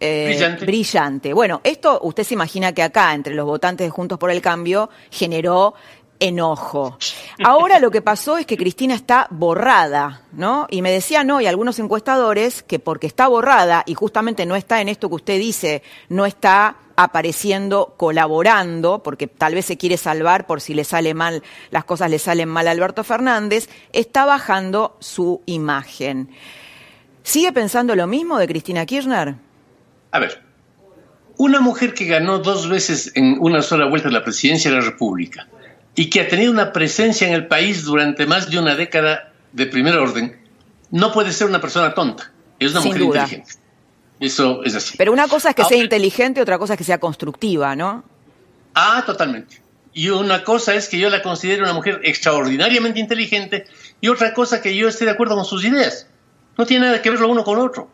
eh, 0.00 0.56
brillante. 0.60 1.32
Bueno, 1.32 1.62
esto 1.64 1.98
usted 2.02 2.24
se 2.24 2.34
imagina 2.34 2.72
que 2.72 2.82
acá, 2.82 3.14
entre 3.14 3.34
los 3.34 3.46
votantes 3.46 3.86
de 3.86 3.90
Juntos 3.90 4.18
por 4.18 4.30
el 4.30 4.42
Cambio, 4.42 4.90
generó 5.10 5.74
enojo. 6.20 6.98
Ahora 7.44 7.78
lo 7.78 7.90
que 7.90 8.02
pasó 8.02 8.38
es 8.38 8.46
que 8.46 8.56
Cristina 8.56 8.94
está 8.94 9.26
borrada, 9.30 10.22
¿no? 10.32 10.66
Y 10.70 10.82
me 10.82 10.90
decían 10.90 11.30
hoy 11.30 11.46
algunos 11.46 11.78
encuestadores 11.78 12.62
que 12.62 12.78
porque 12.78 13.06
está 13.06 13.28
borrada 13.28 13.82
y 13.86 13.94
justamente 13.94 14.46
no 14.46 14.56
está 14.56 14.80
en 14.80 14.88
esto 14.88 15.08
que 15.08 15.16
usted 15.16 15.38
dice, 15.38 15.82
no 16.08 16.26
está 16.26 16.76
apareciendo, 16.96 17.94
colaborando, 17.96 19.02
porque 19.02 19.26
tal 19.26 19.54
vez 19.54 19.64
se 19.66 19.76
quiere 19.76 19.96
salvar 19.96 20.46
por 20.46 20.60
si 20.60 20.74
le 20.74 20.84
sale 20.84 21.12
mal, 21.12 21.42
las 21.70 21.84
cosas 21.84 22.10
le 22.10 22.18
salen 22.18 22.48
mal 22.48 22.68
a 22.68 22.70
Alberto 22.70 23.02
Fernández, 23.02 23.68
está 23.92 24.24
bajando 24.24 24.96
su 25.00 25.42
imagen. 25.46 26.30
¿Sigue 27.22 27.52
pensando 27.52 27.96
lo 27.96 28.06
mismo 28.06 28.38
de 28.38 28.46
Cristina 28.46 28.86
Kirchner? 28.86 29.34
A 30.12 30.18
ver, 30.20 30.42
una 31.36 31.60
mujer 31.60 31.94
que 31.94 32.04
ganó 32.04 32.38
dos 32.38 32.68
veces 32.68 33.10
en 33.16 33.38
una 33.40 33.62
sola 33.62 33.86
vuelta 33.86 34.08
la 34.10 34.22
presidencia 34.22 34.70
de 34.70 34.76
la 34.76 34.84
República 34.84 35.48
y 35.94 36.10
que 36.10 36.20
ha 36.20 36.28
tenido 36.28 36.50
una 36.50 36.72
presencia 36.72 37.26
en 37.26 37.34
el 37.34 37.46
país 37.46 37.84
durante 37.84 38.26
más 38.26 38.50
de 38.50 38.58
una 38.58 38.74
década 38.74 39.32
de 39.52 39.66
primer 39.66 39.96
orden, 39.96 40.36
no 40.90 41.12
puede 41.12 41.32
ser 41.32 41.46
una 41.48 41.60
persona 41.60 41.94
tonta. 41.94 42.32
Es 42.58 42.72
una 42.72 42.80
mujer 42.80 43.02
inteligente. 43.02 43.52
Eso 44.20 44.62
es 44.64 44.74
así. 44.74 44.96
Pero 44.96 45.12
una 45.12 45.28
cosa 45.28 45.50
es 45.50 45.54
que 45.54 45.64
sea 45.64 45.76
inteligente, 45.76 46.40
otra 46.40 46.58
cosa 46.58 46.74
es 46.74 46.78
que 46.78 46.84
sea 46.84 46.98
constructiva, 46.98 47.74
¿no? 47.76 48.04
Ah, 48.74 49.02
totalmente. 49.04 49.60
Y 49.92 50.08
una 50.08 50.42
cosa 50.42 50.74
es 50.74 50.88
que 50.88 50.98
yo 50.98 51.08
la 51.08 51.22
considero 51.22 51.64
una 51.64 51.72
mujer 51.72 52.00
extraordinariamente 52.02 52.98
inteligente 52.98 53.66
y 54.00 54.08
otra 54.08 54.34
cosa 54.34 54.60
que 54.60 54.74
yo 54.74 54.88
esté 54.88 55.04
de 55.04 55.12
acuerdo 55.12 55.36
con 55.36 55.44
sus 55.44 55.64
ideas. 55.64 56.08
No 56.58 56.66
tiene 56.66 56.86
nada 56.86 57.02
que 57.02 57.10
ver 57.10 57.20
lo 57.20 57.28
uno 57.28 57.44
con 57.44 57.56
lo 57.56 57.64
otro. 57.64 57.88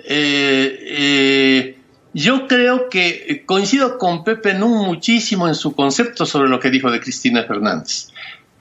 Eh, 0.00 0.78
eh, 0.82 1.77
yo 2.12 2.46
creo 2.46 2.88
que 2.88 3.08
eh, 3.28 3.42
coincido 3.44 3.98
con 3.98 4.24
Pepe 4.24 4.54
Nun 4.54 4.86
muchísimo 4.86 5.48
en 5.48 5.54
su 5.54 5.74
concepto 5.74 6.26
sobre 6.26 6.48
lo 6.48 6.58
que 6.58 6.70
dijo 6.70 6.90
de 6.90 7.00
Cristina 7.00 7.44
Fernández. 7.44 8.08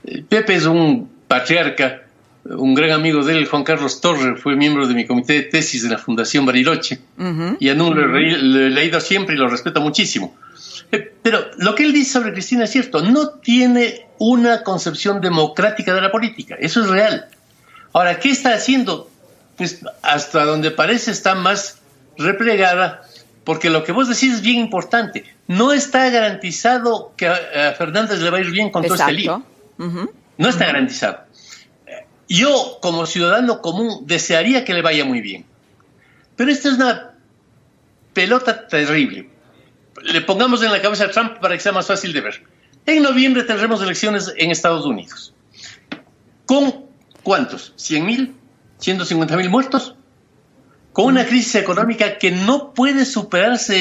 Eh, 0.04 0.24
Pepe 0.28 0.56
es 0.56 0.66
un 0.66 1.10
patriarca, 1.28 2.04
un 2.45 2.74
gran 2.74 2.91
amigo 2.91 3.24
de 3.24 3.38
él, 3.38 3.45
Juan 3.45 3.64
Carlos 3.64 4.02
Torres, 4.02 4.39
fue 4.41 4.56
miembro 4.56 4.88
de 4.88 4.93
mi 4.93 5.06
comité 5.06 5.34
de 5.34 5.43
tesis 5.43 5.84
de 5.84 5.89
la 5.89 5.98
Fundación 5.98 6.45
Bariloche, 6.45 7.00
y 7.60 7.70
a 7.70 7.76
Nun 7.76 7.95
lo 7.95 8.18
he 8.18 8.70
leído 8.70 9.00
siempre 9.02 9.36
y 9.36 9.38
lo 9.38 9.50
respeto 9.50 9.82
muchísimo. 9.82 10.36
Eh, 10.91 11.14
pero 11.22 11.45
lo 11.58 11.76
que 11.76 11.84
él 11.84 11.93
dice 11.93 12.14
sobre 12.14 12.32
Cristina 12.32 12.64
es 12.64 12.72
cierto, 12.72 13.02
no 13.02 13.30
tiene 13.30 14.08
una 14.20 14.64
concepción 14.64 15.20
democrática 15.20 15.93
de 15.93 16.02
la 16.02 16.12
política, 16.12 16.56
eso 16.60 16.82
es 16.82 16.89
real. 16.89 17.28
Ahora, 17.93 18.20
¿qué 18.20 18.30
está 18.30 18.54
haciendo? 18.54 19.10
Pues 19.58 19.82
hasta 20.02 20.45
donde 20.45 20.72
parece 20.72 21.12
está 21.12 21.36
más 21.36 21.80
replegada 22.18 23.02
porque 23.48 23.70
lo 23.70 23.86
que 23.86 23.93
vos 23.93 24.10
decís 24.10 24.34
es 24.34 24.41
bien 24.41 24.60
importante. 24.60 25.24
No 25.48 25.72
está 25.72 26.10
garantizado 26.10 27.14
que 27.16 27.30
a, 27.30 27.74
Fernández 27.78 28.20
le 28.20 28.30
va 28.30 28.39
a 28.39 28.41
ir 28.41 28.52
bien 28.52 28.72
con 28.72 28.84
todo 28.84 28.95
este 28.95 29.14
lío. 29.14 29.41
No 29.78 30.50
está 30.50 30.66
garantizado. 30.66 31.20
Yo, 32.28 32.80
como 32.82 33.06
ciudadano 33.06 33.62
común, 33.62 34.02
desearía 34.06 34.66
que 34.66 34.74
le 34.74 34.82
vaya 34.82 35.06
muy 35.06 35.22
bien. 35.22 35.45
Pero 36.36 36.52
esta 36.52 36.68
es 36.68 36.76
una 36.76 37.14
pelota 38.12 38.68
terrible. 38.68 39.30
Le 40.04 40.20
pongamos 40.20 40.62
en 40.62 40.74
la 40.74 40.82
cabeza 40.82 41.06
a 41.06 41.12
Trump 41.12 41.39
para 41.39 41.56
que 41.56 41.62
sea 41.62 41.72
más 41.72 41.88
fácil 41.88 42.12
de 42.12 42.20
ver. 42.20 42.43
En 42.86 43.02
noviembre 43.02 43.43
tendremos 43.43 43.82
elecciones 43.82 44.34
en 44.36 44.52
Estados 44.52 44.86
Unidos. 44.86 45.34
¿Con 46.45 46.84
cuántos? 47.24 47.74
¿100 47.78 48.04
mil? 48.04 48.36
¿150 48.82 49.38
mil 49.38 49.50
muertos? 49.50 49.95
Con 50.98 51.06
una 51.06 51.28
crisis 51.28 51.54
económica 51.54 52.18
que 52.18 52.32
no 52.32 52.74
puede 52.74 53.06
superarse 53.06 53.78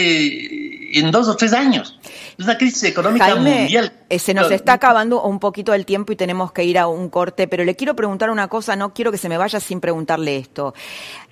en 0.92 1.10
dos 1.10 1.28
o 1.28 1.36
tres 1.36 1.52
años. 1.52 1.98
Es 2.38 2.44
una 2.44 2.56
crisis 2.58 2.84
económica 2.84 3.34
mundial. 3.34 3.92
Eh, 4.08 4.18
se 4.18 4.34
nos 4.34 4.50
está 4.50 4.74
acabando 4.74 5.22
un 5.22 5.38
poquito 5.38 5.74
el 5.74 5.84
tiempo 5.84 6.12
y 6.12 6.16
tenemos 6.16 6.52
que 6.52 6.64
ir 6.64 6.78
a 6.78 6.86
un 6.86 7.08
corte, 7.08 7.48
pero 7.48 7.64
le 7.64 7.74
quiero 7.74 7.96
preguntar 7.96 8.30
una 8.30 8.48
cosa, 8.48 8.76
no 8.76 8.94
quiero 8.94 9.10
que 9.10 9.18
se 9.18 9.28
me 9.28 9.36
vaya 9.36 9.58
sin 9.58 9.80
preguntarle 9.80 10.36
esto. 10.36 10.74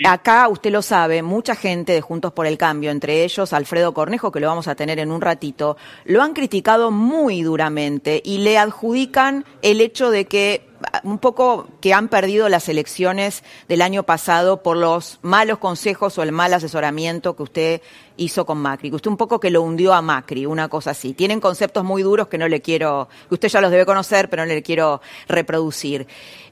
Acá, 0.05 0.49
usted 0.49 0.71
lo 0.71 0.83
sabe, 0.83 1.23
mucha 1.23 1.55
gente 1.55 1.93
de 1.93 2.01
Juntos 2.01 2.33
por 2.33 2.47
el 2.47 2.59
Cambio, 2.59 2.91
entre 2.91 3.25
ellos 3.25 3.53
Alfredo 3.53 3.95
Cornejo, 3.95 4.33
que 4.33 4.41
lo 4.41 4.49
vamos 4.49 4.69
a 4.69 4.75
tener 4.75 4.99
en 4.99 5.13
un 5.13 5.21
ratito, 5.21 5.77
lo 6.05 6.23
han 6.23 6.33
criticado 6.33 6.91
muy 6.91 7.43
duramente 7.43 8.21
y 8.25 8.39
le 8.39 8.59
adjudican 8.59 9.45
el 9.63 9.81
hecho 9.81 10.11
de 10.11 10.27
que 10.27 10.75
un 11.03 11.19
poco 11.19 11.69
que 11.81 11.95
han 11.95 12.09
perdido 12.09 12.49
las 12.49 12.69
elecciones 12.69 13.43
del 13.69 13.83
año 13.83 14.03
pasado 14.03 14.63
por 14.63 14.77
los 14.77 15.19
malos 15.23 15.59
consejos 15.59 16.19
o 16.19 16.23
el 16.23 16.33
mal 16.33 16.53
asesoramiento 16.55 17.37
que 17.37 17.43
usted 17.43 17.83
hizo 18.17 18.47
con 18.47 18.59
Macri, 18.59 18.91
que 18.91 18.97
usted 18.97 19.11
un 19.11 19.17
poco 19.17 19.41
que 19.41 19.51
lo 19.51 19.63
hundió 19.63 19.93
a 19.93 20.03
Macri, 20.03 20.47
una 20.47 20.69
cosa 20.69 20.91
así. 20.91 21.15
Tienen 21.15 21.41
conceptos 21.41 21.85
muy 21.85 22.03
duros 22.03 22.29
que 22.29 22.39
no 22.39 22.49
le 22.49 22.61
quiero, 22.61 23.09
que 23.29 23.35
usted 23.35 23.49
ya 23.49 23.61
los 23.61 23.71
debe 23.71 23.87
conocer, 23.87 24.29
pero 24.31 24.45
no 24.45 24.53
le 24.53 24.63
quiero 24.63 25.01
reproducir. 25.29 26.07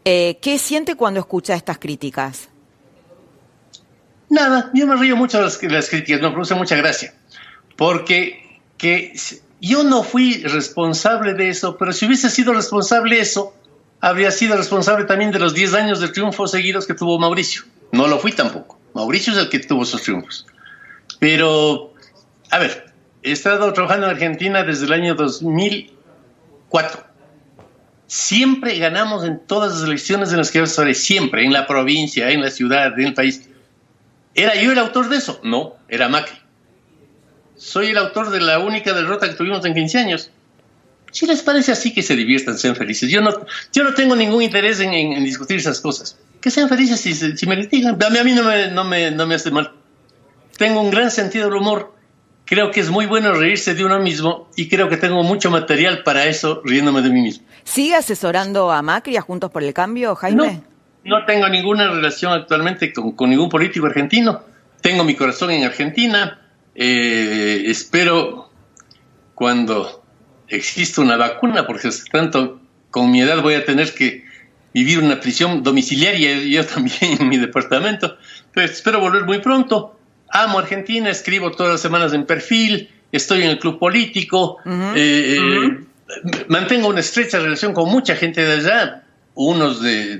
Eh, 0.04 0.38
¿Qué 0.40 0.58
siente 0.58 0.96
cuando 0.96 1.20
escucha 1.20 1.54
estas 1.54 1.78
críticas? 1.78 2.48
Nada, 4.28 4.70
yo 4.74 4.86
me 4.86 4.96
río 4.96 5.16
mucho 5.16 5.38
de 5.38 5.44
las, 5.44 5.62
las 5.62 5.88
críticas, 5.90 6.20
me 6.22 6.30
produce 6.30 6.54
mucha 6.54 6.74
gracia, 6.76 7.14
porque 7.76 8.60
que 8.78 9.14
yo 9.60 9.84
no 9.84 10.02
fui 10.02 10.42
responsable 10.42 11.34
de 11.34 11.50
eso, 11.50 11.76
pero 11.76 11.92
si 11.92 12.06
hubiese 12.06 12.30
sido 12.30 12.52
responsable 12.52 13.16
de 13.16 13.22
eso, 13.22 13.54
habría 14.00 14.30
sido 14.32 14.56
responsable 14.56 15.04
también 15.04 15.30
de 15.30 15.38
los 15.38 15.54
10 15.54 15.74
años 15.74 16.00
de 16.00 16.08
triunfos 16.08 16.50
seguidos 16.50 16.86
que 16.86 16.94
tuvo 16.94 17.18
Mauricio. 17.18 17.62
No 17.92 18.08
lo 18.08 18.18
fui 18.18 18.32
tampoco. 18.32 18.78
Mauricio 18.94 19.32
es 19.32 19.38
el 19.38 19.48
que 19.48 19.60
tuvo 19.60 19.84
esos 19.84 20.02
triunfos. 20.02 20.46
Pero, 21.22 21.94
a 22.50 22.58
ver, 22.58 22.92
he 23.22 23.30
estado 23.30 23.72
trabajando 23.72 24.06
en 24.06 24.14
Argentina 24.14 24.64
desde 24.64 24.86
el 24.86 24.92
año 24.92 25.14
2004. 25.14 27.00
Siempre 28.08 28.76
ganamos 28.78 29.24
en 29.24 29.38
todas 29.46 29.72
las 29.72 29.84
elecciones 29.84 30.32
en 30.32 30.38
las 30.38 30.50
que 30.50 30.58
yo 30.58 30.66
siempre, 30.66 31.44
en 31.44 31.52
la 31.52 31.68
provincia, 31.68 32.28
en 32.30 32.40
la 32.40 32.50
ciudad, 32.50 32.98
en 32.98 33.06
el 33.06 33.14
país. 33.14 33.48
¿Era 34.34 34.56
yo 34.56 34.72
el 34.72 34.78
autor 34.80 35.08
de 35.10 35.18
eso? 35.18 35.38
No, 35.44 35.76
era 35.88 36.08
Macri. 36.08 36.34
Soy 37.54 37.90
el 37.90 37.98
autor 37.98 38.30
de 38.30 38.40
la 38.40 38.58
única 38.58 38.92
derrota 38.92 39.28
que 39.28 39.36
tuvimos 39.36 39.64
en 39.64 39.74
15 39.74 39.98
años. 39.98 40.32
Si 41.12 41.24
les 41.26 41.40
parece 41.42 41.70
así, 41.70 41.94
que 41.94 42.02
se 42.02 42.16
diviertan, 42.16 42.58
sean 42.58 42.74
felices. 42.74 43.08
Yo 43.08 43.20
no, 43.20 43.30
yo 43.72 43.84
no 43.84 43.94
tengo 43.94 44.16
ningún 44.16 44.42
interés 44.42 44.80
en, 44.80 45.22
discutir 45.22 45.58
esas 45.58 45.80
cosas. 45.80 46.18
Que 46.40 46.50
sean 46.50 46.68
felices 46.68 47.00
si, 47.00 47.46
me 47.46 47.54
critican. 47.54 47.96
A 48.02 48.10
mí, 48.10 48.18
a 48.18 48.24
mí 48.24 48.32
no 48.34 48.84
me 49.26 49.34
hace 49.36 49.52
mal. 49.52 49.72
Tengo 50.62 50.80
un 50.80 50.92
gran 50.92 51.10
sentido 51.10 51.46
del 51.46 51.56
humor. 51.56 51.92
Creo 52.44 52.70
que 52.70 52.78
es 52.78 52.88
muy 52.88 53.06
bueno 53.06 53.32
reírse 53.34 53.74
de 53.74 53.84
uno 53.84 53.98
mismo 53.98 54.48
y 54.54 54.68
creo 54.68 54.88
que 54.88 54.96
tengo 54.96 55.24
mucho 55.24 55.50
material 55.50 56.04
para 56.04 56.26
eso 56.26 56.62
riéndome 56.64 57.02
de 57.02 57.10
mí 57.10 57.20
mismo. 57.20 57.44
¿Sigue 57.64 57.96
asesorando 57.96 58.70
a 58.70 58.80
Macri, 58.80 59.16
a 59.16 59.22
Juntos 59.22 59.50
por 59.50 59.64
el 59.64 59.74
Cambio, 59.74 60.14
Jaime? 60.14 60.62
No, 61.02 61.16
no 61.18 61.26
tengo 61.26 61.48
ninguna 61.48 61.90
relación 61.90 62.32
actualmente 62.32 62.92
con, 62.92 63.10
con, 63.10 63.30
ningún 63.30 63.48
político 63.48 63.86
argentino. 63.86 64.40
Tengo 64.80 65.02
mi 65.02 65.16
corazón 65.16 65.50
en 65.50 65.64
Argentina. 65.64 66.40
Eh, 66.76 67.64
espero 67.66 68.48
cuando 69.34 70.04
existe 70.46 71.00
una 71.00 71.16
vacuna, 71.16 71.66
porque 71.66 71.90
tanto 72.12 72.60
con 72.88 73.10
mi 73.10 73.20
edad 73.20 73.42
voy 73.42 73.54
a 73.54 73.64
tener 73.64 73.92
que 73.92 74.24
vivir 74.72 75.00
una 75.00 75.18
prisión 75.18 75.64
domiciliaria, 75.64 76.38
yo 76.38 76.64
también 76.64 76.96
en 77.20 77.28
mi 77.28 77.38
departamento. 77.38 78.16
Pues 78.54 78.70
espero 78.70 79.00
volver 79.00 79.24
muy 79.24 79.40
pronto. 79.40 79.98
Amo 80.32 80.58
Argentina, 80.58 81.10
escribo 81.10 81.50
todas 81.50 81.72
las 81.72 81.80
semanas 81.82 82.14
en 82.14 82.24
perfil, 82.24 82.90
estoy 83.12 83.42
en 83.42 83.50
el 83.50 83.58
club 83.58 83.78
político, 83.78 84.56
eh, 84.96 85.36
eh, 85.38 86.44
mantengo 86.48 86.88
una 86.88 87.00
estrecha 87.00 87.38
relación 87.38 87.74
con 87.74 87.90
mucha 87.90 88.16
gente 88.16 88.42
de 88.42 88.52
allá, 88.54 89.02
unos 89.34 89.82
de, 89.82 90.16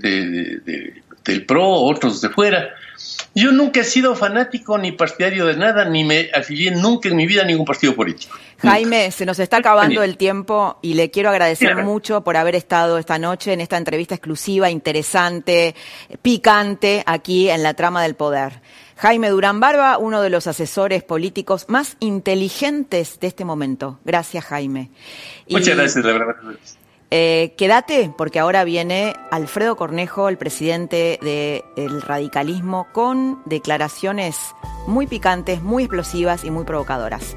del 1.25 1.47
PRO, 1.47 1.67
otros 1.67 2.21
de 2.21 2.29
fuera. 2.29 2.69
Yo 3.35 3.51
nunca 3.51 3.81
he 3.81 3.85
sido 3.85 4.15
fanático 4.15 4.77
ni 4.77 4.93
partidario 4.93 5.47
de 5.47 5.57
nada, 5.57 5.87
ni 5.87 6.05
me 6.05 6.29
afilié 6.35 6.71
nunca 6.71 7.09
en 7.09 7.17
mi 7.17 7.27
vida 7.27 7.43
a 7.43 7.47
ningún 7.47 7.65
partido 7.65 7.97
político. 7.97 8.37
Jaime, 8.59 9.11
se 9.11 9.25
nos 9.25 9.39
está 9.39 9.57
acabando 9.57 10.03
el 10.03 10.19
tiempo 10.19 10.79
y 10.83 10.93
le 10.93 11.11
quiero 11.11 11.31
agradecer 11.31 11.83
mucho 11.83 12.23
por 12.23 12.37
haber 12.37 12.55
estado 12.55 12.99
esta 12.99 13.19
noche 13.19 13.55
en 13.55 13.63
esta 13.63 13.79
entrevista 13.79 14.15
exclusiva, 14.15 14.69
interesante, 14.69 15.75
picante, 16.21 17.03
aquí 17.07 17.49
en 17.49 17.63
la 17.63 17.73
trama 17.73 18.03
del 18.03 18.15
poder. 18.15 18.61
Jaime 19.03 19.31
Durán 19.31 19.59
Barba, 19.59 19.99
uno 19.99 20.23
de 20.23 20.31
los 20.31 20.47
asesores 20.47 21.03
políticos 21.03 21.65
más 21.67 21.97
inteligentes 21.99 23.19
de 23.19 23.27
este 23.27 23.45
momento. 23.45 23.99
Gracias, 24.05 24.45
Jaime. 24.45 24.93
Muchas 25.51 25.77
gracias, 25.77 26.05
la 26.05 26.13
verdad. 26.13 26.37
Eh, 27.11 27.53
quédate, 27.59 28.15
porque 28.17 28.39
ahora 28.39 28.63
viene 28.63 29.15
Alfredo 29.33 29.75
Cornejo, 29.75 30.29
el 30.29 30.39
presidente 30.39 31.19
del 31.21 32.01
radicalismo, 32.01 32.87
con 32.93 33.43
declaraciones 33.45 34.37
muy 34.87 35.09
picantes, 35.09 35.63
muy 35.63 35.83
explosivas 35.83 36.45
y 36.45 36.53
muy 36.53 36.65
provocadoras. 36.65 37.37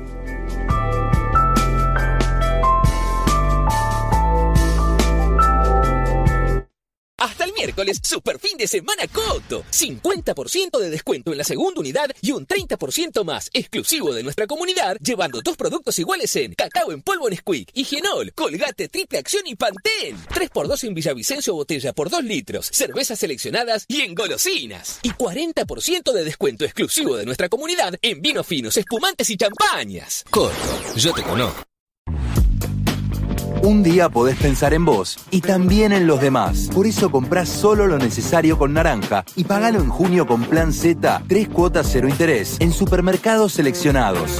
Miércoles, 7.55 7.99
super 8.03 8.39
fin 8.39 8.57
de 8.57 8.67
semana 8.67 9.07
Coto. 9.07 9.63
50% 9.71 10.79
de 10.79 10.89
descuento 10.89 11.31
en 11.31 11.37
la 11.37 11.43
segunda 11.43 11.79
unidad 11.79 12.09
y 12.21 12.31
un 12.31 12.45
30% 12.45 13.23
más 13.23 13.49
exclusivo 13.53 14.13
de 14.13 14.23
nuestra 14.23 14.47
comunidad, 14.47 14.97
llevando 15.01 15.41
dos 15.41 15.57
productos 15.57 15.97
iguales 15.99 16.35
en 16.35 16.53
cacao 16.53 16.91
en 16.91 17.01
polvo 17.01 17.29
Nesquik, 17.29 17.69
Higienol, 17.73 18.33
Colgate, 18.33 18.89
Triple 18.89 19.19
Acción 19.19 19.47
y 19.47 19.55
Pantén. 19.55 20.17
3x2 20.27 20.87
en 20.87 20.93
Villavicencio 20.93 21.53
botella 21.53 21.93
por 21.93 22.09
2 22.09 22.23
litros, 22.23 22.67
cervezas 22.71 23.19
seleccionadas 23.19 23.85
y 23.87 24.01
en 24.01 24.15
golosinas. 24.15 24.99
Y 25.01 25.11
40% 25.11 26.11
de 26.11 26.23
descuento 26.23 26.65
exclusivo 26.65 27.15
de 27.15 27.25
nuestra 27.25 27.49
comunidad 27.49 27.95
en 28.01 28.21
vinos 28.21 28.45
finos, 28.45 28.77
espumantes 28.77 29.29
y 29.29 29.37
champañas. 29.37 30.23
Coto, 30.29 30.53
yo 30.95 31.13
te 31.13 31.23
conozco. 31.23 31.74
Un 33.65 33.81
día 33.81 34.09
podés 34.09 34.37
pensar 34.37 34.75
en 34.75 34.85
vos 34.85 35.17
y 35.31 35.41
también 35.41 35.91
en 35.91 36.05
los 36.05 36.21
demás. 36.21 36.69
Por 36.71 36.85
eso 36.85 37.09
comprás 37.09 37.49
solo 37.49 37.87
lo 37.87 37.97
necesario 37.97 38.59
con 38.59 38.73
Naranja 38.73 39.25
y 39.35 39.43
pagalo 39.43 39.79
en 39.79 39.89
junio 39.89 40.27
con 40.27 40.43
Plan 40.43 40.71
Z, 40.71 41.23
tres 41.27 41.47
cuotas 41.49 41.89
cero 41.91 42.07
interés 42.07 42.57
en 42.59 42.71
supermercados 42.71 43.53
seleccionados. 43.53 44.39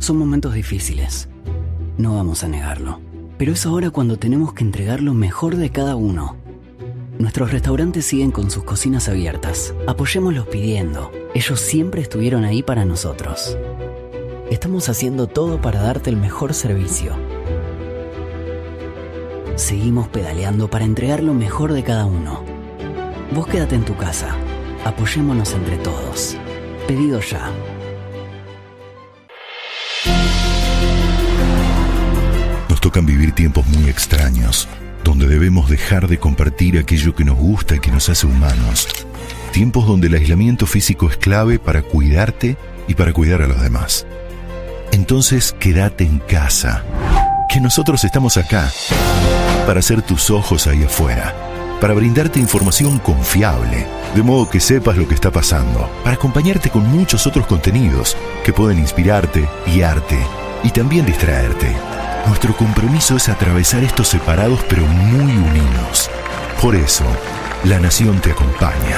Son 0.00 0.16
momentos 0.16 0.52
difíciles. 0.54 1.28
No 1.98 2.14
vamos 2.14 2.44
a 2.44 2.48
negarlo. 2.48 3.00
Pero 3.38 3.52
es 3.52 3.64
ahora 3.66 3.90
cuando 3.90 4.18
tenemos 4.18 4.52
que 4.52 4.64
entregar 4.64 5.00
lo 5.00 5.14
mejor 5.14 5.56
de 5.56 5.70
cada 5.70 5.96
uno. 5.96 6.36
Nuestros 7.18 7.52
restaurantes 7.52 8.04
siguen 8.04 8.30
con 8.30 8.50
sus 8.50 8.64
cocinas 8.64 9.08
abiertas. 9.08 9.74
Apoyémoslos 9.86 10.46
pidiendo. 10.46 11.10
Ellos 11.34 11.58
siempre 11.60 12.02
estuvieron 12.02 12.44
ahí 12.44 12.62
para 12.62 12.84
nosotros. 12.84 13.56
Estamos 14.50 14.88
haciendo 14.90 15.26
todo 15.26 15.60
para 15.60 15.80
darte 15.80 16.10
el 16.10 16.16
mejor 16.16 16.52
servicio. 16.52 17.14
Seguimos 19.54 20.08
pedaleando 20.08 20.68
para 20.68 20.84
entregar 20.84 21.22
lo 21.22 21.32
mejor 21.32 21.72
de 21.72 21.82
cada 21.82 22.04
uno. 22.04 22.42
Vos 23.34 23.46
quédate 23.46 23.74
en 23.74 23.86
tu 23.86 23.96
casa. 23.96 24.36
Apoyémonos 24.84 25.54
entre 25.54 25.78
todos. 25.78 26.36
Pedido 26.86 27.20
ya. 27.20 27.50
Vivir 33.04 33.32
tiempos 33.32 33.66
muy 33.66 33.90
extraños, 33.90 34.68
donde 35.04 35.26
debemos 35.26 35.68
dejar 35.68 36.08
de 36.08 36.18
compartir 36.18 36.78
aquello 36.78 37.14
que 37.14 37.24
nos 37.24 37.36
gusta 37.36 37.76
y 37.76 37.80
que 37.80 37.90
nos 37.90 38.08
hace 38.08 38.26
humanos. 38.26 38.88
Tiempos 39.52 39.86
donde 39.86 40.06
el 40.06 40.14
aislamiento 40.14 40.66
físico 40.66 41.10
es 41.10 41.16
clave 41.18 41.58
para 41.58 41.82
cuidarte 41.82 42.56
y 42.88 42.94
para 42.94 43.12
cuidar 43.12 43.42
a 43.42 43.46
los 43.46 43.60
demás. 43.60 44.06
Entonces 44.92 45.54
quédate 45.58 46.04
en 46.04 46.20
casa, 46.20 46.84
que 47.52 47.60
nosotros 47.60 48.02
estamos 48.04 48.38
acá, 48.38 48.70
para 49.66 49.80
hacer 49.80 50.00
tus 50.00 50.30
ojos 50.30 50.66
ahí 50.66 50.84
afuera, 50.84 51.34
para 51.80 51.92
brindarte 51.92 52.38
información 52.38 52.98
confiable, 52.98 53.86
de 54.14 54.22
modo 54.22 54.48
que 54.48 54.60
sepas 54.60 54.96
lo 54.96 55.06
que 55.06 55.14
está 55.14 55.30
pasando, 55.30 55.90
para 56.02 56.16
acompañarte 56.16 56.70
con 56.70 56.86
muchos 56.88 57.26
otros 57.26 57.46
contenidos 57.46 58.16
que 58.44 58.52
pueden 58.52 58.78
inspirarte, 58.78 59.48
guiarte 59.66 60.18
y 60.62 60.70
también 60.70 61.04
distraerte. 61.04 61.74
Nuestro 62.26 62.56
compromiso 62.56 63.16
es 63.16 63.28
atravesar 63.28 63.84
estos 63.84 64.08
separados 64.08 64.60
pero 64.68 64.84
muy 64.84 65.36
unidos. 65.36 66.10
Por 66.60 66.74
eso, 66.74 67.04
la 67.64 67.78
Nación 67.78 68.20
te 68.20 68.32
acompaña. 68.32 68.96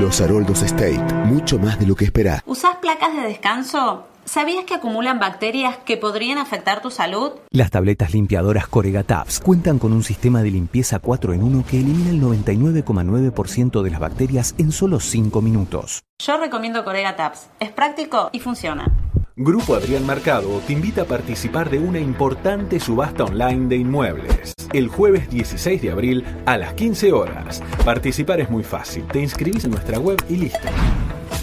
Los 0.00 0.20
Haroldos 0.20 0.62
State, 0.62 1.02
mucho 1.24 1.58
más 1.58 1.78
de 1.80 1.86
lo 1.86 1.96
que 1.96 2.04
esperás. 2.04 2.42
¿Usás 2.46 2.76
placas 2.76 3.14
de 3.14 3.22
descanso? 3.22 4.06
¿Sabías 4.24 4.64
que 4.64 4.74
acumulan 4.74 5.18
bacterias 5.18 5.76
que 5.76 5.96
podrían 5.96 6.38
afectar 6.38 6.80
tu 6.80 6.90
salud? 6.90 7.32
Las 7.50 7.70
tabletas 7.70 8.14
limpiadoras 8.14 8.66
Corega 8.66 9.02
Tabs 9.02 9.38
cuentan 9.38 9.78
con 9.78 9.92
un 9.92 10.02
sistema 10.02 10.42
de 10.42 10.50
limpieza 10.50 10.98
4 10.98 11.34
en 11.34 11.42
1 11.42 11.64
que 11.68 11.78
elimina 11.78 12.10
el 12.10 12.22
99,9% 12.22 13.82
de 13.82 13.90
las 13.90 14.00
bacterias 14.00 14.54
en 14.56 14.72
solo 14.72 14.98
5 14.98 15.42
minutos. 15.42 16.04
Yo 16.18 16.38
recomiendo 16.38 16.84
Corega 16.84 17.16
Tabs. 17.16 17.50
Es 17.60 17.70
práctico 17.70 18.30
y 18.32 18.40
funciona. 18.40 18.86
Grupo 19.36 19.74
Adrián 19.74 20.06
Mercado 20.06 20.60
te 20.66 20.72
invita 20.72 21.02
a 21.02 21.06
participar 21.06 21.68
de 21.68 21.80
una 21.80 21.98
importante 21.98 22.80
subasta 22.80 23.24
online 23.24 23.68
de 23.68 23.76
inmuebles. 23.76 24.54
El 24.72 24.88
jueves 24.88 25.28
16 25.28 25.82
de 25.82 25.90
abril 25.90 26.24
a 26.46 26.56
las 26.56 26.72
15 26.74 27.12
horas. 27.12 27.62
Participar 27.84 28.40
es 28.40 28.48
muy 28.48 28.62
fácil. 28.62 29.04
Te 29.06 29.20
inscribís 29.20 29.64
en 29.64 29.72
nuestra 29.72 29.98
web 29.98 30.22
y 30.30 30.36
listo. 30.36 30.68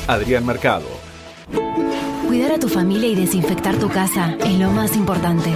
Adrián 0.07 0.45
Mercado. 0.45 0.87
Cuidar 2.31 2.53
a 2.53 2.59
tu 2.59 2.69
familia 2.69 3.09
y 3.09 3.15
desinfectar 3.15 3.75
tu 3.75 3.89
casa 3.89 4.37
es 4.45 4.57
lo 4.57 4.71
más 4.71 4.95
importante. 4.95 5.51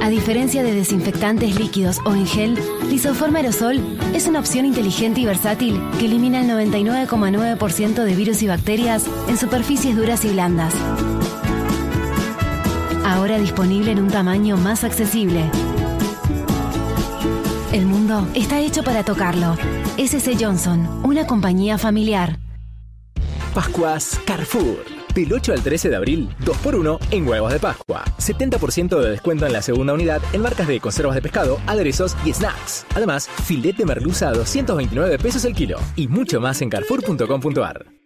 A 0.00 0.08
diferencia 0.10 0.62
de 0.62 0.72
desinfectantes 0.72 1.58
líquidos 1.58 1.98
o 2.04 2.14
en 2.14 2.24
gel, 2.28 2.56
Lisoform 2.88 3.34
Aerosol 3.34 3.80
es 4.14 4.28
una 4.28 4.38
opción 4.38 4.64
inteligente 4.64 5.20
y 5.20 5.24
versátil 5.24 5.82
que 5.98 6.04
elimina 6.04 6.40
el 6.40 6.48
99,9% 6.48 8.04
de 8.04 8.14
virus 8.14 8.44
y 8.44 8.46
bacterias 8.46 9.08
en 9.26 9.36
superficies 9.36 9.96
duras 9.96 10.24
y 10.24 10.28
blandas. 10.28 10.72
Ahora 13.04 13.40
disponible 13.40 13.90
en 13.90 13.98
un 13.98 14.08
tamaño 14.08 14.56
más 14.56 14.84
accesible. 14.84 15.50
El 17.72 17.86
mundo 17.86 18.28
está 18.34 18.60
hecho 18.60 18.84
para 18.84 19.02
tocarlo. 19.02 19.56
SC 19.98 20.36
Johnson, 20.40 20.88
una 21.02 21.26
compañía 21.26 21.76
familiar. 21.76 22.38
Pascuas 23.54 24.18
Carrefour. 24.26 24.84
Del 25.14 25.30
8 25.30 25.52
al 25.52 25.62
13 25.62 25.90
de 25.90 25.96
abril, 25.96 26.28
2x1 26.44 26.98
en 27.10 27.28
huevos 27.28 27.52
de 27.52 27.58
Pascua. 27.58 28.02
70% 28.18 28.98
de 28.98 29.10
descuento 29.10 29.46
en 29.46 29.52
la 29.52 29.60
segunda 29.60 29.92
unidad 29.92 30.22
en 30.32 30.40
marcas 30.40 30.66
de 30.66 30.80
conservas 30.80 31.14
de 31.14 31.22
pescado, 31.22 31.60
aderezos 31.66 32.16
y 32.24 32.32
snacks. 32.32 32.86
Además, 32.94 33.28
filete 33.28 33.84
merluza 33.84 34.28
a 34.28 34.32
229 34.32 35.18
pesos 35.18 35.44
el 35.44 35.54
kilo. 35.54 35.78
Y 35.96 36.08
mucho 36.08 36.40
más 36.40 36.62
en 36.62 36.70
carrefour.com.ar. 36.70 38.01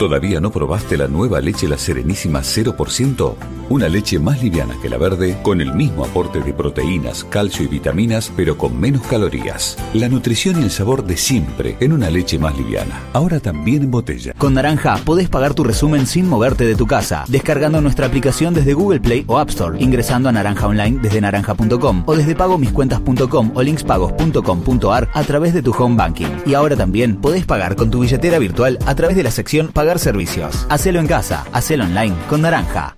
¿Todavía 0.00 0.40
no 0.40 0.50
probaste 0.50 0.96
la 0.96 1.08
nueva 1.08 1.42
leche 1.42 1.68
La 1.68 1.76
Serenísima 1.76 2.40
0%? 2.40 3.34
Una 3.68 3.86
leche 3.86 4.18
más 4.18 4.42
liviana 4.42 4.74
que 4.80 4.88
la 4.88 4.96
verde, 4.96 5.38
con 5.42 5.60
el 5.60 5.74
mismo 5.74 6.06
aporte 6.06 6.40
de 6.40 6.54
proteínas, 6.54 7.22
calcio 7.22 7.66
y 7.66 7.68
vitaminas, 7.68 8.32
pero 8.34 8.56
con 8.56 8.80
menos 8.80 9.02
calorías. 9.02 9.76
La 9.92 10.08
nutrición 10.08 10.58
y 10.58 10.64
el 10.64 10.70
sabor 10.70 11.04
de 11.04 11.18
siempre 11.18 11.76
en 11.80 11.92
una 11.92 12.08
leche 12.08 12.38
más 12.38 12.56
liviana. 12.56 12.98
Ahora 13.12 13.40
también 13.40 13.82
en 13.82 13.90
botella. 13.90 14.32
Con 14.38 14.54
Naranja 14.54 14.96
podés 15.04 15.28
pagar 15.28 15.52
tu 15.52 15.64
resumen 15.64 16.06
sin 16.06 16.26
moverte 16.26 16.64
de 16.64 16.76
tu 16.76 16.86
casa, 16.86 17.26
descargando 17.28 17.82
nuestra 17.82 18.06
aplicación 18.06 18.54
desde 18.54 18.72
Google 18.72 19.00
Play 19.00 19.24
o 19.26 19.38
App 19.38 19.50
Store, 19.50 19.76
ingresando 19.78 20.30
a 20.30 20.32
Naranja 20.32 20.66
Online 20.66 20.98
desde 21.02 21.20
naranja.com 21.20 22.04
o 22.06 22.16
desde 22.16 22.34
pagomiscuentas.com 22.34 23.52
o 23.54 23.62
linkspagos.com.ar 23.62 25.10
a 25.12 25.22
través 25.24 25.52
de 25.52 25.62
tu 25.62 25.72
home 25.72 25.96
banking. 25.96 26.38
Y 26.46 26.54
ahora 26.54 26.74
también 26.74 27.16
podés 27.16 27.44
pagar 27.44 27.76
con 27.76 27.90
tu 27.90 28.00
billetera 28.00 28.38
virtual 28.38 28.78
a 28.86 28.94
través 28.94 29.14
de 29.14 29.24
la 29.24 29.30
sección 29.30 29.68
Pagar 29.68 29.89
servicios. 29.98 30.66
Hacelo 30.68 31.00
en 31.00 31.06
casa, 31.06 31.44
hacelo 31.52 31.84
online 31.84 32.16
con 32.28 32.42
Naranja. 32.42 32.96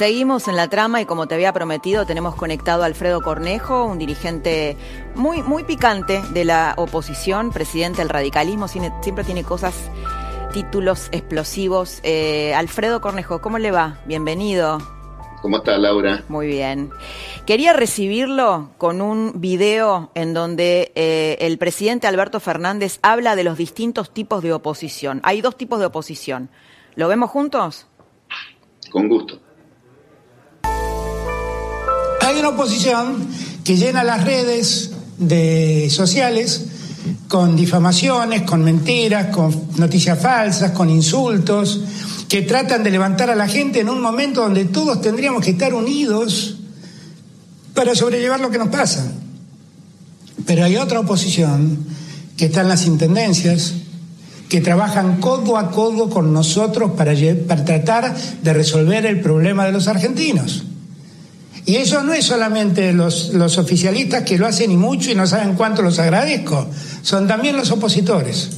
Seguimos 0.00 0.48
en 0.48 0.56
la 0.56 0.68
trama 0.68 1.02
y 1.02 1.04
como 1.04 1.28
te 1.28 1.34
había 1.34 1.52
prometido 1.52 2.06
tenemos 2.06 2.34
conectado 2.34 2.84
a 2.84 2.86
Alfredo 2.86 3.20
Cornejo, 3.20 3.84
un 3.84 3.98
dirigente 3.98 4.74
muy, 5.14 5.42
muy 5.42 5.62
picante 5.62 6.22
de 6.30 6.46
la 6.46 6.72
oposición, 6.78 7.52
presidente 7.52 7.98
del 7.98 8.08
radicalismo, 8.08 8.66
siempre 8.66 9.24
tiene 9.24 9.44
cosas, 9.44 9.74
títulos 10.54 11.08
explosivos. 11.12 12.00
Eh, 12.02 12.54
Alfredo 12.54 13.02
Cornejo, 13.02 13.42
¿cómo 13.42 13.58
le 13.58 13.72
va? 13.72 13.98
Bienvenido. 14.06 14.99
¿Cómo 15.42 15.58
está 15.58 15.78
Laura? 15.78 16.24
Muy 16.28 16.46
bien. 16.48 16.90
Quería 17.46 17.72
recibirlo 17.72 18.70
con 18.76 19.00
un 19.00 19.40
video 19.40 20.10
en 20.14 20.34
donde 20.34 20.92
eh, 20.94 21.38
el 21.40 21.56
presidente 21.56 22.06
Alberto 22.06 22.40
Fernández 22.40 22.98
habla 23.02 23.36
de 23.36 23.44
los 23.44 23.56
distintos 23.56 24.12
tipos 24.12 24.42
de 24.42 24.52
oposición. 24.52 25.20
Hay 25.24 25.40
dos 25.40 25.56
tipos 25.56 25.80
de 25.80 25.86
oposición. 25.86 26.50
¿Lo 26.94 27.08
vemos 27.08 27.30
juntos? 27.30 27.86
Con 28.90 29.08
gusto. 29.08 29.40
Hay 32.20 32.38
una 32.38 32.50
oposición 32.50 33.26
que 33.64 33.76
llena 33.76 34.04
las 34.04 34.24
redes 34.24 34.94
de 35.16 35.88
sociales 35.90 36.66
con 37.28 37.56
difamaciones, 37.56 38.42
con 38.42 38.62
mentiras, 38.62 39.34
con 39.34 39.68
noticias 39.76 40.20
falsas, 40.20 40.72
con 40.72 40.90
insultos, 40.90 41.80
que 42.30 42.42
tratan 42.42 42.84
de 42.84 42.92
levantar 42.92 43.28
a 43.28 43.34
la 43.34 43.48
gente 43.48 43.80
en 43.80 43.88
un 43.88 44.00
momento 44.00 44.42
donde 44.42 44.64
todos 44.64 45.02
tendríamos 45.02 45.44
que 45.44 45.50
estar 45.50 45.74
unidos 45.74 46.58
para 47.74 47.96
sobrellevar 47.96 48.38
lo 48.38 48.52
que 48.52 48.58
nos 48.58 48.68
pasa. 48.68 49.04
Pero 50.46 50.64
hay 50.64 50.76
otra 50.76 51.00
oposición 51.00 51.84
que 52.36 52.44
está 52.44 52.60
en 52.60 52.68
las 52.68 52.86
intendencias, 52.86 53.74
que 54.48 54.60
trabajan 54.60 55.20
codo 55.20 55.58
a 55.58 55.72
codo 55.72 56.08
con 56.08 56.32
nosotros 56.32 56.92
para, 56.92 57.14
para 57.48 57.64
tratar 57.64 58.16
de 58.16 58.52
resolver 58.54 59.06
el 59.06 59.20
problema 59.20 59.66
de 59.66 59.72
los 59.72 59.88
argentinos. 59.88 60.62
Y 61.66 61.76
eso 61.76 62.04
no 62.04 62.14
es 62.14 62.26
solamente 62.26 62.92
los, 62.92 63.34
los 63.34 63.58
oficialistas 63.58 64.22
que 64.22 64.38
lo 64.38 64.46
hacen 64.46 64.70
y 64.70 64.76
mucho 64.76 65.10
y 65.10 65.16
no 65.16 65.26
saben 65.26 65.56
cuánto 65.56 65.82
los 65.82 65.98
agradezco, 65.98 66.68
son 67.02 67.26
también 67.26 67.56
los 67.56 67.72
opositores. 67.72 68.50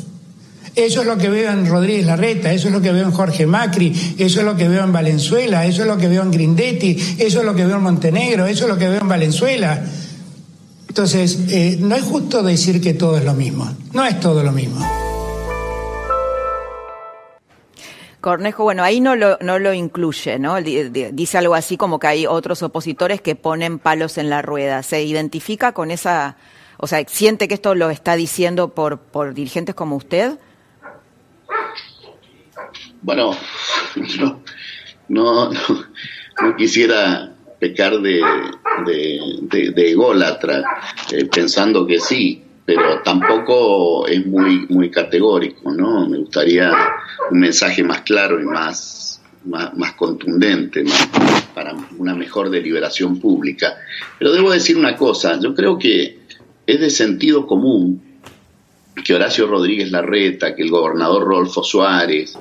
Eso 0.74 1.02
es 1.02 1.06
lo 1.06 1.18
que 1.18 1.28
veo 1.28 1.50
en 1.50 1.66
Rodríguez 1.66 2.06
Larreta, 2.06 2.50
eso 2.50 2.68
es 2.68 2.74
lo 2.74 2.80
que 2.80 2.92
veo 2.92 3.04
en 3.04 3.12
Jorge 3.12 3.46
Macri, 3.46 4.14
eso 4.16 4.40
es 4.40 4.46
lo 4.46 4.56
que 4.56 4.68
veo 4.68 4.82
en 4.82 4.92
Valenzuela, 4.92 5.66
eso 5.66 5.82
es 5.82 5.88
lo 5.88 5.98
que 5.98 6.08
veo 6.08 6.22
en 6.22 6.30
Grindetti, 6.30 7.16
eso 7.18 7.40
es 7.40 7.44
lo 7.44 7.54
que 7.54 7.66
veo 7.66 7.76
en 7.76 7.82
Montenegro, 7.82 8.46
eso 8.46 8.64
es 8.64 8.70
lo 8.70 8.78
que 8.78 8.88
veo 8.88 9.02
en 9.02 9.08
Valenzuela. 9.08 9.84
Entonces, 10.88 11.40
eh, 11.50 11.76
no 11.78 11.94
es 11.94 12.02
justo 12.02 12.42
decir 12.42 12.80
que 12.80 12.94
todo 12.94 13.18
es 13.18 13.24
lo 13.24 13.34
mismo, 13.34 13.70
no 13.92 14.04
es 14.04 14.18
todo 14.18 14.42
lo 14.42 14.52
mismo. 14.52 14.80
Cornejo, 18.22 18.62
bueno, 18.62 18.82
ahí 18.82 19.00
no 19.00 19.16
lo, 19.16 19.72
incluye, 19.74 20.38
¿no? 20.38 20.56
Dice 20.62 21.38
algo 21.38 21.54
así 21.54 21.76
como 21.76 21.98
que 21.98 22.06
hay 22.06 22.26
otros 22.26 22.62
opositores 22.62 23.20
que 23.20 23.34
ponen 23.34 23.78
palos 23.78 24.16
en 24.16 24.30
la 24.30 24.40
rueda. 24.40 24.82
¿Se 24.82 25.02
identifica 25.02 25.72
con 25.72 25.90
esa, 25.90 26.36
o 26.78 26.86
sea, 26.86 27.04
siente 27.08 27.48
que 27.48 27.54
esto 27.54 27.74
lo 27.74 27.90
está 27.90 28.14
diciendo 28.14 28.68
por, 28.68 29.00
por 29.00 29.34
dirigentes 29.34 29.74
como 29.74 29.96
usted? 29.96 30.38
Bueno, 33.02 33.36
no, 35.08 35.50
no, 35.50 36.56
quisiera 36.56 37.34
pecar 37.58 38.00
de, 38.00 38.20
de, 38.86 39.70
de, 39.70 39.90
ególatra, 39.90 40.64
eh, 41.12 41.26
pensando 41.26 41.86
que 41.86 42.00
sí, 42.00 42.42
pero 42.64 43.02
tampoco 43.02 44.06
es 44.06 44.24
muy, 44.26 44.66
muy 44.68 44.90
categórico, 44.90 45.72
¿no? 45.72 46.08
Me 46.08 46.18
gustaría 46.18 46.72
un 47.30 47.40
mensaje 47.40 47.82
más 47.82 48.02
claro 48.02 48.40
y 48.40 48.44
más, 48.44 49.20
más, 49.44 49.92
contundente, 49.94 50.84
para 51.54 51.74
una 51.98 52.14
mejor 52.14 52.50
deliberación 52.50 53.20
pública. 53.20 53.76
Pero 54.18 54.32
debo 54.32 54.50
decir 54.50 54.76
una 54.76 54.96
cosa, 54.96 55.38
yo 55.40 55.54
creo 55.54 55.78
que 55.78 56.18
es 56.66 56.80
de 56.80 56.90
sentido 56.90 57.46
común 57.46 58.00
que 59.04 59.14
Horacio 59.14 59.46
Rodríguez 59.46 59.90
Larreta, 59.90 60.54
que 60.54 60.62
el 60.62 60.70
gobernador 60.70 61.24
Rodolfo 61.24 61.62
Suárez 61.62 62.36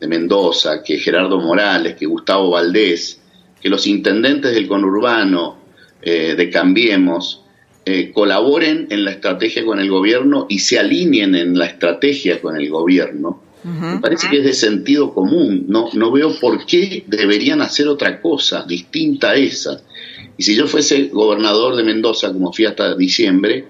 de 0.00 0.06
Mendoza, 0.06 0.82
que 0.82 0.98
Gerardo 0.98 1.40
Morales, 1.40 1.94
que 1.94 2.06
Gustavo 2.06 2.50
Valdés, 2.50 3.20
que 3.60 3.68
los 3.68 3.86
intendentes 3.86 4.54
del 4.54 4.68
conurbano 4.68 5.58
eh, 6.02 6.34
de 6.36 6.50
Cambiemos, 6.50 7.42
eh, 7.86 8.12
colaboren 8.12 8.86
en 8.90 9.04
la 9.04 9.10
estrategia 9.10 9.64
con 9.64 9.78
el 9.78 9.90
gobierno 9.90 10.46
y 10.48 10.58
se 10.58 10.78
alineen 10.78 11.34
en 11.34 11.58
la 11.58 11.66
estrategia 11.66 12.40
con 12.40 12.56
el 12.56 12.70
gobierno, 12.70 13.42
me 13.64 13.98
parece 13.98 14.28
que 14.28 14.38
es 14.40 14.44
de 14.44 14.52
sentido 14.52 15.14
común. 15.14 15.64
No, 15.68 15.88
no 15.94 16.12
veo 16.12 16.38
por 16.38 16.66
qué 16.66 17.02
deberían 17.06 17.62
hacer 17.62 17.88
otra 17.88 18.20
cosa 18.20 18.64
distinta 18.68 19.30
a 19.30 19.36
esa. 19.36 19.80
Y 20.36 20.42
si 20.42 20.54
yo 20.54 20.66
fuese 20.66 21.08
gobernador 21.08 21.74
de 21.74 21.82
Mendoza, 21.82 22.30
como 22.30 22.52
fui 22.52 22.66
hasta 22.66 22.94
diciembre, 22.94 23.64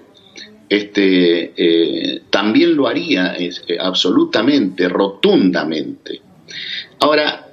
este, 0.69 1.53
eh, 1.55 2.21
también 2.29 2.75
lo 2.75 2.87
haría 2.87 3.35
eh, 3.37 3.51
absolutamente, 3.79 4.89
rotundamente. 4.89 6.21
Ahora, 6.99 7.47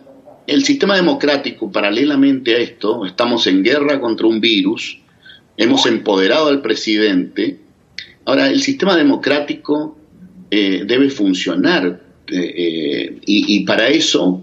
el 0.47 0.65
sistema 0.65 0.97
democrático, 0.97 1.71
paralelamente 1.71 2.55
a 2.55 2.59
esto, 2.59 3.05
estamos 3.07 3.47
en 3.47 3.63
guerra 3.63 4.01
contra 4.01 4.27
un 4.27 4.41
virus, 4.41 4.99
hemos 5.57 5.87
empoderado 5.87 6.49
al 6.49 6.63
presidente. 6.63 7.59
Ahora, 8.25 8.49
el 8.49 8.63
sistema 8.63 8.97
democrático 8.97 9.97
eh, 10.51 10.85
debe 10.87 11.11
funcionar 11.11 12.01
y, 12.35 13.65
para 13.67 13.89
eso 13.89 14.43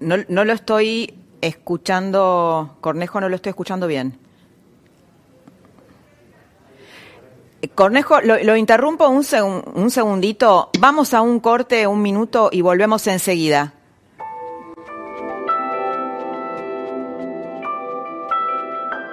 no, 0.00 0.44
lo 0.44 0.52
estoy 0.52 1.12
escuchando, 1.40 2.76
Cornejo, 2.80 3.20
no 3.20 3.28
lo 3.28 3.36
estoy 3.36 3.50
escuchando 3.50 3.86
bien. 3.86 4.18
Cornejo, 7.74 8.20
lo, 8.20 8.56
interrumpo 8.56 9.08
un, 9.08 9.24
un 9.74 9.90
segundito. 9.90 10.70
Vamos 10.78 11.14
a 11.14 11.22
un 11.22 11.40
corte, 11.40 11.86
un 11.86 12.02
minuto 12.02 12.50
y 12.52 12.60
volvemos 12.60 13.06
enseguida. 13.06 13.74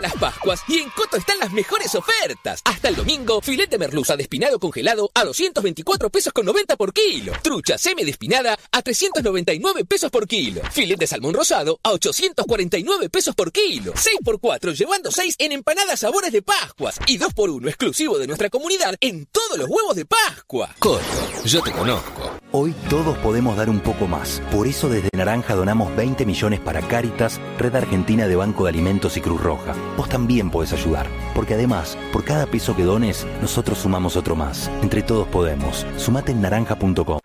Las 0.05 0.13
Pascuas 0.17 0.61
y 0.67 0.77
en 0.77 0.89
Coto 0.91 1.17
están 1.17 1.39
las 1.39 1.51
mejores 1.51 1.95
ofertas. 1.95 2.61
Hasta 2.63 2.89
el 2.89 2.95
domingo, 2.95 3.41
filete 3.41 3.79
merluza 3.79 4.15
despinado 4.15 4.59
congelado 4.59 5.09
a 5.15 5.23
224 5.23 6.11
pesos 6.11 6.31
con 6.31 6.45
90 6.45 6.75
por 6.75 6.93
kilo. 6.93 7.33
Trucha 7.41 7.75
semi 7.79 8.03
despinada 8.03 8.55
a 8.71 8.81
399 8.83 9.83
pesos 9.85 10.11
por 10.11 10.27
kilo. 10.27 10.61
Filete 10.71 11.07
salmón 11.07 11.33
rosado 11.33 11.79
a 11.81 11.91
849 11.91 13.09
pesos 13.09 13.33
por 13.33 13.51
kilo. 13.51 13.93
6 13.95 14.17
por 14.23 14.39
4 14.39 14.73
llevando 14.73 15.11
6 15.11 15.37
en 15.39 15.53
empanadas 15.53 16.01
sabores 16.01 16.31
de 16.31 16.43
Pascuas 16.43 16.99
y 17.07 17.17
2 17.17 17.33
por 17.33 17.49
1 17.49 17.67
exclusivo 17.67 18.19
de 18.19 18.27
nuestra 18.27 18.51
comunidad 18.51 18.95
en 19.01 19.25
todos 19.25 19.57
los 19.57 19.67
huevos 19.67 19.95
de 19.95 20.05
Pascua. 20.05 20.75
Coto, 20.77 21.01
yo 21.45 21.63
te 21.63 21.71
conozco. 21.71 22.44
Hoy 22.57 22.73
todos 22.89 23.17
podemos 23.17 23.57
dar 23.57 23.69
un 23.69 23.81
poco 23.81 24.07
más. 24.07 24.41
Por 24.49 24.65
eso 24.65 24.87
desde 24.87 25.09
Naranja 25.13 25.55
donamos 25.55 25.93
20 25.93 26.25
millones 26.25 26.61
para 26.61 26.79
Cáritas, 26.79 27.41
Red 27.59 27.75
Argentina 27.75 28.29
de 28.29 28.37
Banco 28.37 28.63
de 28.63 28.69
Alimentos 28.69 29.17
y 29.17 29.19
Cruz 29.19 29.43
Roja 29.43 29.73
vos 29.97 30.07
también 30.07 30.49
podés 30.49 30.71
ayudar. 30.71 31.05
Porque 31.33 31.55
además, 31.55 31.97
por 32.13 32.23
cada 32.23 32.45
peso 32.45 32.73
que 32.73 32.83
dones, 32.83 33.27
nosotros 33.41 33.79
sumamos 33.79 34.15
otro 34.15 34.37
más. 34.37 34.71
Entre 34.81 35.01
todos 35.01 35.27
podemos. 35.27 35.85
Sumate 35.97 36.31
en 36.31 36.39
naranja.com. 36.39 37.19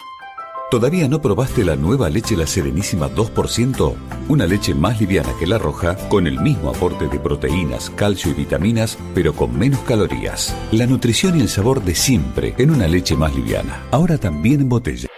¿Todavía 0.69 1.09
no 1.09 1.23
probaste 1.23 1.65
la 1.65 1.77
nueva 1.77 2.11
leche 2.11 2.37
La 2.37 2.49
Serenísima 2.49 3.09
2%? 3.09 3.95
Una 4.29 4.47
leche 4.47 4.75
más 4.75 5.01
liviana 5.01 5.33
que 5.39 5.47
la 5.47 5.59
roja, 5.59 5.97
con 6.09 6.27
el 6.27 6.41
mismo 6.41 6.71
aporte 6.71 7.07
de 7.07 7.21
proteínas, 7.21 7.91
calcio 7.91 8.33
y 8.33 8.35
vitaminas, 8.35 8.99
pero 9.15 9.33
con 9.33 9.57
menos 9.57 9.81
calorías. 9.83 10.57
La 10.73 10.87
nutrición 10.87 11.39
y 11.39 11.43
el 11.43 11.49
sabor 11.49 11.85
de 11.85 11.95
siempre 11.95 12.55
en 12.59 12.73
una 12.73 12.89
leche 12.89 13.17
más 13.17 13.33
liviana. 13.35 13.85
Ahora 13.93 14.19
también 14.19 14.63
en 14.63 14.69
botella. 14.69 15.09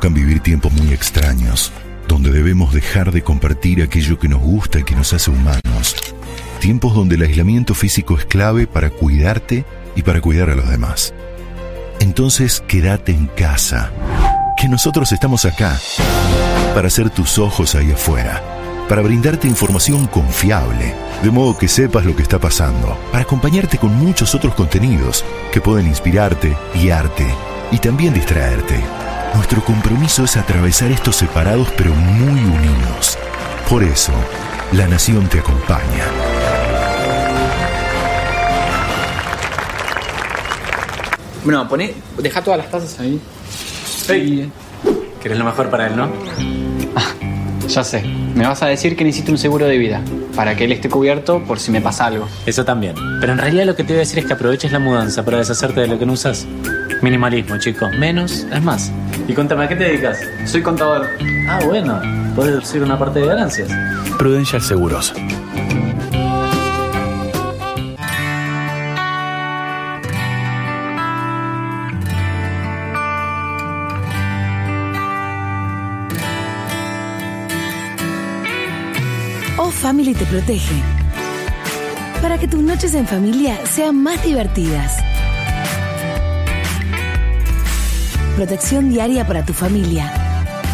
Tocan 0.00 0.14
vivir 0.14 0.40
tiempos 0.40 0.72
muy 0.72 0.94
extraños 0.94 1.70
donde 2.08 2.30
debemos 2.30 2.72
dejar 2.72 3.12
de 3.12 3.22
compartir 3.22 3.82
aquello 3.82 4.18
que 4.18 4.28
nos 4.28 4.40
gusta 4.40 4.78
y 4.78 4.82
que 4.82 4.94
nos 4.96 5.12
hace 5.12 5.30
humanos. 5.30 5.94
Tiempos 6.58 6.94
donde 6.94 7.16
el 7.16 7.22
aislamiento 7.22 7.74
físico 7.74 8.16
es 8.16 8.24
clave 8.24 8.66
para 8.66 8.88
cuidarte 8.88 9.66
y 9.96 10.02
para 10.02 10.22
cuidar 10.22 10.48
a 10.48 10.54
los 10.54 10.70
demás. 10.70 11.12
Entonces 12.00 12.64
quédate 12.66 13.12
en 13.12 13.26
casa, 13.26 13.92
que 14.56 14.68
nosotros 14.68 15.12
estamos 15.12 15.44
acá, 15.44 15.78
para 16.74 16.88
ser 16.88 17.10
tus 17.10 17.36
ojos 17.36 17.74
ahí 17.74 17.92
afuera, 17.92 18.42
para 18.88 19.02
brindarte 19.02 19.48
información 19.48 20.06
confiable, 20.06 20.94
de 21.22 21.30
modo 21.30 21.58
que 21.58 21.68
sepas 21.68 22.06
lo 22.06 22.16
que 22.16 22.22
está 22.22 22.38
pasando, 22.38 22.98
para 23.12 23.24
acompañarte 23.24 23.76
con 23.76 23.94
muchos 23.94 24.34
otros 24.34 24.54
contenidos 24.54 25.26
que 25.52 25.60
pueden 25.60 25.86
inspirarte, 25.86 26.56
guiarte 26.74 27.26
y 27.70 27.76
también 27.76 28.14
distraerte. 28.14 28.82
Nuestro 29.34 29.64
compromiso 29.64 30.24
es 30.24 30.36
atravesar 30.36 30.90
estos 30.90 31.16
separados 31.16 31.68
pero 31.76 31.94
muy 31.94 32.40
unidos. 32.40 33.18
Por 33.68 33.82
eso, 33.82 34.12
la 34.72 34.86
nación 34.86 35.28
te 35.28 35.38
acompaña. 35.38 36.04
Bueno, 41.44 41.66
poné, 41.68 41.94
deja 42.18 42.42
todas 42.42 42.58
las 42.58 42.70
tazas 42.70 43.00
ahí. 43.00 43.20
Sí. 43.84 44.50
Querés 45.22 45.38
lo 45.38 45.44
mejor 45.44 45.70
para 45.70 45.86
él, 45.86 45.96
¿no? 45.96 46.10
Ah, 46.96 47.14
ya 47.66 47.84
sé. 47.84 48.02
Me 48.34 48.46
vas 48.46 48.62
a 48.62 48.66
decir 48.66 48.96
que 48.96 49.04
necesito 49.04 49.32
un 49.32 49.38
seguro 49.38 49.66
de 49.66 49.78
vida. 49.78 50.02
Para 50.34 50.54
que 50.54 50.64
él 50.64 50.72
esté 50.72 50.88
cubierto 50.88 51.42
por 51.44 51.58
si 51.58 51.70
me 51.70 51.80
pasa 51.80 52.06
algo. 52.06 52.28
Eso 52.46 52.64
también. 52.64 52.94
Pero 53.20 53.32
en 53.32 53.38
realidad 53.38 53.64
lo 53.64 53.76
que 53.76 53.84
te 53.84 53.92
voy 53.92 53.98
a 53.98 54.00
decir 54.00 54.18
es 54.18 54.26
que 54.26 54.32
aproveches 54.32 54.72
la 54.72 54.78
mudanza 54.78 55.24
para 55.24 55.38
deshacerte 55.38 55.80
de 55.80 55.86
lo 55.86 55.98
que 55.98 56.06
no 56.06 56.12
usas. 56.12 56.46
Minimalismo, 57.02 57.58
chico. 57.58 57.88
Menos 57.98 58.46
es 58.52 58.62
más. 58.62 58.92
Y 59.26 59.34
cuéntame, 59.34 59.64
¿a 59.64 59.68
qué 59.68 59.76
te 59.76 59.84
dedicas? 59.84 60.20
Soy 60.44 60.62
contador. 60.62 61.06
Ah, 61.48 61.60
bueno. 61.64 62.00
Puedes 62.34 62.52
deducir 62.52 62.82
una 62.82 62.98
parte 62.98 63.20
de 63.20 63.26
ganancias. 63.26 63.68
Prudential 64.18 64.62
Seguros. 64.62 65.12
Family 79.80 80.12
te 80.12 80.26
protege. 80.26 80.74
Para 82.20 82.36
que 82.36 82.46
tus 82.46 82.62
noches 82.62 82.94
en 82.94 83.06
familia 83.06 83.58
sean 83.64 83.96
más 83.96 84.22
divertidas. 84.22 85.09
Protección 88.40 88.88
diaria 88.88 89.26
para 89.26 89.44
tu 89.44 89.52
familia. 89.52 90.10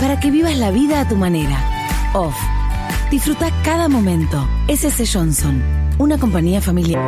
Para 0.00 0.20
que 0.20 0.30
vivas 0.30 0.56
la 0.56 0.70
vida 0.70 1.00
a 1.00 1.08
tu 1.08 1.16
manera. 1.16 1.58
Off. 2.14 2.36
Disfruta 3.10 3.50
cada 3.64 3.88
momento. 3.88 4.48
SS 4.68 5.04
Johnson. 5.12 5.60
Una 5.98 6.16
compañía 6.16 6.60
familiar. 6.60 7.02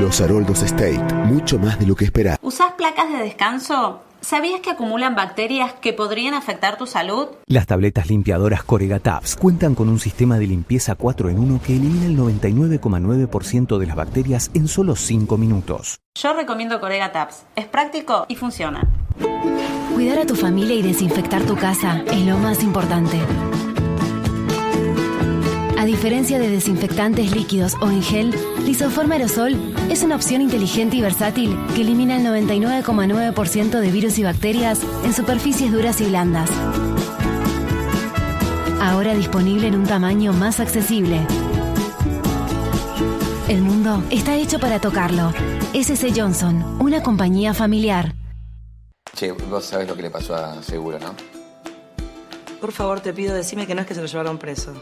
Los 0.00 0.18
Haroldos 0.22 0.62
State, 0.62 1.14
mucho 1.26 1.58
más 1.58 1.78
de 1.78 1.84
lo 1.84 1.94
que 1.94 2.06
esperás. 2.06 2.38
¿Usás 2.40 2.72
placas 2.78 3.12
de 3.12 3.18
descanso? 3.18 4.00
¿Sabías 4.22 4.60
que 4.60 4.70
acumulan 4.70 5.16
bacterias 5.16 5.72
que 5.72 5.92
podrían 5.92 6.34
afectar 6.34 6.78
tu 6.78 6.86
salud? 6.86 7.26
Las 7.48 7.66
tabletas 7.66 8.08
limpiadoras 8.08 8.62
Corega 8.62 9.00
Tabs 9.00 9.34
cuentan 9.34 9.74
con 9.74 9.88
un 9.88 9.98
sistema 9.98 10.38
de 10.38 10.46
limpieza 10.46 10.94
4 10.94 11.28
en 11.28 11.40
1 11.40 11.60
que 11.66 11.74
elimina 11.74 12.06
el 12.06 12.16
99,9% 12.16 13.78
de 13.78 13.86
las 13.86 13.96
bacterias 13.96 14.52
en 14.54 14.68
solo 14.68 14.94
5 14.94 15.36
minutos. 15.36 15.98
Yo 16.14 16.34
recomiendo 16.34 16.80
Corega 16.80 17.10
Tabs. 17.10 17.42
Es 17.56 17.66
práctico 17.66 18.26
y 18.28 18.36
funciona. 18.36 18.88
Cuidar 19.92 20.20
a 20.20 20.26
tu 20.26 20.36
familia 20.36 20.76
y 20.76 20.82
desinfectar 20.82 21.42
tu 21.42 21.56
casa 21.56 22.04
es 22.06 22.24
lo 22.24 22.38
más 22.38 22.62
importante. 22.62 23.18
A 25.82 25.84
diferencia 25.84 26.38
de 26.38 26.48
desinfectantes 26.48 27.34
líquidos 27.34 27.74
o 27.80 27.90
en 27.90 28.04
gel, 28.04 28.32
Lisoform 28.64 29.10
Aerosol 29.10 29.58
es 29.90 30.04
una 30.04 30.14
opción 30.14 30.40
inteligente 30.40 30.94
y 30.94 31.00
versátil 31.00 31.58
que 31.74 31.80
elimina 31.80 32.16
el 32.16 32.24
99,9% 32.24 33.80
de 33.80 33.90
virus 33.90 34.16
y 34.16 34.22
bacterias 34.22 34.78
en 35.04 35.12
superficies 35.12 35.72
duras 35.72 36.00
y 36.00 36.04
blandas. 36.04 36.48
Ahora 38.80 39.12
disponible 39.16 39.66
en 39.66 39.74
un 39.74 39.84
tamaño 39.84 40.32
más 40.32 40.60
accesible. 40.60 41.26
El 43.48 43.62
mundo 43.62 44.04
está 44.12 44.36
hecho 44.36 44.60
para 44.60 44.80
tocarlo. 44.80 45.32
SC 45.74 46.16
Johnson, 46.16 46.76
una 46.80 47.02
compañía 47.02 47.54
familiar. 47.54 48.14
Che, 49.16 49.32
vos 49.32 49.64
sabés 49.64 49.88
lo 49.88 49.96
que 49.96 50.02
le 50.02 50.10
pasó 50.10 50.36
a 50.36 50.62
Seguro, 50.62 51.00
¿no? 51.00 51.16
Por 52.60 52.70
favor, 52.70 53.00
te 53.00 53.12
pido, 53.12 53.34
decime 53.34 53.66
que 53.66 53.74
no 53.74 53.80
es 53.80 53.88
que 53.88 53.96
se 53.96 54.00
lo 54.00 54.06
llevaron 54.06 54.38
preso. 54.38 54.72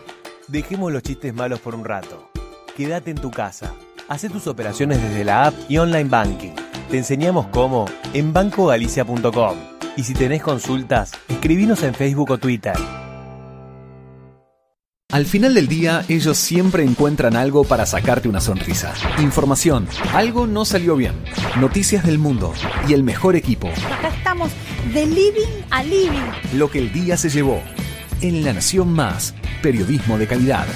Dejemos 0.50 0.90
los 0.90 1.04
chistes 1.04 1.32
malos 1.32 1.60
por 1.60 1.76
un 1.76 1.84
rato. 1.84 2.28
Quédate 2.76 3.12
en 3.12 3.18
tu 3.18 3.30
casa. 3.30 3.72
Haz 4.08 4.22
tus 4.22 4.48
operaciones 4.48 5.00
desde 5.00 5.24
la 5.24 5.46
app 5.46 5.54
y 5.68 5.78
online 5.78 6.08
banking. 6.08 6.54
Te 6.90 6.98
enseñamos 6.98 7.46
cómo 7.52 7.84
en 8.14 8.32
bancogalicia.com. 8.32 9.56
Y 9.96 10.02
si 10.02 10.12
tenés 10.12 10.42
consultas, 10.42 11.12
escribinos 11.28 11.84
en 11.84 11.94
Facebook 11.94 12.32
o 12.32 12.38
Twitter. 12.38 12.74
Al 15.12 15.24
final 15.24 15.54
del 15.54 15.68
día, 15.68 16.04
ellos 16.08 16.36
siempre 16.36 16.82
encuentran 16.82 17.36
algo 17.36 17.62
para 17.62 17.86
sacarte 17.86 18.28
una 18.28 18.40
sonrisa. 18.40 18.92
Información, 19.18 19.86
algo 20.14 20.48
no 20.48 20.64
salió 20.64 20.96
bien. 20.96 21.14
Noticias 21.60 22.04
del 22.04 22.18
mundo 22.18 22.52
y 22.88 22.94
el 22.94 23.04
mejor 23.04 23.36
equipo. 23.36 23.68
Acá 23.68 24.08
estamos 24.08 24.50
de 24.92 25.06
living 25.06 25.62
a 25.70 25.84
living. 25.84 26.26
Lo 26.54 26.68
que 26.68 26.80
el 26.80 26.92
día 26.92 27.16
se 27.16 27.28
llevó. 27.28 27.62
En 28.20 28.44
La 28.44 28.52
Nación 28.52 28.92
Más, 28.92 29.34
periodismo 29.62 30.18
de 30.18 30.26
calidad. 30.26 30.66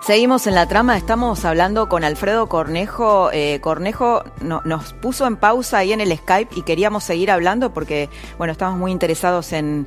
Seguimos 0.00 0.46
en 0.46 0.54
la 0.54 0.68
trama, 0.68 0.98
estamos 0.98 1.46
hablando 1.46 1.88
con 1.88 2.04
Alfredo 2.04 2.46
Cornejo. 2.46 3.30
Eh, 3.32 3.58
Cornejo 3.62 4.22
no- 4.42 4.60
nos 4.66 4.92
puso 4.92 5.26
en 5.26 5.36
pausa 5.36 5.78
ahí 5.78 5.94
en 5.94 6.02
el 6.02 6.14
Skype 6.14 6.54
y 6.54 6.62
queríamos 6.62 7.04
seguir 7.04 7.30
hablando 7.30 7.72
porque, 7.72 8.10
bueno, 8.36 8.52
estamos 8.52 8.78
muy 8.78 8.92
interesados 8.92 9.54
en, 9.54 9.86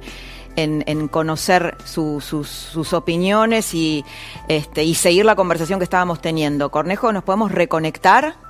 en, 0.56 1.08
conocer 1.08 1.78
su- 1.86 2.20
sus, 2.20 2.48
sus 2.50 2.94
opiniones 2.94 3.76
y, 3.76 4.04
este, 4.48 4.84
y 4.84 4.96
seguir 4.96 5.24
la 5.24 5.36
conversación 5.36 5.78
que 5.80 5.84
estábamos 5.84 6.20
teniendo. 6.20 6.72
Cornejo, 6.72 7.12
¿nos 7.14 7.24
podemos 7.24 7.52
reconectar? 7.52 8.47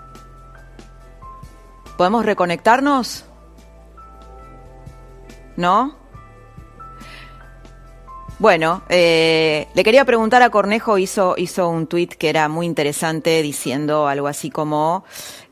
¿Podemos 1.98 2.26
reconectarnos? 2.26 3.26
¿No? 5.56 5.95
Bueno, 8.38 8.84
eh, 8.88 9.68
le 9.74 9.84
quería 9.84 10.06
preguntar 10.06 10.43
a 10.43 10.52
Cornejo, 10.52 11.00
hizo, 11.00 11.34
hizo 11.38 11.70
un 11.70 11.88
tuit 11.88 12.14
que 12.14 12.30
era 12.30 12.48
muy 12.50 12.68
interesante 12.68 13.41
diciendo 13.41 14.08
algo 14.08 14.28
así 14.28 14.52
como 14.52 15.06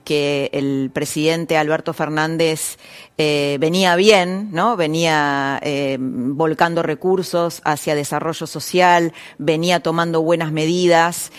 que 0.03 0.51
el 0.53 0.91
presidente 0.93 1.57
Alberto 1.57 1.93
Fernández 1.93 2.77
eh, 3.17 3.57
venía 3.59 3.95
bien, 3.95 4.49
¿no? 4.51 4.77
Venía 4.77 5.59
eh, 5.63 5.97
volcando 5.99 6.83
recursos 6.83 7.59
hacia 7.65 7.95
desarrollo 7.95 8.45
social, 8.45 9.13
venía 9.39 9.79
tomando 9.79 10.21
buenas 10.21 10.51
medidas 10.51 11.31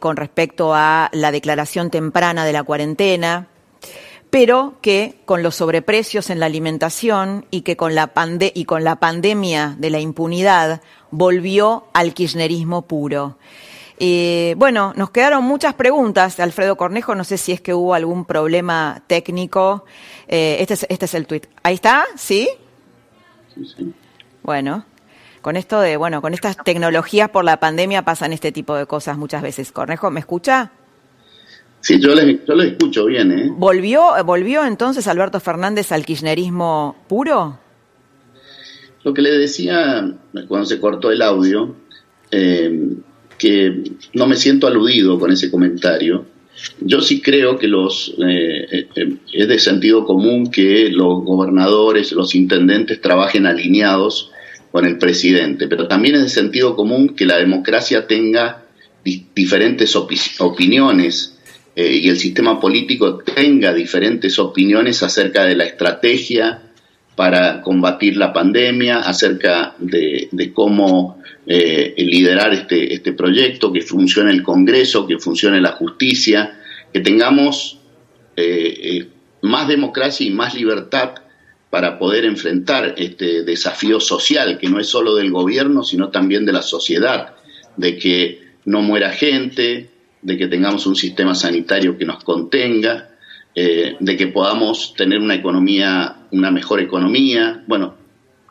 con 0.00 0.16
respecto 0.16 0.74
a 0.74 1.10
la 1.12 1.30
declaración 1.30 1.90
temprana 1.90 2.44
de 2.44 2.52
la 2.52 2.64
cuarentena 2.64 3.48
pero 4.30 4.74
que 4.80 5.16
con 5.24 5.42
los 5.42 5.56
sobreprecios 5.56 6.30
en 6.30 6.40
la 6.40 6.46
alimentación 6.46 7.46
y 7.50 7.62
que 7.62 7.76
con 7.76 7.94
la, 7.94 8.08
pande 8.08 8.52
y 8.54 8.64
con 8.64 8.84
la 8.84 8.96
pandemia 8.96 9.74
de 9.78 9.90
la 9.90 9.98
impunidad 9.98 10.80
volvió 11.10 11.88
al 11.92 12.14
kirchnerismo 12.14 12.82
puro. 12.82 13.36
Eh, 13.98 14.54
bueno, 14.56 14.94
nos 14.96 15.10
quedaron 15.10 15.44
muchas 15.44 15.74
preguntas, 15.74 16.40
Alfredo 16.40 16.76
Cornejo, 16.76 17.14
no 17.14 17.24
sé 17.24 17.36
si 17.36 17.52
es 17.52 17.60
que 17.60 17.74
hubo 17.74 17.92
algún 17.92 18.24
problema 18.24 19.02
técnico. 19.06 19.84
Eh, 20.26 20.56
este, 20.60 20.74
es, 20.74 20.86
este 20.88 21.04
es 21.04 21.14
el 21.14 21.26
tuit. 21.26 21.46
¿Ahí 21.62 21.74
está? 21.74 22.06
¿Sí? 22.16 22.48
Bueno, 24.42 24.86
con 25.42 25.56
esto 25.56 25.80
de, 25.80 25.96
bueno, 25.96 26.22
con 26.22 26.32
estas 26.32 26.56
tecnologías 26.56 27.28
por 27.28 27.44
la 27.44 27.58
pandemia 27.58 28.02
pasan 28.02 28.32
este 28.32 28.52
tipo 28.52 28.74
de 28.74 28.86
cosas 28.86 29.18
muchas 29.18 29.42
veces. 29.42 29.70
Cornejo, 29.72 30.10
¿me 30.10 30.20
escucha? 30.20 30.70
Sí, 31.82 31.98
yo 32.00 32.14
les, 32.14 32.44
yo 32.46 32.54
les 32.54 32.72
escucho 32.72 33.06
bien, 33.06 33.32
¿eh? 33.32 33.48
¿Volvió, 33.50 34.10
¿Volvió 34.24 34.64
entonces 34.64 35.06
Alberto 35.08 35.40
Fernández 35.40 35.92
al 35.92 36.04
kirchnerismo 36.04 36.96
puro? 37.08 37.58
Lo 39.02 39.14
que 39.14 39.22
le 39.22 39.30
decía 39.30 40.12
cuando 40.46 40.66
se 40.66 40.78
cortó 40.78 41.10
el 41.10 41.22
audio, 41.22 41.74
eh, 42.30 42.90
que 43.38 43.82
no 44.12 44.26
me 44.26 44.36
siento 44.36 44.66
aludido 44.66 45.18
con 45.18 45.32
ese 45.32 45.50
comentario. 45.50 46.26
Yo 46.80 47.00
sí 47.00 47.22
creo 47.22 47.58
que 47.58 47.66
los 47.66 48.14
eh, 48.22 48.86
eh, 48.94 49.16
es 49.32 49.48
de 49.48 49.58
sentido 49.58 50.04
común 50.04 50.50
que 50.50 50.90
los 50.90 51.24
gobernadores, 51.24 52.12
los 52.12 52.34
intendentes 52.34 53.00
trabajen 53.00 53.46
alineados 53.46 54.30
con 54.70 54.84
el 54.84 54.98
presidente, 54.98 55.66
pero 55.66 55.88
también 55.88 56.16
es 56.16 56.22
de 56.24 56.28
sentido 56.28 56.76
común 56.76 57.14
que 57.16 57.24
la 57.24 57.38
democracia 57.38 58.06
tenga 58.06 58.64
di- 59.02 59.26
diferentes 59.34 59.96
opi- 59.96 60.36
opiniones 60.40 61.38
eh, 61.74 62.00
y 62.02 62.08
el 62.08 62.18
sistema 62.18 62.58
político 62.58 63.18
tenga 63.18 63.72
diferentes 63.72 64.38
opiniones 64.38 65.02
acerca 65.02 65.44
de 65.44 65.56
la 65.56 65.64
estrategia 65.64 66.62
para 67.14 67.60
combatir 67.60 68.16
la 68.16 68.32
pandemia, 68.32 69.00
acerca 69.00 69.74
de, 69.78 70.28
cómo 70.54 71.22
eh, 71.46 71.94
liderar 71.98 72.52
este, 72.54 72.94
este 72.94 73.12
proyecto, 73.12 73.72
que 73.72 73.82
funcione 73.82 74.30
el 74.30 74.42
Congreso, 74.42 75.06
que 75.06 75.18
funcione 75.18 75.60
la 75.60 75.72
justicia, 75.72 76.60
que 76.92 77.00
tengamos 77.00 77.78
eh, 78.36 79.06
más 79.42 79.68
democracia 79.68 80.26
y 80.26 80.30
más 80.30 80.54
libertad 80.54 81.14
para 81.68 81.98
poder 81.98 82.24
enfrentar 82.24 82.94
este 82.98 83.44
desafío 83.44 84.00
social, 84.00 84.58
que 84.58 84.68
no 84.68 84.80
es 84.80 84.88
solo 84.88 85.14
del 85.14 85.30
gobierno, 85.30 85.84
sino 85.84 86.08
también 86.08 86.44
de 86.44 86.52
la 86.52 86.62
sociedad, 86.62 87.34
de 87.76 87.96
que 87.96 88.42
no 88.64 88.82
muera 88.82 89.10
gente, 89.10 89.88
de 90.22 90.36
que 90.36 90.48
tengamos 90.48 90.86
un 90.86 90.96
sistema 90.96 91.34
sanitario 91.34 91.96
que 91.96 92.04
nos 92.04 92.22
contenga, 92.24 93.10
eh, 93.54 93.96
de 93.98 94.16
que 94.16 94.28
podamos 94.28 94.94
tener 94.96 95.18
una 95.18 95.34
economía, 95.34 96.26
una 96.30 96.50
mejor 96.50 96.80
economía, 96.80 97.64
bueno, 97.66 97.94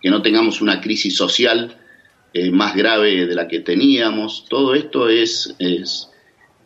que 0.02 0.10
no 0.10 0.22
tengamos 0.22 0.62
una 0.62 0.82
crisis 0.82 1.16
social 1.16 1.76
eh, 2.34 2.52
más 2.52 2.76
grave 2.76 3.26
de 3.26 3.36
la 3.36 3.48
que 3.48 3.60
teníamos. 3.60 4.46
Todo 4.50 4.76
esto 4.76 5.10
es, 5.10 5.56
es, 5.60 6.10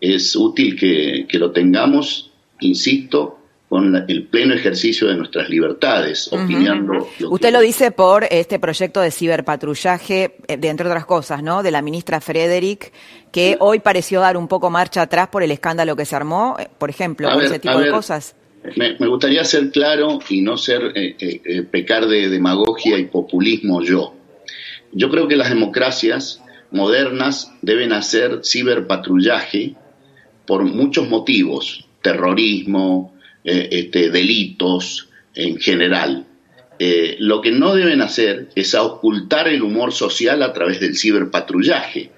es 0.01 0.36
útil 0.36 0.76
que, 0.76 1.26
que 1.28 1.39
lo 1.39 1.51
tengamos, 1.51 2.32
insisto, 2.60 3.43
con 3.74 3.92
la- 3.92 4.06
el 4.08 4.28
pleno 4.28 4.54
ejercicio 4.54 5.08
de 5.08 5.16
nuestras 5.16 5.50
libertades, 5.50 6.32
opinando 6.32 6.94
lo 6.94 7.10
que 7.18 7.26
Usted 7.26 7.52
lo 7.52 7.60
dice 7.60 7.90
por 7.90 8.24
este 8.30 8.60
proyecto 8.60 9.02
de 9.02 9.10
ciberpatrullaje, 9.10 10.36
eh, 10.48 10.58
de 10.58 10.68
entre 10.68 10.86
otras 10.88 11.08
cosas, 11.08 11.42
¿no? 11.42 11.64
De 11.64 11.72
la 11.72 11.82
ministra 11.82 12.22
Frederick, 12.22 12.92
que 13.32 13.58
hoy 13.60 13.80
pareció 13.80 14.20
dar 14.20 14.38
un 14.38 14.48
poco 14.48 14.70
marcha 14.70 15.02
atrás 15.02 15.30
por 15.30 15.42
el 15.42 15.50
escándalo 15.50 15.96
que 15.96 16.06
se 16.06 16.16
armó, 16.16 16.56
eh, 16.60 16.68
por 16.78 16.92
ejemplo, 16.92 17.28
ver, 17.36 17.46
ese 17.48 17.58
tipo 17.58 17.74
a 17.74 17.78
de 17.78 17.84
ver. 17.86 17.92
cosas. 17.92 18.36
Me, 18.76 18.96
me 19.00 19.08
gustaría 19.08 19.44
ser 19.44 19.72
claro 19.72 20.20
y 20.30 20.42
no 20.42 20.56
ser 20.56 20.92
eh, 20.94 21.16
eh, 21.20 21.42
eh, 21.44 21.64
pecar 21.64 22.06
de 22.06 22.30
demagogia 22.30 23.00
y 23.00 23.06
populismo 23.06 23.82
yo. 23.82 24.14
yo 24.92 25.10
creo 25.10 25.28
que 25.28 25.36
las 25.36 25.50
democracias 25.50 26.44
modernas 26.70 27.52
deben 27.64 27.92
hacer 27.92 28.42
ciberpatrullaje 28.44 29.74
por 30.46 30.64
muchos 30.64 31.10
motivos, 31.10 31.88
terrorismo, 32.04 33.12
eh, 33.44 33.70
este, 33.72 34.10
delitos 34.10 35.10
en 35.36 35.60
general. 35.60 36.26
Eh, 36.80 37.18
lo 37.20 37.41
que 37.41 37.52
no 37.52 37.76
deben 37.76 38.02
hacer 38.02 38.50
es 38.56 38.74
ocultar 38.76 39.48
el 39.48 39.62
humor 39.62 39.94
social 39.94 40.41
a 40.44 40.54
través 40.54 40.80
del 40.80 40.98
ciberpatrullaje, 40.98 42.12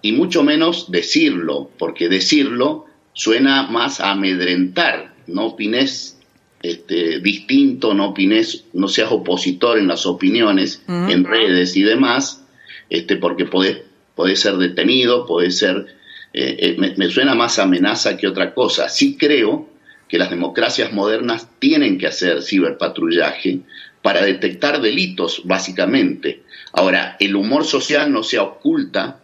y 0.00 0.12
mucho 0.12 0.42
menos 0.42 0.90
decirlo, 0.90 1.70
porque 1.78 2.08
decirlo 2.08 2.86
suena 3.12 3.64
más 3.64 4.00
a 4.00 4.12
amedrentar, 4.12 5.14
no 5.26 5.46
opines 5.46 6.18
este, 6.62 7.20
distinto, 7.20 7.94
no 7.94 8.08
opines, 8.08 8.64
no 8.72 8.88
seas 8.88 9.10
opositor 9.12 9.78
en 9.78 9.88
las 9.88 10.06
opiniones, 10.06 10.82
en 10.88 11.24
redes 11.24 11.76
y 11.76 11.82
demás, 11.82 12.44
este, 12.90 13.16
porque 13.16 13.44
podés, 13.44 13.82
ser 14.40 14.56
detenido, 14.56 15.26
puede 15.26 15.50
ser, 15.50 15.86
eh, 16.32 16.76
eh, 16.78 16.94
me, 16.96 17.08
suena 17.10 17.34
más 17.34 17.58
amenaza 17.58 18.16
que 18.16 18.26
otra 18.26 18.54
cosa. 18.54 18.88
Sí 18.88 19.16
creo 19.16 19.68
que 20.08 20.18
las 20.18 20.30
democracias 20.30 20.92
modernas 20.92 21.48
tienen 21.58 21.98
que 21.98 22.06
hacer 22.06 22.42
ciberpatrullaje 22.42 23.60
para 24.02 24.22
detectar 24.22 24.80
delitos, 24.80 25.42
básicamente. 25.44 26.42
Ahora, 26.72 27.16
el 27.20 27.36
humor 27.36 27.64
social 27.64 28.12
no 28.12 28.22
se 28.22 28.38
oculta 28.38 29.20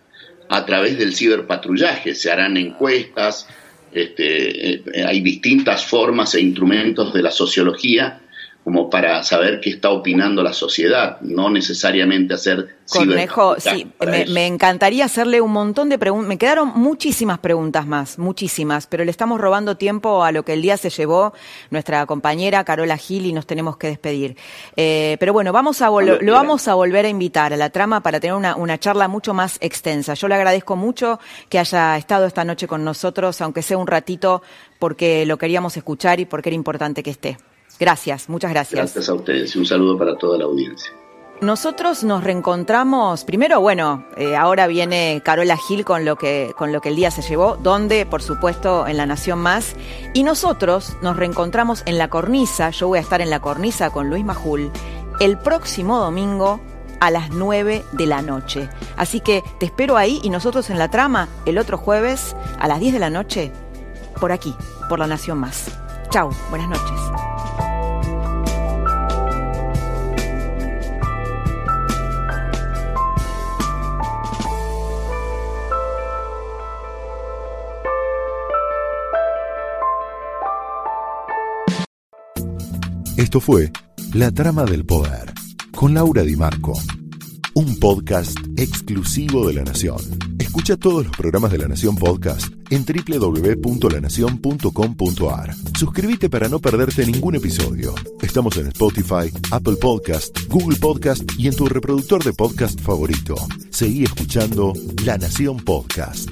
a 0.48 0.66
través 0.66 0.98
del 0.98 1.14
ciberpatrullaje, 1.14 2.14
se 2.14 2.30
harán 2.30 2.56
encuestas, 2.56 3.48
este, 3.92 4.74
eh, 4.74 4.82
hay 5.06 5.20
distintas 5.20 5.86
formas 5.86 6.34
e 6.34 6.40
instrumentos 6.40 7.14
de 7.14 7.22
la 7.22 7.30
sociología 7.30 8.20
como 8.64 8.88
para 8.88 9.22
saber 9.22 9.60
qué 9.60 9.68
está 9.68 9.90
opinando 9.90 10.42
la 10.42 10.54
sociedad, 10.54 11.20
no 11.20 11.50
necesariamente 11.50 12.32
hacer... 12.32 12.78
Cornejo, 12.88 13.56
sí, 13.60 13.86
me, 14.28 14.46
encantaría 14.46 15.04
hacerle 15.04 15.40
un 15.42 15.52
montón 15.52 15.90
de 15.90 15.98
preguntas, 15.98 16.28
me 16.28 16.38
quedaron 16.38 16.72
muchísimas 16.74 17.38
preguntas 17.38 17.86
más, 17.86 18.18
muchísimas, 18.18 18.86
pero 18.86 19.04
le 19.04 19.10
estamos 19.10 19.38
robando 19.40 19.76
tiempo 19.76 20.24
a 20.24 20.32
lo 20.32 20.44
que 20.44 20.54
el 20.54 20.62
día 20.62 20.78
se 20.78 20.90
llevó 20.90 21.34
nuestra 21.70 22.04
compañera 22.06 22.64
Carola 22.64 22.96
Gil 22.96 23.26
y 23.26 23.32
nos 23.32 23.46
tenemos 23.46 23.76
que 23.76 23.88
despedir. 23.88 24.36
Eh, 24.76 25.16
pero 25.20 25.32
bueno, 25.34 25.52
vamos 25.52 25.82
a 25.82 25.88
lo 25.90 26.32
vamos 26.32 26.68
a 26.68 26.74
volver 26.74 27.04
a 27.06 27.08
invitar 27.08 27.52
a 27.52 27.56
la 27.56 27.70
trama 27.70 28.02
para 28.02 28.20
tener 28.20 28.34
una, 28.34 28.56
una 28.56 28.78
charla 28.78 29.08
mucho 29.08 29.34
más 29.34 29.58
extensa. 29.60 30.14
Yo 30.14 30.28
le 30.28 30.34
agradezco 30.34 30.76
mucho 30.76 31.20
que 31.48 31.58
haya 31.58 31.96
estado 31.96 32.26
esta 32.26 32.44
noche 32.44 32.66
con 32.66 32.84
nosotros, 32.84 33.40
aunque 33.40 33.62
sea 33.62 33.78
un 33.78 33.86
ratito, 33.86 34.42
porque 34.78 35.24
lo 35.26 35.38
queríamos 35.38 35.76
escuchar 35.76 36.20
y 36.20 36.24
porque 36.26 36.50
era 36.50 36.56
importante 36.56 37.02
que 37.02 37.10
esté. 37.10 37.38
Gracias, 37.78 38.28
muchas 38.28 38.50
gracias. 38.50 38.78
Gracias 38.78 39.08
a 39.08 39.14
ustedes 39.14 39.54
y 39.54 39.58
un 39.58 39.66
saludo 39.66 39.98
para 39.98 40.16
toda 40.16 40.38
la 40.38 40.44
audiencia. 40.44 40.92
Nosotros 41.40 42.04
nos 42.04 42.22
reencontramos, 42.22 43.24
primero, 43.24 43.60
bueno, 43.60 44.06
eh, 44.16 44.36
ahora 44.36 44.66
viene 44.66 45.20
Carola 45.24 45.56
Gil 45.56 45.84
con 45.84 46.04
lo, 46.04 46.16
que, 46.16 46.54
con 46.56 46.72
lo 46.72 46.80
que 46.80 46.88
el 46.88 46.96
día 46.96 47.10
se 47.10 47.22
llevó, 47.22 47.56
donde, 47.56 48.06
por 48.06 48.22
supuesto, 48.22 48.86
en 48.86 48.96
La 48.96 49.04
Nación 49.04 49.40
Más, 49.40 49.74
y 50.14 50.22
nosotros 50.22 50.96
nos 51.02 51.16
reencontramos 51.16 51.82
en 51.86 51.98
La 51.98 52.08
Cornisa, 52.08 52.70
yo 52.70 52.88
voy 52.88 52.98
a 52.98 53.02
estar 53.02 53.20
en 53.20 53.30
La 53.30 53.40
Cornisa 53.40 53.90
con 53.90 54.08
Luis 54.08 54.24
Majul, 54.24 54.70
el 55.20 55.36
próximo 55.36 55.98
domingo 55.98 56.60
a 57.00 57.10
las 57.10 57.30
9 57.30 57.84
de 57.92 58.06
la 58.06 58.22
noche. 58.22 58.70
Así 58.96 59.20
que 59.20 59.42
te 59.58 59.66
espero 59.66 59.96
ahí 59.96 60.20
y 60.22 60.30
nosotros 60.30 60.70
en 60.70 60.78
la 60.78 60.88
trama 60.88 61.28
el 61.44 61.58
otro 61.58 61.76
jueves 61.76 62.34
a 62.58 62.68
las 62.68 62.80
10 62.80 62.94
de 62.94 63.00
la 63.00 63.10
noche, 63.10 63.52
por 64.20 64.32
aquí, 64.32 64.54
por 64.88 65.00
La 65.00 65.08
Nación 65.08 65.38
Más. 65.38 65.66
Chau, 66.10 66.30
buenas 66.48 66.68
noches. 66.68 67.63
Esto 83.16 83.40
fue 83.40 83.70
La 84.12 84.30
Trama 84.32 84.64
del 84.64 84.84
Poder 84.84 85.32
con 85.76 85.94
Laura 85.94 86.22
Di 86.22 86.34
Marco, 86.36 86.74
un 87.54 87.78
podcast 87.78 88.36
exclusivo 88.56 89.46
de 89.46 89.54
La 89.54 89.62
Nación. 89.62 89.96
Escucha 90.38 90.76
todos 90.76 91.06
los 91.06 91.16
programas 91.16 91.52
de 91.52 91.58
La 91.58 91.68
Nación 91.68 91.94
Podcast 91.96 92.48
en 92.70 92.84
www.lanacion.com.ar. 92.84 95.54
Suscríbete 95.78 96.28
para 96.28 96.48
no 96.48 96.58
perderte 96.58 97.06
ningún 97.06 97.36
episodio. 97.36 97.94
Estamos 98.20 98.56
en 98.56 98.66
Spotify, 98.68 99.30
Apple 99.52 99.76
Podcast, 99.80 100.36
Google 100.48 100.78
Podcast 100.78 101.22
y 101.38 101.46
en 101.46 101.54
tu 101.54 101.66
reproductor 101.66 102.24
de 102.24 102.32
podcast 102.32 102.80
favorito. 102.80 103.36
Seguí 103.70 104.02
escuchando 104.04 104.72
La 105.04 105.18
Nación 105.18 105.58
Podcast. 105.58 106.30